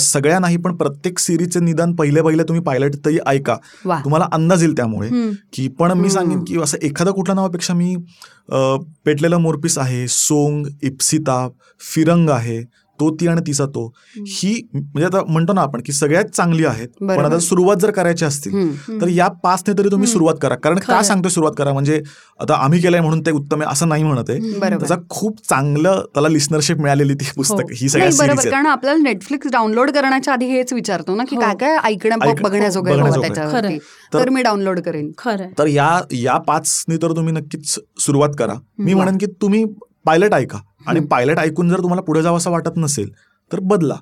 सगळ्या 0.01 0.39
नाही 0.39 0.57
पण 0.57 0.75
प्रत्येक 0.75 1.19
सिरीजचे 1.19 1.59
निदान 1.59 1.93
पहिले 1.95 2.21
पहिले 2.21 2.43
तुम्ही 2.43 2.63
पायलट 2.63 2.95
तरी 3.05 3.17
ऐका. 3.27 3.55
तुम्हाला 3.85 4.27
अंदाज 4.33 4.63
येईल 4.63 4.75
त्यामुळे. 4.77 5.09
की 5.53 5.67
पण 5.79 5.91
मी. 5.91 6.09
सांगेन 6.09 6.43
की 6.43 6.57
असं 6.61 6.77
एखादा 6.81 7.11
कुठल्या 7.11 7.35
नावापेक्षा 7.35 7.73
मी 7.73 7.95
पेटलेलं 9.05 9.37
मोरपीस 9.37 9.77
आहे. 9.77 10.07
सोंग 10.07 10.65
इप्सिता 10.83 11.47
फिरंग 11.93 12.29
आहे. 12.29 12.61
तो 12.99 13.09
ती 13.15 13.27
आणि 13.27 13.41
तिचा 13.47 13.65
तो 13.65 13.85
ही 14.17 14.51
म्हणजे 14.73 15.05
आता 15.05 15.21
म्हणतो 15.27 15.53
ना 15.53 15.61
आपण 15.61 15.81
की 15.85 15.91
सगळ्यात 15.91 16.25
चांगली 16.25 16.65
आहेत 16.65 16.87
पण. 17.01 17.25
आता 17.25 17.39
सुरुवात 17.39 17.75
जर 17.75 17.91
करायची 17.91 18.25
असतील. 18.25 19.01
तर 19.01 19.07
या 19.07 19.27
पाचने 19.43 19.73
तरी 19.77 19.89
तुम्ही. 19.91 20.07
सुरुवात 20.07 20.35
करा 20.41 20.55
कारण 20.55 20.79
का 20.79 20.93
खरं. 20.93 21.01
सांगतोय 21.01 21.29
सुरुवात 21.31 21.53
करा 21.57 21.73
म्हणजे 21.73 22.01
आता 22.39 22.53
आम्ही 22.55 22.79
केलंय 22.79 22.99
म्हणून 23.01 23.21
ते 23.21 23.31
उत्तम 23.31 23.61
आहे 23.61 23.71
असं 23.71 23.89
नाही 23.89 24.03
म्हणत 24.03 24.29
आहे 24.29 24.59
त्याचा 24.59 24.95
खूप 25.09 25.39
चांगलं 25.49 26.01
त्याला 26.13 26.27
लिस्नरशिप 26.27 26.77
मिळालेली 26.77 27.13
ती 27.13 27.25
पुस्तक 27.35 27.53
हो. 27.53 27.75
ही 27.75 27.89
सगळ्या 27.89 28.07
नाही 28.09 28.17
बरोबर 28.19 28.39
सिरीज 28.41 28.53
कारण 28.53 28.65
आपल्याला 28.65 29.01
नेटफ्लिक्स 29.03 29.51
डाउनलोड 29.51 29.91
करण्याच्या 29.91 30.33
आधी 30.33 30.45
हेच 30.45 30.73
विचारतो 30.73 31.15
ना 31.15 31.23
की 31.29 31.35
हो. 31.35 31.41
काय 31.41 31.55
काय 31.55 31.77
ऐकण्या 31.83 32.17
ऐक- 32.29 32.43
बघण्याजोगं. 32.43 33.77
तर 34.13 34.29
मी 34.29 34.41
डाउनलोड 34.41 34.79
करेन 34.79 35.11
खरं 35.17 35.47
तर 35.57 35.67
या 35.67 35.99
या 36.11 36.37
पाचनी 36.37 36.97
तर 36.97 37.11
तुम्ही 37.15 37.33
नक्कीच 37.33 37.79
सुरुवात 37.99 38.29
करा 38.37 38.53
मी. 38.79 38.93
म्हणेन 38.93 39.17
की 39.17 39.25
तुम्ही 39.41 39.65
पायलट 40.05 40.33
ऐका 40.33 40.57
आणि. 40.87 40.99
पायलट 40.99 41.39
ऐकून 41.39 41.69
जर 41.69 41.77
तुम्हाला 41.77 42.01
पुढे 42.01 42.21
जावं 42.21 42.37
असं 42.37 42.51
वाटत 42.51 42.77
नसेल 42.77 43.11
तर 43.53 43.59
बदला. 43.59 43.95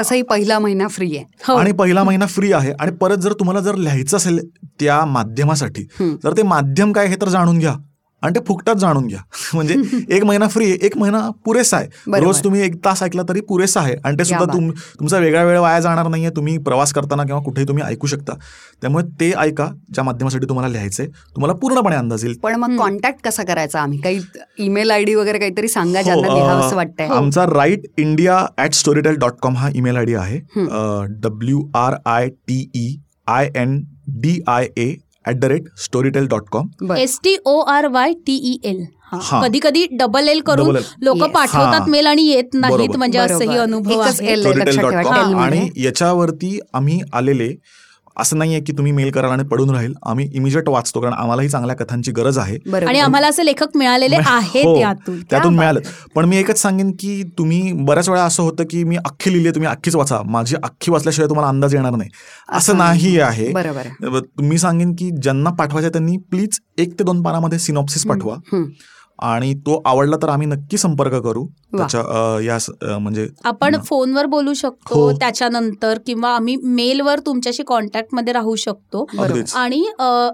तसंही 0.00 0.22
पहिला 0.22 0.58
महिना 0.58 0.88
फ्री 0.88 1.16
आहे. 1.16 1.24
हो. 1.48 1.54
आणि 1.54 1.72
पहिला 1.72 2.04
महिना 2.04 2.26
फ्री 2.26 2.52
आहे. 2.52 2.72
आणि 2.80 2.92
परत 2.92 3.16
जर 3.16 3.32
तुम्हाला 3.32 3.60
जर 3.60 3.74
लिहायचं 3.74 4.16
असेल 4.16 4.48
त्या 4.80 5.04
माध्यमासाठी. 5.04 5.84
तर 6.00 6.32
ते 6.36 6.42
माध्यम 6.42 6.92
काय 6.92 7.06
हे 7.06 7.16
तर 7.16 7.28
जाणून 7.28 7.58
घ्या. 7.58 7.76
आणि 8.22 8.34
ते 8.34 8.40
फुकटात 8.48 8.74
जाणून 8.74 9.06
घ्या. 9.06 9.18
म्हणजे 9.54 9.74
एक 10.16 10.24
महिना 10.24 10.48
फ्री 10.48 10.64
आहे 10.64 10.86
एक 10.86 10.96
महिना 10.98 11.28
पुरेसा 11.44 11.76
आहे. 11.76 12.20
रोज 12.20 12.42
तुम्ही 12.44 12.60
एक 12.62 12.74
तास 12.84 13.02
ऐकला 13.02 13.22
तरी 13.28 13.40
पुरेसा 13.40 13.80
आहे. 13.80 13.94
आणि 14.04 14.18
ते 14.18 14.24
सुद्धा. 14.24 14.44
तुम 14.52 14.70
तुमचा 14.70 15.18
वेगळा 15.18 15.42
वेळ 15.44 15.58
वाया 15.58 15.80
जाणार 15.80 16.08
नाहीये. 16.08 16.30
तुम्ही 16.30 16.56
प्रवास 16.58 16.92
करताना 16.92 17.24
किंवा 17.24 17.40
कुठेही 17.42 17.68
तुम्ही 17.68 17.84
ऐकू 17.84 18.06
शकता. 18.06 18.34
त्यामुळे 18.82 19.04
ते 19.20 19.32
ऐका 19.38 19.68
ज्या 19.94 20.04
माध्यमासाठी 20.04 20.48
तुम्हाला 20.48 20.72
लिहायचंय. 20.72 21.06
तुम्हाला 21.06 21.54
पूर्णपणे 21.54 21.96
अंदाज 21.96 22.24
येईल. 22.24 22.38
पण 22.38 22.54
मग. 22.54 22.76
कॉन्टॅक्ट 22.78 23.24
कसा 23.24 23.42
करायचा 23.42 23.80
आम्ही? 23.80 24.00
काही 24.00 24.20
ईमेल 24.58 24.90
आयडी 24.90 25.14
वगैरे 25.14 25.38
काहीतरी 25.38 25.68
सांगा 25.68 26.02
ज्यांना 26.02 26.28
हो, 26.28 26.38
असं 26.60 26.76
वाटतंय. 26.76 27.06
आमचा 27.06 27.44
write 27.46 27.86
India 27.98 28.44
at 28.58 28.74
Storytel 28.74 29.16
dot 29.16 29.32
com 29.42 29.56
हा 29.56 29.70
ईमेल 29.74 29.96
आय 29.96 30.04
डी 30.04 30.14
आहे. 30.14 30.38
W 31.20 31.62
R 31.74 31.94
I 32.06 32.28
T 32.28 32.70
E 32.74 32.96
I 33.26 33.48
N 33.56 33.80
D 34.20 34.38
I 34.46 34.68
A 34.76 34.92
at 35.28 35.36
the 35.36 35.44
rate 35.44 35.64
Storytel 35.78 36.26
dot 36.26 36.48
com. 36.52 36.92
S 36.92 37.18
T 37.24 37.36
O 37.44 37.60
R 37.60 37.86
Y 37.86 38.12
T E 38.26 38.58
L 38.64 38.84
हा. 39.12 39.40
कधी 39.42 39.58
कधी 39.62 39.86
double 39.92 40.28
L 40.28 40.40
करून 40.40 40.66
Double 40.66 40.80
L. 40.80 40.84
लोक. 41.02 41.22
पाठवतात. 41.24 41.88
Mail 41.88 42.06
आणि 42.06 42.22
येत 42.22 42.54
नाहीत. 42.54 42.96
म्हणजे 42.96 43.18
असंही. 43.18 43.56
अनुभव 43.56 44.02
टेल 44.18 44.46
आणि. 44.46 45.68
याच्यावरती 45.76 46.58
आम्ही 46.72 47.00
आलेले 47.12 47.48
असं 48.20 48.38
नाहीये 48.38 48.60
की 48.60 48.72
तुम्ही 48.72 48.92
मेल 48.92 49.10
कराल 49.10 49.30
आणि 49.30 49.42
पडून 49.42 49.70
राहील. 49.70 49.94
आम्ही 50.06 50.28
इमिजिएट 50.34 50.68
वाचतो 50.68 51.00
कारण 51.00 51.12
आम्हालाही 51.12 51.48
चांगल्या 51.48 51.76
कथांची 51.76 52.12
गरज 52.12 52.38
आहे. 52.38 52.58
आणि 52.86 52.98
आम्हाला 53.00 53.28
असे 53.28 53.46
लेखक 53.46 53.76
मिळालेले 53.76 54.16
आहेत 54.16 54.66
हो, 54.66 54.80
यातून. 54.80 55.20
त्यातून 55.30 55.56
मिळालं. 55.56 55.80
पण 56.14 56.24
मी 56.24 56.36
एकच 56.36 56.58
सांगेन 56.58 56.92
की 56.92 57.22
तुम्ही 57.38 57.72
बऱ्याच 57.72 58.08
वेळा 58.08 58.24
असं 58.24 58.42
होतं 58.42 58.64
की 58.70 58.84
मी 58.84 58.96
अख्खी 58.96 59.32
लिहिली 59.32 59.50
तुम्ही 59.50 59.70
अख्खीच 59.70 59.96
वाचा. 59.96 60.20
माझी 60.24 60.56
अख्खी 60.62 60.90
वाचल्याशिवाय 60.90 61.28
तुम्हाला 61.28 61.48
अंदाज 61.48 61.74
येणार 61.74 61.96
नाही. 61.96 62.10
असं 62.48 62.76
नाही 62.76 63.18
आहे. 63.20 63.52
बरोबर 63.52 63.86
आहे. 63.86 64.20
मी 64.42 64.58
सांगेन 64.58 64.92
की 64.92 65.10
ज्यांना 65.10 65.50
पाठवायचं 65.50 65.86
आहे 65.86 65.92
त्यांनी 65.92 66.16
प्लीज 66.16 66.58
एक 66.78 66.98
ते 66.98 67.04
दोन 67.04 67.22
पानामध्ये 67.22 67.58
सिनॉप्सिस 67.58 68.06
पाठवा. 68.06 68.36
आणि 69.22 69.52
तो 69.66 69.80
आवडला 69.86 70.16
तर 70.22 70.28
आम्ही 70.28 70.46
नक्की 70.48 70.76
संपर्क 70.78 71.14
करू. 71.16 71.44
त्याच्या 71.72 72.00
या 72.42 72.56
म्हणजे 72.98 73.26
आपण 73.44 73.76
फोनवर 73.80 74.26
बोलू 74.26 74.52
शकतो 74.54 74.94
हो. 74.96 75.10
त्याच्यानंतर 75.12 75.98
किंवा 76.06 76.30
आम्ही 76.30 76.56
मेलवर 76.56 77.18
तुमच्याशी 77.26 77.62
कॉन्टॅक्टमध्ये 77.62 78.32
राहू 78.32 78.54
शकतो 78.56 79.04
आणि 79.56 79.82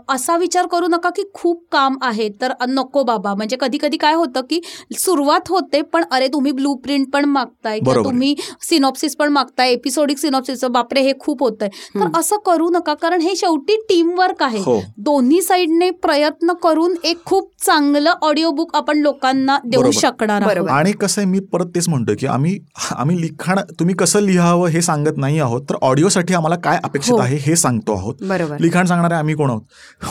असा 0.09 0.37
विचार 0.37 0.67
करू 0.67 0.87
नका 0.89 1.11
की 1.11 1.23
खूप 1.35 1.63
काम 1.73 1.97
आहे 2.03 2.29
तर 2.41 2.53
नको 2.69 3.03
बाबा 3.05 3.35
म्हणजे 3.35 3.57
कधी 3.61 3.79
कधी 3.79 3.97
काय 3.97 4.15
होतं 4.15 4.41
की 4.51 4.61
सुरुवात 4.97 5.51
होते 5.51 5.81
पण 5.85 6.05
अरे 6.11 6.29
तुम्ही 6.29 6.53
ब्लू 6.53 6.75
प्रिंट 6.77 7.07
पण 7.13 7.25
मागताय 7.27 7.79
किंवा. 7.81 8.03
तुम्ही 8.05 8.35
सिनॉप्सिस 8.63 9.17
पण 9.17 9.29
मागताय 9.31 9.73
एपिसोडिक 9.73 10.19
सिनॉप्सिस 10.19 10.65
बापरे 10.67 11.01
हे 11.03 11.13
खूप 11.21 11.43
होतंय 11.43 11.69
तर 11.69 11.99
हम्म. 11.99 12.19
असं 12.19 12.37
करू 12.47 12.69
नका 12.71 12.95
कारण 12.97 13.21
हे 13.21 13.35
शेवटी 13.37 13.77
टीम 13.89 14.15
वर्क 14.19 14.43
आहे 14.43 14.59
हो 14.61 14.81
दोन्ही 15.01 15.41
साईडने 15.43 15.91
प्रयत्न 16.03 16.53
करून 16.63 16.95
एक 17.05 17.25
खूप 17.27 17.51
चांगलं 17.61 18.13
ऑडिओ 18.23 18.51
बुक 18.53 18.76
आपण 18.77 18.99
लोकांना 18.99 19.59
देऊ. 19.65 19.91
शकणार. 19.91 20.43
आणि 20.71 20.93
कसं 20.93 21.21
आहे 21.21 21.31
मी 21.31 21.41
परत 21.41 21.67
तेच 21.75 21.89
म्हणतोय 21.89 22.15
की 22.15 22.27
आम्ही 22.27 22.59
आम्ही 22.91 23.21
लिखाण 23.21 23.59
तुम्ही 23.81 23.95
कसं 23.95 24.21
लिहावं 24.21 24.69
हे 24.69 24.83
सांगत 24.83 25.17
नाही 25.17 25.39
आहोत 25.41 25.63
तर 25.71 25.75
ऑडिओसाठी 25.83 26.35
आम्हाला 26.35 26.57
काय 26.57 26.79
अपेक्षित 26.85 27.13
हो. 27.13 27.19
आहे 27.19 27.37
हे 27.37 27.57
सांगतो 27.57 27.93
आहोत 27.93 28.15
बरोबर 28.23 28.57
लिखाण 28.61 28.87
सांगणारे 28.87 29.15
आम्ही 29.15 29.35
कोण 29.35 29.51
आहोत 29.51 29.63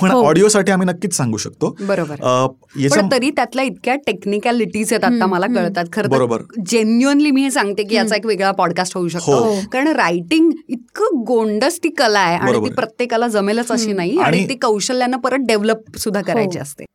पण 0.01 0.11
हो. 0.11 0.21
ऑडिओसाठी 0.23 0.71
आम्ही 0.71 0.87
नक्कीच 0.87 1.13
सांगू 1.17 1.37
शकतो 1.37 1.75
बरोबर 1.81 2.15
अ, 2.21 2.47
याच्या 2.79 3.01
पण 3.01 3.11
तरी 3.11 3.29
त्यातल्या 3.29 3.65
इतक्या 3.65 3.95
टेक्निकॅलिटीज 3.95 4.93
आहेत 4.93 5.03
आता 5.05 5.25
मला. 5.25 5.47
कळतात 5.47 5.85
खरं 5.93 6.09
बरोबर. 6.09 6.41
जेन्युअनली 6.65 7.31
मी 7.31 7.41
हे 7.41 7.51
सांगते 7.51 7.83
की 7.83 7.95
याचा 7.95 8.15
एक 8.15 8.25
वेगळा 8.25 8.51
पॉडकास्ट 8.51 8.97
होऊ 8.97 9.07
शकतो 9.07 9.31
हो. 9.43 9.55
कारण 9.71 9.87
रायटिंग 9.87 10.51
इतकं 10.69 11.23
गोंडस 11.27 11.79
ती 11.83 11.89
कला 11.89 12.19
आहे 12.19 12.37
आणि 12.37 12.51
बरोबर 12.51 12.67
ती. 12.67 12.73
प्रत्येकाला 12.73 13.27
जमेलच 13.27 13.71
अशी. 13.71 13.93
नाही 13.93 14.17
आणि- 14.17 14.49
ती 14.49 14.55
कौशल्यानं 14.55 15.17
परत 15.17 15.45
डेव्हलप 15.47 15.97
सुद्धा 15.97 16.21
करायची 16.21 16.59
असते 16.59 16.85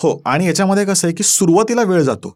हो 0.00 0.10
आणि 0.26 0.46
याच्यामध्ये 0.46 0.84
कसं 0.84 1.06
आहे 1.06 1.14
की 1.16 1.22
सुरुवातीला 1.22 1.82
वेळ 1.82 2.00
जातो. 2.02 2.28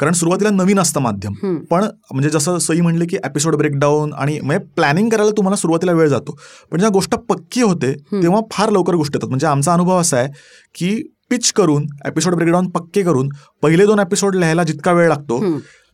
कारण 0.00 0.12
सुरुवातीला 0.12 0.50
नवीन 0.50 0.78
असतं 0.80 1.00
माध्यम. 1.00 1.34
पण 1.70 1.84
म्हणजे 2.12 2.30
जसं 2.30 2.58
सई 2.58 2.80
म्हणली 2.80 3.06
की 3.06 3.16
एपिसोड 3.24 3.56
ब्रेकडाऊन 3.56 4.12
आणि 4.12 4.38
म्हणजे 4.40 4.64
प्लॅनिंग 4.76 5.08
करायला 5.08 5.30
तुम्हाला 5.36 5.56
सुरुवातीला 5.56 5.92
वेळ 5.92 6.08
जातो 6.08 6.32
पण 6.72 6.78
जेव्हा 6.78 6.92
गोष्ट 6.92 7.14
पक्की 7.28 7.62
होते. 7.62 7.92
तेव्हा 8.12 8.40
फार 8.52 8.70
लवकर 8.70 8.94
गोष्टी 8.94 9.16
येतात 9.16 9.28
म्हणजे 9.28 9.46
आमचा 9.46 9.72
अनुभव 9.72 10.00
असा 10.00 10.16
आहे 10.16 10.28
की 10.74 10.94
पिच 11.30 11.52
करून 11.52 11.86
एपिसोड 12.06 12.34
ब्रेकडाऊन 12.34 12.68
पक्के 12.70 13.02
करून 13.02 13.28
पहिले 13.62 13.86
दोन 13.86 13.98
एपिसोड 14.00 14.34
लिहायला 14.36 14.62
जितका 14.64 14.92
वेळ 14.92 15.08
लागतो. 15.08 15.40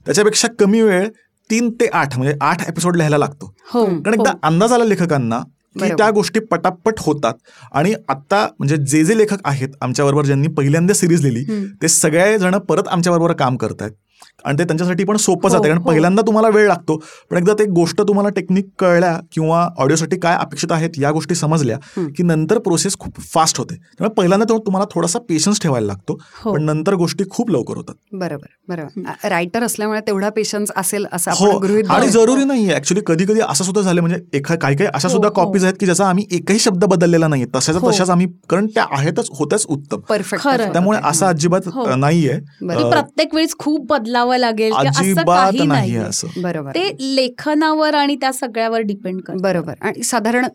त्याच्यापेक्षा 0.07 0.49
कमी 0.59 0.81
वेळ 0.83 1.09
तीन 1.51 1.71
ते 1.81 1.87
आठ 1.93 2.17
म्हणजे 2.17 2.35
आठ 2.41 2.69
एपिसोड 2.69 2.97
लिहायला 2.97 3.19
लागतो 3.19 3.53
हो 3.73 3.85
कारण 3.87 4.15
एकदा 4.15 4.33
अंदाज 4.43 4.73
आला 4.73 4.85
लेखकांना 4.85 5.41
की. 5.77 5.89
त्या 5.89 6.11
गोष्टी 6.11 6.41
पटापट 6.41 6.95
होतात 6.99 7.35
आणि 7.73 7.95
आता 8.09 8.47
म्हणजे 8.59 8.77
जे 8.77 9.05
जे 9.05 9.19
लेखक 9.19 9.39
आहेत 9.45 9.69
आमच्याबरोबर 9.81 10.25
ज्यांनी 10.25 10.49
पहिल्यांदा 10.49 10.95
सिरीज 10.95 11.23
लिहिली. 11.23 11.45
ते 11.83 11.89
सगळे 11.89 12.39
जण 12.39 12.59
परत 12.59 12.89
आमच्याबरोबर 12.89 13.33
काम 13.33 13.57
करतायत 13.57 13.93
आणि 14.45 14.59
ते 14.59 14.65
त्यांच्यासाठी 14.65 15.05
पण 15.05 15.17
सोपं 15.17 15.49
हो, 15.49 15.49
जाते 15.49 15.69
कारण 15.69 15.79
हो. 15.79 15.85
पहिल्यांदा 15.85 16.23
तुम्हाला 16.23 16.49
वेळ 16.49 16.67
लागतो 16.69 16.97
पण 17.31 17.37
एकदा 17.37 17.53
ते 17.59 17.65
गोष्ट 17.73 18.01
तुम्हाला 18.01 18.29
टेक्निक 18.29 18.67
कळल्या 18.79 19.17
किंवा 19.33 19.67
ऑडिओसाठी 19.79 20.17
काय 20.19 20.37
अपेक्षित 20.37 20.73
आहेत 20.73 20.99
या 20.99 21.11
गोष्टी 21.11 21.35
समजल्या 21.35 21.77
हं. 21.97 22.07
की 22.17 22.23
नंतर 22.23 22.59
प्रोसेस 22.59 22.97
खूप 22.99 23.21
फास्ट 23.25 23.59
होते 23.59 23.75
त्यामुळे 23.75 24.13
पहिल्यांदा 24.15 24.57
तुम्हाला 24.57 24.87
थोडासा 24.91 25.19
पेशन्स 25.29 25.61
ठेवायला 25.61 25.87
लागतो 25.87 26.19
हो. 26.35 26.53
पण 26.53 26.63
नंतर 26.63 26.95
गोष्टी 26.95 27.25
खूप 27.31 27.51
लवकर 27.51 27.77
होतात 27.77 27.95
बरोबर 28.15 28.47
बरोबर 28.69 29.29
रायटर 29.29 29.63
असल्यामुळे 29.63 30.01
तेवढा 30.01 30.29
पेशन्स 30.29 30.71
असेल 30.77 31.07
असं 31.13 31.31
हो 31.35 31.51
आणि. 31.91 32.09
जरुरी 32.09 32.45
नाहीये 32.45 32.75
ऍक्च्युली 32.75 33.03
कधी 33.07 33.25
कधी 33.25 33.41
असं 33.41 33.65
सुद्धा 33.65 33.83
झालं 33.83 34.01
म्हणजे 34.01 34.19
एखा 34.35 34.55
काही 34.55 34.77
काही 34.77 34.91
अशा 34.95 35.09
हो, 35.09 35.13
सुद्धा 35.13 35.29
हो. 35.29 35.35
कॉपीज 35.35 35.65
आहेत 35.65 35.75
की 35.81 35.87
ज्याचा 35.87 36.07
आम्ही 36.07 36.25
एकही 36.31 36.59
शब्द 36.59 36.85
बदललेला 36.85 37.29
नाहीये 37.29 37.47
तशाच 37.57 37.77
हो. 37.77 37.91
तशाच 37.91 38.11
आम्ही 38.11 38.27
कारण 38.51 38.67
त्या 38.67 38.85
आहेतच 38.91 39.29
होत्याच 39.31 39.65
उत्तम 39.69 40.01
परफेक्ट. 40.01 40.47
त्यामुळे 40.73 40.99
असं 41.05 41.27
अजिबात 41.27 41.69
हो. 41.75 41.87
नाहीये 41.97 42.33
अ, 42.33 42.89
प्रत्येक 42.91 43.35
वेळेस 43.35 43.55
खूप 43.59 43.87
बदलावं 44.15 44.37
लागेल 44.39 44.73
की 44.73 44.87
असं 44.89 45.01
अजिबात 45.01 45.25
काही 45.27 45.59
नाही 45.59 45.69
नाही 45.69 45.97
असं. 45.99 46.29
बरोबर. 46.37 46.71
ते 46.71 47.15
लेखनावर 47.17 47.95
आणि 47.95 48.17
त्या 48.17 48.33
सगळ्यावर 48.33 48.81
डिपेंड 48.81 49.21
करत. 49.21 49.41
बरोबर. 49.43 49.75
आणि 49.81 50.03
साधारण 50.03 50.47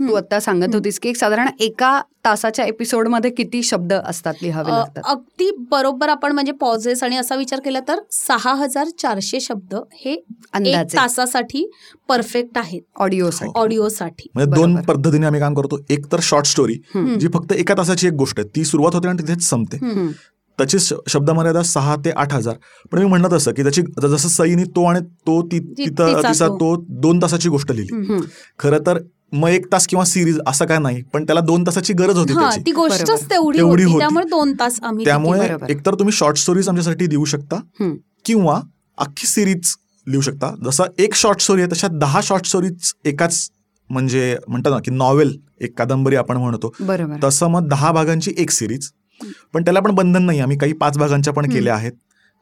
तू 0.00 0.14
आता 0.14 0.40
सांगत 0.40 0.74
होतीस 0.74 0.98
की 0.98 1.14
साधारण 1.14 1.48
एका 1.60 2.00
तासाच्या 2.24 2.64
एपिसोडमध्ये 2.64 3.30
किती 3.30 3.62
शब्द 3.62 3.92
असतात 3.92 4.34
लिहावे 4.42 4.72
अगदी 5.04 5.50
बरोबर 5.70 6.08
आपण 6.08 6.32
म्हणजे 6.32 6.52
पॉझेस 6.52 7.02
आणि 7.02 7.16
असा 7.16 7.34
विचार 7.36 7.60
केला 7.64 7.80
तर 7.88 7.98
सहा 8.10 8.54
हजार 8.54 8.88
चारशे 8.98 9.40
शब्द 9.40 9.74
हे 9.94 10.14
अंदाजे. 10.52 10.96
तासासाठी 10.96 11.64
परफेक्ट 12.08 12.58
आहेत. 12.58 12.80
ऑडिओसाठी 12.96 13.52
ऑडिओसाठी 13.54 14.28
म्हणजे 14.34 14.54
दोन. 14.54 14.76
पद्धतीने 14.82 15.26
आम्ही 15.26 15.40
काम 15.40 15.54
करतो. 15.54 15.78
एक 15.90 16.06
तर 16.12 16.18
शॉर्ट 16.22 16.46
स्टोरी. 16.46 16.74
जी 17.20 17.28
फक्त 17.34 17.52
एका 17.52 17.74
तासाची 17.78 18.06
एक 18.06 18.12
गोष्ट 18.14 18.40
आहे. 18.40 18.48
ती 18.56 18.64
सुरुवात 18.64 18.94
होते 18.94 19.08
आणि 19.08 19.22
तिथेच 19.22 19.42
संपते. 19.42 19.78
त्याची 20.58 20.78
शब्दमर्यादा 21.08 21.62
सहा 21.62 21.96
ते 22.04 22.10
आठ 22.10 22.32
हजार 22.34 22.54
पण 22.92 22.98
मी 22.98 23.04
म्हणत 23.04 23.32
असं 23.32 23.52
की 23.52 23.62
त्याची 23.62 23.82
जसं 24.02 24.28
सईनी 24.28 24.64
तो 24.76 24.84
आणि 24.84 25.00
तो 25.26 25.40
तिथं 25.52 26.22
तिचा 26.22 26.48
तो. 26.48 26.74
दोन 27.00 27.18
तासाची 27.22 27.48
गोष्ट 27.48 27.72
लिहिली. 27.72 28.18
खरं 28.58 28.86
तर 28.86 28.98
मग 29.32 29.48
एक 29.48 29.66
तास 29.72 29.86
किंवा 29.86 30.04
सिरीज 30.04 30.38
असं 30.46 30.66
काय 30.66 30.78
नाही 30.78 31.02
पण 31.12 31.24
त्याला 31.24 31.40
दोन 31.40 31.66
तासाची 31.66 31.92
गरज 31.92 32.18
होती 32.18 32.32
हा 32.32 32.50
ती 32.66 32.72
गोष्टच. 32.72 33.24
तेवढी 33.30 33.60
होती. 33.60 33.98
त्यामुळे 33.98 34.24
दोन 34.24 34.52
तास 34.60 34.78
आम्ही 34.82 35.04
त्यामुळे 35.04 35.40
बरोबर. 35.40 35.70
एकतर 35.70 35.94
तुम्ही 35.94 36.12
शॉर्ट 36.12 36.36
स्टोरीज 36.36 36.68
आमच्यासाठी 36.68 37.06
देऊ 37.06 37.24
शकता. 37.24 37.60
किंवा 38.24 38.60
अख्खी 38.98 39.26
सिरीज 39.26 39.74
लिहू 40.06 40.20
शकता 40.20 40.54
जसं 40.64 40.84
एक 40.98 41.14
शॉर्ट 41.14 41.40
स्टोरी 41.40 41.62
आहे 41.62 41.70
तशा 41.72 41.88
दहा 41.90 42.20
शॉर्ट 42.22 42.46
स्टोरीज 42.46 42.92
एकाच 43.04 43.48
म्हणजे 43.90 44.36
म्हणतात 44.48 44.72
ना 44.72 44.78
की 44.78 44.90
नॉवेल 44.90 45.36
एक 45.60 45.78
कादंबरी 45.78 46.16
आपण 46.16 46.36
म्हणतो 46.36 46.72
तसं 47.24 47.46
मग 47.46 47.68
दहा 47.68 47.90
भागांची 47.92 48.32
एक 48.38 48.50
सिरीज 48.50 48.90
पण 49.54 49.62
त्याला 49.62 49.80
पण 49.80 49.94
बंधन 49.94 50.22
नाही 50.22 50.40
आम्ही 50.40 50.58
काही 50.58 50.72
पाच 50.72 50.98
भागांच्या 50.98 51.32
पण 51.32 51.50
केल्या 51.50 51.74
आहेत 51.74 51.92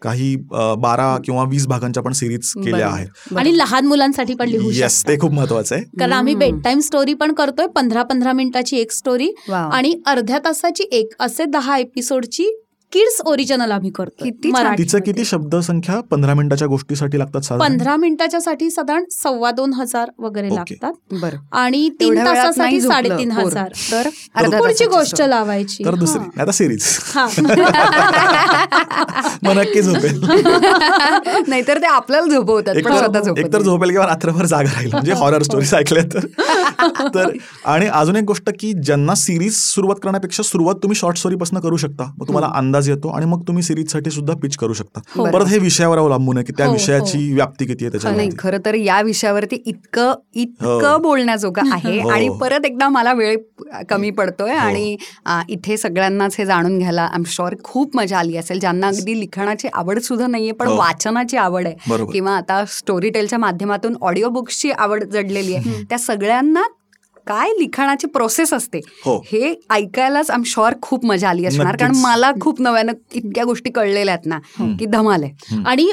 काही 0.03 0.35
बारा 0.79 1.16
किंवा 1.25 1.45
वीस 1.49 1.66
भागांच्या 1.66 2.03
पण 2.03 2.12
सिरीज 2.12 2.53
केल्या. 2.57 2.89
आहेत. 2.89 3.37
आणि 3.39 3.57
लहान 3.59 3.87
मुलांसाठी 3.87 4.35
पण 4.35 4.49
लिहू 4.49 4.70
येस 4.70 5.03
ते 5.09 5.18
खूप 5.18 5.33
महत्वाचं 5.33 5.75
आहे 5.75 5.85
कारण 6.01 6.12
आम्ही. 6.12 6.35
बेड 6.35 6.61
टाईम 6.64 6.81
स्टोरी 6.81 7.14
पण 7.14 7.33
करतोय 7.33 7.66
पंधरा 7.66 8.03
पंधरा 8.03 8.33
मिनिटाची 8.33 8.77
एक 8.77 8.93
स्टोरी. 8.93 9.31
आणि 9.51 9.95
अर्ध्या 10.07 10.39
तासाची 10.39 10.85
एक 10.93 11.14
असे 11.20 11.45
दहा 11.45 11.79
एपिसोडची 11.79 12.51
किड्स 12.93 13.20
ओरिजिनल 13.26 13.70
आम्ही 13.70 13.91
करतो. 13.91 14.24
तिचं 14.78 14.99
किती 14.99 15.24
शब्दसंख्या 15.24 16.01
पंधरा 16.01 16.35
मिनिटाच्या 16.35 16.68
गोष्टीसाठी 16.68 17.18
लागतात 17.18 17.41
साधारण? 17.41 17.72
पंधरा 17.72 17.97
मिनिटाच्या 17.97 18.41
साठी 18.41 18.70
साधारण 18.70 19.05
सव्वा 19.11 19.51
दोन 19.51 19.72
हजार 19.72 20.11
वगैरे. 20.18 20.55
लागतात. 20.55 20.93
बरं. 21.12 21.37
आणि 21.53 21.89
तीन 22.01 22.18
तासासाठी 22.18 22.80
साडेतीन. 22.80 23.30
हजार. 23.30 23.68
तर 23.93 24.09
पुढची 24.59 24.85
गोष्ट 24.85 25.14
story. 25.14 25.28
लावायची. 25.28 25.85
तर 25.85 25.95
दुसरी. 25.95 26.41
आता 26.41 26.53
सिरीज 26.53 26.85
हा. 27.14 27.26
नक्की 29.43 29.82
झोपेल. 29.82 30.24
नाहीतर 31.49 31.78
ते 31.78 31.87
आपल्याला 31.87 32.35
झोपवतात 32.35 32.74
पण 32.85 32.97
स्वतः 32.97 33.20
झोपत 33.20 33.39
एकतर 33.39 33.53
नाही. 33.53 33.64
झोपेल 33.64 33.91
किंवा 33.91 34.07
रात्रभर 34.07 34.45
जागा 34.45 34.70
राहील. 34.74 34.91
म्हणजे 34.93 35.12
हॉरर 35.12 35.43
स्टोरीज 35.43 35.74
ऐकल्या 35.74 36.03
तर. 36.14 36.26
तर 37.14 37.30
आणि 37.64 37.87
अजून 37.87 38.16
एक 38.16 38.24
गोष्ट 38.24 38.51
की 38.59 38.72
ज्यांना 38.72 39.14
सिरीज 39.14 39.55
सुरुवात 39.57 39.97
करण्यापेक्षा 40.03 40.43
सुरुवात 40.43 40.74
तुम्ही 40.74 40.97
शॉर्ट 40.97 41.16
स्टोरी 41.16 41.37
पासून 41.37 41.59
करू 41.59 41.76
शकता. 41.76 42.12
मग 42.18 42.26
तुम्हाला 42.26 42.51
अंदाज 42.75 42.89
येतो 42.91 43.09
आणि 43.09 43.27
मग 43.27 43.43
तुम्ही 43.49 43.62
सिरीजसाठी 43.62 44.11
सुद्धा 44.11 44.35
पिच 44.43 44.57
करू 44.57 44.72
शकता. 44.72 45.01
हो. 45.16 45.25
परत 45.33 45.47
हे 45.47 45.59
विषयावर 45.59 45.99
अवलंबून 45.99 46.37
आहे 46.37 46.45
की 46.45 46.53
त्या 46.57 46.66
हो, 46.66 46.72
विषयाची 46.72 47.33
व्याप्ती 47.33 47.66
किती 47.66 47.85
आहे 47.85 47.91
नाही 47.91 48.01
त्याच्यामध्ये 48.03 48.37
खरं 48.39 48.64
तर 48.64 48.75
या 48.75 49.01
विषयावरती 49.03 49.57
इतकं 49.66 50.12
इतकं 50.35 50.91
हो. 50.91 50.97
बोलण्याजोगं 51.03 51.72
आहे 51.72 51.99
हो. 52.01 52.09
आणि 52.09 52.29
परत 52.41 52.66
एकदा 52.66 52.89
मला 52.89 53.12
वेळ 53.12 53.37
कमी 53.89 54.11
पडतोय 54.11 54.53
आणि 54.53 54.97
इथे 55.49 55.77
सगळ्यांनाच 55.77 56.37
हे 56.39 56.47
जाणून 56.47 56.79
घ्यायला 56.79 57.03
आय 57.03 57.16
एम 57.16 57.22
शुअर 57.27 57.55
खूप 57.64 57.97
मजा 57.97 58.18
आली 58.18 58.37
असेल. 58.37 58.61
ज्यांना 58.61 58.87
अगदी 58.87 59.18
लिखाणाची 59.20 59.68
आवड 59.75 59.99
सुद्धा 60.01 60.27
नाहीये 60.27 60.53
पण 60.53 60.68
हो. 60.68 60.77
वाचनाची 60.77 61.37
आवड 61.37 61.66
आहे 61.66 62.05
किंवा 62.12 62.37
आता 62.37 62.64
स्टोरी 62.68 63.11
टेलच्या 63.11 63.39
माध्यमातून 63.39 63.97
ऑडिओ 64.03 64.29
बुक्सची 64.31 64.70
आवड 64.70 65.05
जडलेली 65.05 65.55
आहे. 65.55 65.83
त्या 65.89 65.99
सगळ्यांना 65.99 66.62
काय 67.27 67.51
लिखाणाची 67.59 68.07
प्रोसेस 68.07 68.53
असते? 68.53 68.81
हो. 69.05 69.16
हे 69.27 69.55
ऐकायलाच 69.70 70.31
आम 70.31 70.43
शुअर 70.47 70.75
खूप 70.83 71.05
मजा 71.07 71.29
आली 71.29 71.47
असणार. 71.47 71.77
कारण 71.77 71.97
मला 71.97 72.31
खूप 72.41 72.61
नव्यानं 72.61 72.93
इतक्या 73.14 73.45
गोष्टी 73.45 73.70
कळलेल्या 73.70 74.14
आहेत 74.14 74.27
ना 74.27 74.39
की 74.79 74.87
धमाल 74.87 75.22
आहे. 75.22 75.61
आणि 75.66 75.89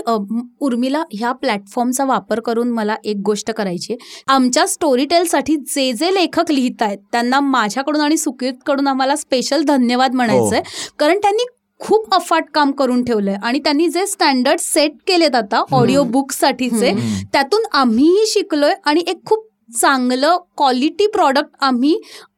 उर्मिला 0.61 1.03
ह्या 1.13 1.31
प्लॅटफॉर्मचा 1.31 2.05
वापर 2.05 2.39
करून 2.39 2.71
मला 2.71 2.95
एक 3.03 3.17
गोष्ट 3.25 3.51
करायची 3.51 3.93
आहे. 3.93 4.23
आमच्या 4.27 4.65
स्टोरी 4.67 5.05
टेलसाठी 5.05 5.55
जे 5.75 5.91
जे 5.93 6.13
लेखक 6.13 6.51
लिहित 6.51 6.81
आहेत 6.81 6.97
त्यांना 7.11 7.39
माझ्याकडून 7.39 8.01
आणि 8.01 8.17
सुकितकडून 8.17 8.87
आम्हाला 8.87 9.15
स्पेशल 9.15 9.63
धन्यवाद 9.63 10.15
म्हणायचं 10.15 10.55
आहे. 10.55 10.63
कारण 10.99 11.17
त्यांनी 11.17 11.45
खूप 11.79 12.13
अफाट 12.15 12.49
काम 12.53 12.71
करून 12.71 13.03
ठेवलंय. 13.03 13.35
आणि 13.43 13.59
त्यांनी 13.59 13.87
जे 13.89 14.05
स्टँडर्ड 14.07 14.59
सेट 14.59 14.97
केलेत 15.07 15.35
आता 15.35 15.63
ऑडिओ 15.71 16.03
बुकसाठीचे 16.03 16.89
हम्म. 16.89 17.23
त्यातून 17.33 17.63
आम्हीही 17.73 18.25
शिकलोय 18.27 18.73
आणि 18.85 19.03
एक 19.07 19.25
खूप 19.25 19.47
चांगलं 19.71 20.37
क्वालिटी 20.57 21.07
प्रॉडक्ट 21.07 21.63
आम्ही 21.63 21.95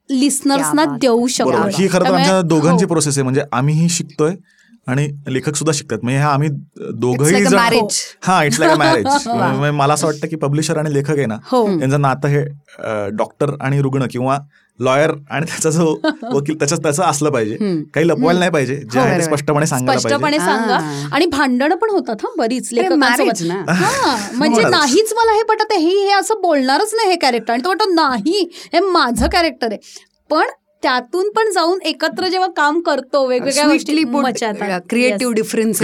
लिस्नर्सना. 0.10 0.86
देऊ 1.02 1.28
शकतो 1.28 1.68
ही 1.74 1.88
खरं 1.88 2.06
तर 2.06 2.14
आमच्या 2.14 2.42
दोघांची 2.42 2.84
हो. 2.84 2.88
प्रोसेस 2.88 3.18
आहे 3.18 3.24
म्हणजे 3.24 3.42
आम्हीही 3.52 3.90
शिकतोय 3.90 4.36
आणि 4.88 5.08
लेखक 5.28 5.56
सुद्धा 5.56 5.72
शिकतात 5.76 6.00
म्हणजे 6.04 6.20
ह्या 6.20 6.30
आम्ही 6.30 6.50
दोघंही 6.94 7.34
like 7.34 7.46
a 7.46 7.50
जण 7.50 7.58
marriage. 7.58 8.00
हा 8.24 8.44
इट्स 8.44 8.60
लाईक 8.60 8.72
अ 8.72 8.76
मॅरेज. 8.76 9.72
मला 9.74 9.94
असं 9.94 10.08
वाटतं 10.08 10.28
की 10.28 10.36
पब्लिशर 10.36 10.78
आणि 10.78 10.94
लेखक 10.94 11.18
आहे 11.18 11.26
ना 11.26 11.38
हो 11.52 11.66
त्यांचं 11.80 12.02
नातं 12.02 12.28
हे 12.28 12.44
डॉक्टर 13.18 13.56
आणि 13.62 13.82
रुग्ण 13.82 14.08
किंवा 14.12 14.38
लॉयर 14.80 15.12
आणि 15.30 15.46
त्याचा 15.46 15.70
जो 15.70 15.86
वकील 16.34 16.56
त्याचं 16.60 16.76
त्याचं 16.76 17.04
असलं 17.04 17.30
पाहिजे. 17.30 17.58
काही 17.94 18.08
लपवायला 18.08 18.40
नाही 18.40 18.52
पाहिजे 18.52 18.76
जे 18.76 19.00
हो, 19.00 19.06
आहे 19.06 19.12
ते 19.12 19.18
बरोबर. 19.18 19.36
स्पष्टपणे 19.36 19.66
सांगायला 19.66 20.00
स्पष्टपणे 20.00 20.40
सांगा 20.40 20.78
हा. 20.78 21.08
आणि 21.12 21.26
भांडणं 21.26 21.76
पण 21.76 21.90
होतात 21.90 22.24
हा 22.24 22.30
बरीच. 22.38 22.70
हा 22.74 24.16
म्हणजे 24.34 24.62
होणारच. 24.62 24.72
नाहीच 24.72 25.14
मला 25.14 25.32
हे 25.32 25.44
पटत 25.44 25.72
आहे 25.72 25.80
हे 25.80 26.06
हे 26.06 26.12
असं 26.12 26.42
बोलणारच 26.42 26.94
नाही 26.94 27.10
हे 27.10 27.16
कॅरेक्टर 27.16 27.54
आणि 27.54 27.64
तो 27.64 27.70
म्हणतो 27.70 27.94
नाही 27.94 28.48
हे 28.74 28.80
माझं 28.80 29.28
कॅरेक्टर 29.28 29.72
आहे 29.72 30.04
पण 30.30 30.50
त्यातून 30.84 31.30
पण 31.30 31.52
जाऊन 31.54 31.82
एकत्र 31.82 32.28
जेव्हा 32.28 32.48
काम 32.48 32.80
करतो 32.80 33.28
वेगवेगळ्या 33.28 33.64
गोष्टी. 33.74 33.92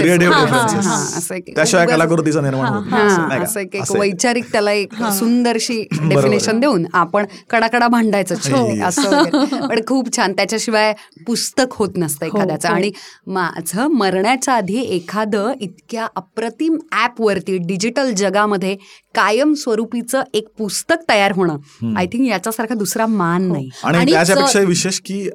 क्रिएटिव्ह 0.02 0.34
हा. 0.34 0.66
हा, 0.80 1.34
एक- 1.34 1.54
त्याशिवाय 1.56 1.86
कलाकृतीचा 1.86 2.40
निर्माण? 2.40 3.42
असं 3.42 3.60
एक. 3.60 3.76
वैचारिक 3.98 4.52
त्याला 4.52 4.72
एक. 4.72 4.94
सुंदरशी 4.94 5.88
डेफिनेशन. 5.92 6.60
देऊन 6.60 6.86
आपण 6.92 7.26
कडाकडा 7.50 7.88
भांडायचं 7.88 8.34
असं 8.34 9.20
वगैरे. 9.20 9.66
पण 9.66 9.80
खूप 9.86 10.16
छान 10.16 10.32
त्याच्याशिवाय 10.32 10.94
पुस्तक 11.26 11.64
होत 11.70 11.88
नसतं 11.96 12.26
हो, 12.26 12.38
एखाद्याचं 12.38 12.68
हो. 12.68 12.74
आणि 12.74 12.92
माझं 13.26 13.86
मरण्याच्या 13.86 14.54
आधी 14.54 14.80
एखादं 14.80 15.52
इतक्या 15.60 16.06
अप्रतिम 16.16 16.76
ऍप 17.04 17.20
वरती 17.20 17.58
डिजिटल 17.58 18.12
जगामध्ये 18.12 18.76
कायम 19.14 19.54
स्वरूपीचं 19.54 20.22
एक 20.34 20.48
पुस्तक 20.58 21.08
तयार 21.08 21.32
होणं. 21.32 21.94
आय 21.96 22.06
थिंक 22.06 22.28
याच्यासारखा 22.28 22.74
दुसरा 22.74 23.06
मान 23.06 23.46
हो. 23.46 23.52
नाही. 23.52 23.68
आणि 23.84 24.12
त्याच्यापेक्षा 24.12 24.60
विशेष 24.60 25.00
की 25.04 25.28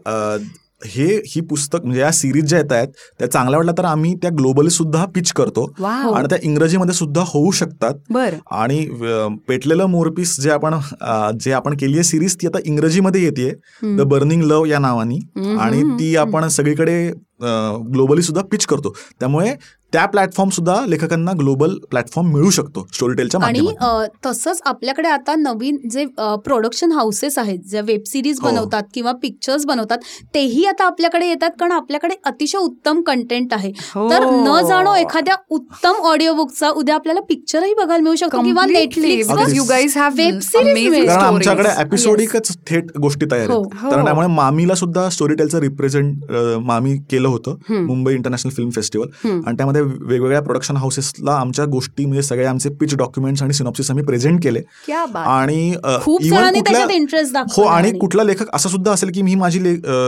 हे 0.85 1.05
ही 1.27 1.41
पुस्तक 1.41 1.83
म्हणजे 1.83 1.99
या 2.01 2.11
सिरीज 2.11 2.45
ज्या 2.45 2.59
येत 2.59 2.71
आहेत 2.71 2.87
त्या 3.19 3.29
चांगल्या 3.31 3.57
वाटल्या 3.57 3.73
तर 3.77 3.85
आम्ही 3.85 4.13
त्या 4.15 4.29
ग्लोबली 4.37 4.69
सुद्धा 4.69 5.05
पिच 5.05 5.31
करतो. 5.31 5.65
वाव. 5.79 6.11
आणि 6.11 6.27
त्या 6.29 6.37
इंग्रजीमध्ये 6.43 6.93
सुद्धा 6.93 7.23
होऊ 7.27 7.51
शकतात. 7.51 7.93
बर. 8.09 8.35
आणि 8.51 8.85
पेटलेलं 9.47 9.85
मोरपीस 9.85 10.39
जे 10.41 10.49
आपण 10.51 10.75
जे 11.39 11.51
आपण 11.51 11.77
केली 11.79 11.93
आहे 11.93 12.03
सिरीज 12.03 12.35
ती 12.35 12.47
आता 12.47 12.59
इंग्रजीमध्ये 12.65 13.23
येते 13.23 13.51
द 13.97 14.01
बर्निंग 14.01 14.43
लव 14.43 14.65
या 14.65 14.79
नावानी. 14.79 15.19
आणि 15.59 15.83
ती 15.99 16.15
आपण 16.15 16.47
सगळीकडे 16.47 17.11
ग्लोबली 17.39 18.21
सुद्धा 18.21 18.41
पिच 18.51 18.65
करतो. 18.65 18.95
त्यामुळे 19.19 19.53
त्या 19.93 20.05
प्लॅटफॉर्म 20.05 20.49
सुद्धा 20.49 20.75
लेखकांना 20.87 21.31
ग्लोबल 21.39 21.73
प्लॅटफॉर्म 21.89 22.31
मिळू 22.33 22.49
शकतो 22.49 22.85
स्टोरीटेलच्या 22.93 23.39
आणि 23.45 23.59
तसंच 24.25 24.61
आपल्याकडे 24.65 25.07
आता 25.07 25.35
नवीन 25.35 25.77
जे 25.91 26.05
प्रोडक्शन 26.45 26.91
हाऊसेस 26.91 27.37
आहेत 27.37 27.59
जे 27.71 27.81
वेब 27.81 28.01
सिरीज 28.07 28.39
हो. 28.41 28.47
बनवतात 28.47 28.83
किंवा 28.93 29.11
पिक्चर्स 29.21 29.65
बनवतात 29.65 29.97
तेही 30.35 30.65
आता 30.65 30.85
आपल्याकडे 30.85 31.27
येतात 31.27 31.51
कारण 31.59 31.71
आपल्याकडे 31.71 32.15
अतिशय 32.25 32.57
उत्तम 32.57 33.01
कंटेंट 33.01 33.53
आहे. 33.53 33.71
हो. 33.85 34.09
तर 34.09 34.25
न 34.25 34.59
जाणो 34.67 34.95
एखाद्या 34.95 35.35
उत्तम 35.49 36.01
ऑडिओ 36.03 36.33
बुकचा 36.33 36.69
उद्या 36.69 36.95
आपल्याला 36.95 37.21
पिक्चरही 37.29 37.73
बघायला 37.73 38.03
मिळू 38.03 38.15
शकतो 38.15 38.41
किंवा 38.43 38.65
नेटफ्लिक्स 38.65 39.29
आमच्याकडे 41.09 41.69
एपिसोडिकच 41.81 42.55
थेट 42.67 42.91
गोष्टी 42.97 43.25
तयार 43.31 43.49
हो. 43.49 43.61
आहेत 43.61 43.89
कारण 43.91 44.03
त्यामुळे 44.05 44.27
मामीला 44.27 44.75
सुद्धा 44.75 45.09
स्टोरीटेलचं 45.09 45.59
रिप्रेझेंट 45.59 46.31
मामी 46.63 46.97
केलं 47.11 47.24
होतं 47.27 47.55
हम्म. 47.69 47.85
Mumbai 47.85 48.13
international 48.13 48.51
film 48.51 48.69
festival. 48.69 49.07
आणि 49.25 49.55
त्यामध्ये 49.57 49.81
वेगवेगळ्या 49.81 50.41
प्रोडक्शन 50.41 50.77
हाऊसेसला 50.77 51.31
आमच्या 51.31 51.65
गोष्टी 51.65 52.05
म्हणजे 52.05 52.21
सगळे 52.21 52.45
आमचे 52.45 52.69
पिच 52.79 52.95
डॉक्युमेंट्स 52.95 53.43
आणि 53.43 53.53
सिनॉप्सिस 53.53 53.89
आम्ही 53.91 54.05
प्रेझेंट 54.05 54.41
केले. 54.43 54.61
आणि 55.15 55.73
त्याच्यात 55.75 56.91
इंटरेस्ट 56.91 57.37
हो 57.57 57.63
आणि 57.63 57.91
कुठला 57.99 58.23
लेखक 58.23 58.55
असं 58.55 58.69
सुद्धा 58.69 58.91
असेल 58.91 59.11
की 59.13 59.21
मी 59.21 59.35
माझी 59.35 59.59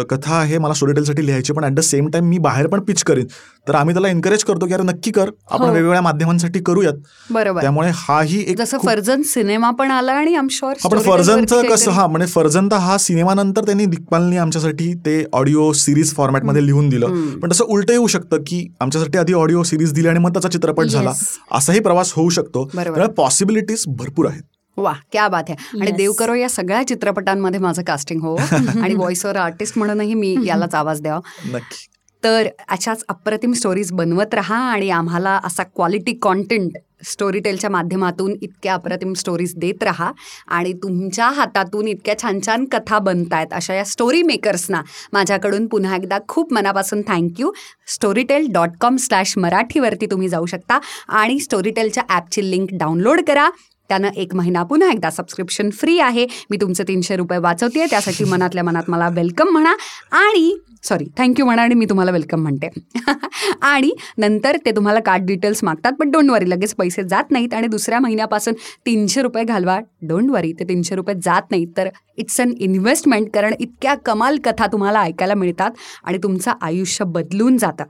कथा 0.10 0.36
आहे 0.36 0.58
मला 0.58 0.74
स्टोरीटेलसाठी 0.74 1.26
लिहायची 1.26 1.54
पण 1.54 1.64
ॲट 1.64 1.74
द 1.74 1.80
सेम 1.84 2.08
टाइम 2.10 2.26
मी 2.30 2.38
बाहेर 2.40 2.68
पण 2.68 2.80
पिच 2.82 3.04
करीन. 3.04 3.26
तर 3.68 3.76
आम्ही 3.76 3.94
त्याला 3.96 4.10
एनकरेज 4.10 4.44
करतो 4.44 4.66
की 4.66 4.74
अरे 4.74 4.84
नक्की 4.84 5.12
कर. 5.12 5.30
आपण 5.52 5.66
हो. 5.66 5.72
वेगवेगळ्या 5.72 6.02
माध्यमांसाठी 6.02 6.60
करूयात. 6.66 6.94
बरोबर. 7.32 7.62
त्यामुळे 7.62 7.90
हाही 7.96 8.44
एक 8.48 8.58
जसं 8.58 8.78
फर्जन 8.86 9.22
सिनेमा 9.26 9.70
पण 9.80 9.92
आला 9.92 10.14
आणि 10.14 10.36
आपण 10.36 11.00
फर्जनचं 11.00 11.68
कसं 11.70 11.92
हा 11.92 12.06
म्हणजे 12.08 12.28
फर्जन 12.28 12.68
तर 12.72 12.76
हा 12.78 12.98
सिनेमानंतर 12.98 13.66
त्यांनी 13.66 13.86
दिग्पालनी 13.86 14.38
आमच्यासाठी 14.38 14.94
ते 15.06 15.24
ऑडिओ 15.34 15.72
सिरीज 15.74 16.14
फॉर्मॅटमध्ये 16.16 16.66
लिहून 16.66 16.90
दिलं. 16.90 17.07
हम्म. 17.08 17.40
पण 17.40 17.52
तसं 17.52 17.64
उलटं 17.64 17.94
येऊ 17.94 18.08
शकतं 18.08 18.38
की 18.48 18.68
आमच्यासाठी 18.80 19.18
आधी 19.18 19.34
ऑडिओ 19.34 19.64
सिरीज 19.64 19.94
दिली 19.94 20.08
आणि 20.08 20.20
मग 20.20 20.34
त्याचा 20.34 20.50
चित्रपट 20.50 20.86
झाला. 20.86 21.14
असाही 21.52 21.80
प्रवास 21.80 22.14
होऊ 22.14 22.30
शकतो. 22.30 22.70
त्यामुळे 22.76 23.08
पॉसिबिलिटीज 23.08 23.84
भरपूर 23.88 24.28
आहेत. 24.28 24.42
वा 24.78 24.94
क्या 25.12 25.28
बात 25.28 25.44
आहे 25.50 25.78
आणि 25.80 25.90
Yes. 25.90 25.98
देव 25.98 26.12
करो 26.12 26.34
या 26.34 26.50
सगळ्या 26.50 26.88
चित्रपटांमध्ये 26.88 27.60
माझं 27.60 27.82
कास्टिंग 27.84 28.22
हो. 28.22 28.36
आणि 28.84 28.94
व्हॉइस 28.94 29.26
ओव्हर 29.26 29.40
आर्टिस्ट 29.40 29.78
म्हणूनही 29.78 30.14
मी 30.14 30.36
यालाच 30.46 30.76
आवाज 30.76 31.02
द्यावा. 31.02 31.20
नक्की. 31.54 31.88
तर 32.24 32.48
अशाच 32.70 33.04
अप्रतिम 33.10 33.54
स्टोरीज 33.54 33.92
बनवत 33.92 34.34
राहा 34.34 34.58
आणि 34.58 34.90
आम्हाला 34.90 35.40
असा 35.44 35.64
क्वालिटी 35.64 36.14
कॉन्टेंट 36.14 36.72
स्टोरीटेलच्या 37.02 37.70
माध्यमातून 37.70 38.34
इतक्या 38.42 38.74
अप्रतिम 38.74 39.14
स्टोरीज 39.14 39.54
देत 39.58 39.84
राहा 39.84 40.12
आणि 40.48 40.74
तुमच्या 40.74 41.30
हातातून 41.30 41.88
इतक्या 41.88 42.18
छान 42.22 42.40
छान 42.46 42.66
कथा 42.66 43.00
बनतायत 43.00 43.54
अशा 43.54 43.74
या 43.74 43.86
स्टोरी 43.86 44.22
मेकर्सना 44.22 44.82
माझ्याकडून 45.14 45.68
पुन्हा 45.68 45.96
एकदा 45.96 46.18
खूप 46.28 46.54
मनापासून 46.54 47.02
thank you 47.08 47.52
Storytel 47.88 48.48
dot 48.54 48.78
com 48.82 48.96
slash 48.98 49.38
मराठीवरती 49.38 50.06
तुम्ही 50.06 50.30
जाऊ 50.30 50.46
शकता 50.46 50.80
आणि 51.10 51.40
स्टोरीटेलच्या 51.40 52.04
ॲपची 52.10 52.50
लिंक 52.52 52.70
डाउनलोड 52.74 53.22
करा. 53.28 53.50
त्यानं 53.90 54.10
एक 54.16 54.36
महिना 54.36 54.64
पुन्हा 54.64 54.92
एकदा 54.92 55.10
सबस्क्रिप्शन 55.10 55.70
फ्री 55.70 56.00
आहे. 56.00 56.28
मी 56.50 56.58
तुमचे 56.62 56.84
तीनशे 56.84 57.16
रुपये 57.16 57.40
वाचवते 57.40 57.86
त्यासाठी 57.86 58.24
मनातल्या 58.24 58.64
मनात 58.64 58.84
मला 58.88 59.10
वेलकम 59.10 59.48
म्हणा. 59.48 59.76
आणि 60.12 60.58
सॉरी 60.84 61.06
थँक्यू 61.18 61.46
म्हणा 61.46 61.62
आणि 61.62 61.76
मी 61.76 61.86
तुम्हाला 61.86 62.12
वेलकम 62.12 62.42
म्हणते. 62.42 62.70
आणि 63.62 63.92
नंतर 64.18 64.58
ते 64.66 64.72
तुम्हाला 64.72 65.00
कार्ड 65.00 65.26
डिटेल्स 65.26 65.64
मागतात 65.64 65.92
पण 65.92 66.12
डोंट 66.12 66.32
वरी 66.32 66.50
लगेच 66.50 66.76
पैसे 66.76 67.04
जात 67.04 67.24
नाहीत. 67.32 67.54
आणि 67.54 67.68
दुसऱ्या 67.68 68.00
महिन्यापासून 68.00 68.54
तीनशे 68.86 69.22
रुपये 69.22 69.44
घालवा. 69.44 69.80
डोंट 70.02 70.32
वरी 70.32 70.54
ते 70.54 70.64
तीनशे 70.64 70.96
रुपये 70.96 71.16
जात 71.24 71.42
नाहीत. 71.52 71.68
तर 71.78 71.90
इट्स 72.18 72.42
अन 72.42 72.54
इन्व्हेस्टमेंट 72.60 73.30
कारण 73.34 73.54
इतक्या 73.60 73.96
कमाल 73.96 74.38
कथा 74.44 74.68
तुम्हाला 74.68 75.02
ऐकायला 75.02 75.34
मिळतात 75.34 75.72
आणि 76.04 76.18
तुमचं 76.18 76.52
आयुष्य 76.62 77.06
बदलून 77.06 77.58
जातं. 77.58 77.84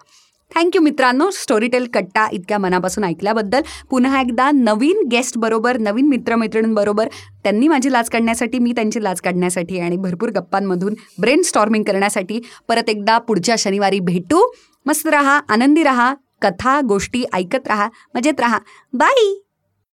थँक्यू 0.56 0.82
मित्रांनो. 0.82 1.30
स्टोरीटेल 1.32 1.88
कट्टा 1.94 2.28
इतक्या 2.34 2.58
मनापासून 2.58 3.04
ऐकल्याबद्दल 3.04 3.62
पुन्हा 3.90 4.22
एकदा 4.22 4.50
नवीन 4.52 5.08
गेस्टबरोबर 5.12 5.78
नवीन 5.78 6.08
मित्रमैत्रिणींबरोबर 6.08 7.08
त्यांनी 7.44 7.68
माझी 7.68 7.92
लाज 7.92 8.10
काढण्यासाठी 8.10 8.60
मी 8.60 8.72
त्यांची 8.72 9.04
लाज 9.04 9.22
काढण्यासाठी 9.22 9.80
आणि 9.80 9.98
भरपूर 9.98 10.30
गप्पांमधून 10.30 10.94
ब्रेन 11.22 11.42
स्टॉर्मिंग 11.42 11.84
करण्यासाठी 11.84 12.42
परत 12.68 12.90
एकदा 12.90 13.18
पुढच्या 13.18 13.56
शनिवारी 13.60 14.00
भेटू. 14.00 14.44
मस्त 14.86 15.08
रहा 15.08 15.40
आनंदी 15.50 15.84
रहा 15.84 16.14
कथा 16.42 16.80
गोष्टी 16.82 17.24
ऐकत 17.34 17.68
रहा 17.68 17.88
मजेत 18.16 18.40
रहा. 18.40 18.60
बाय 18.94 19.47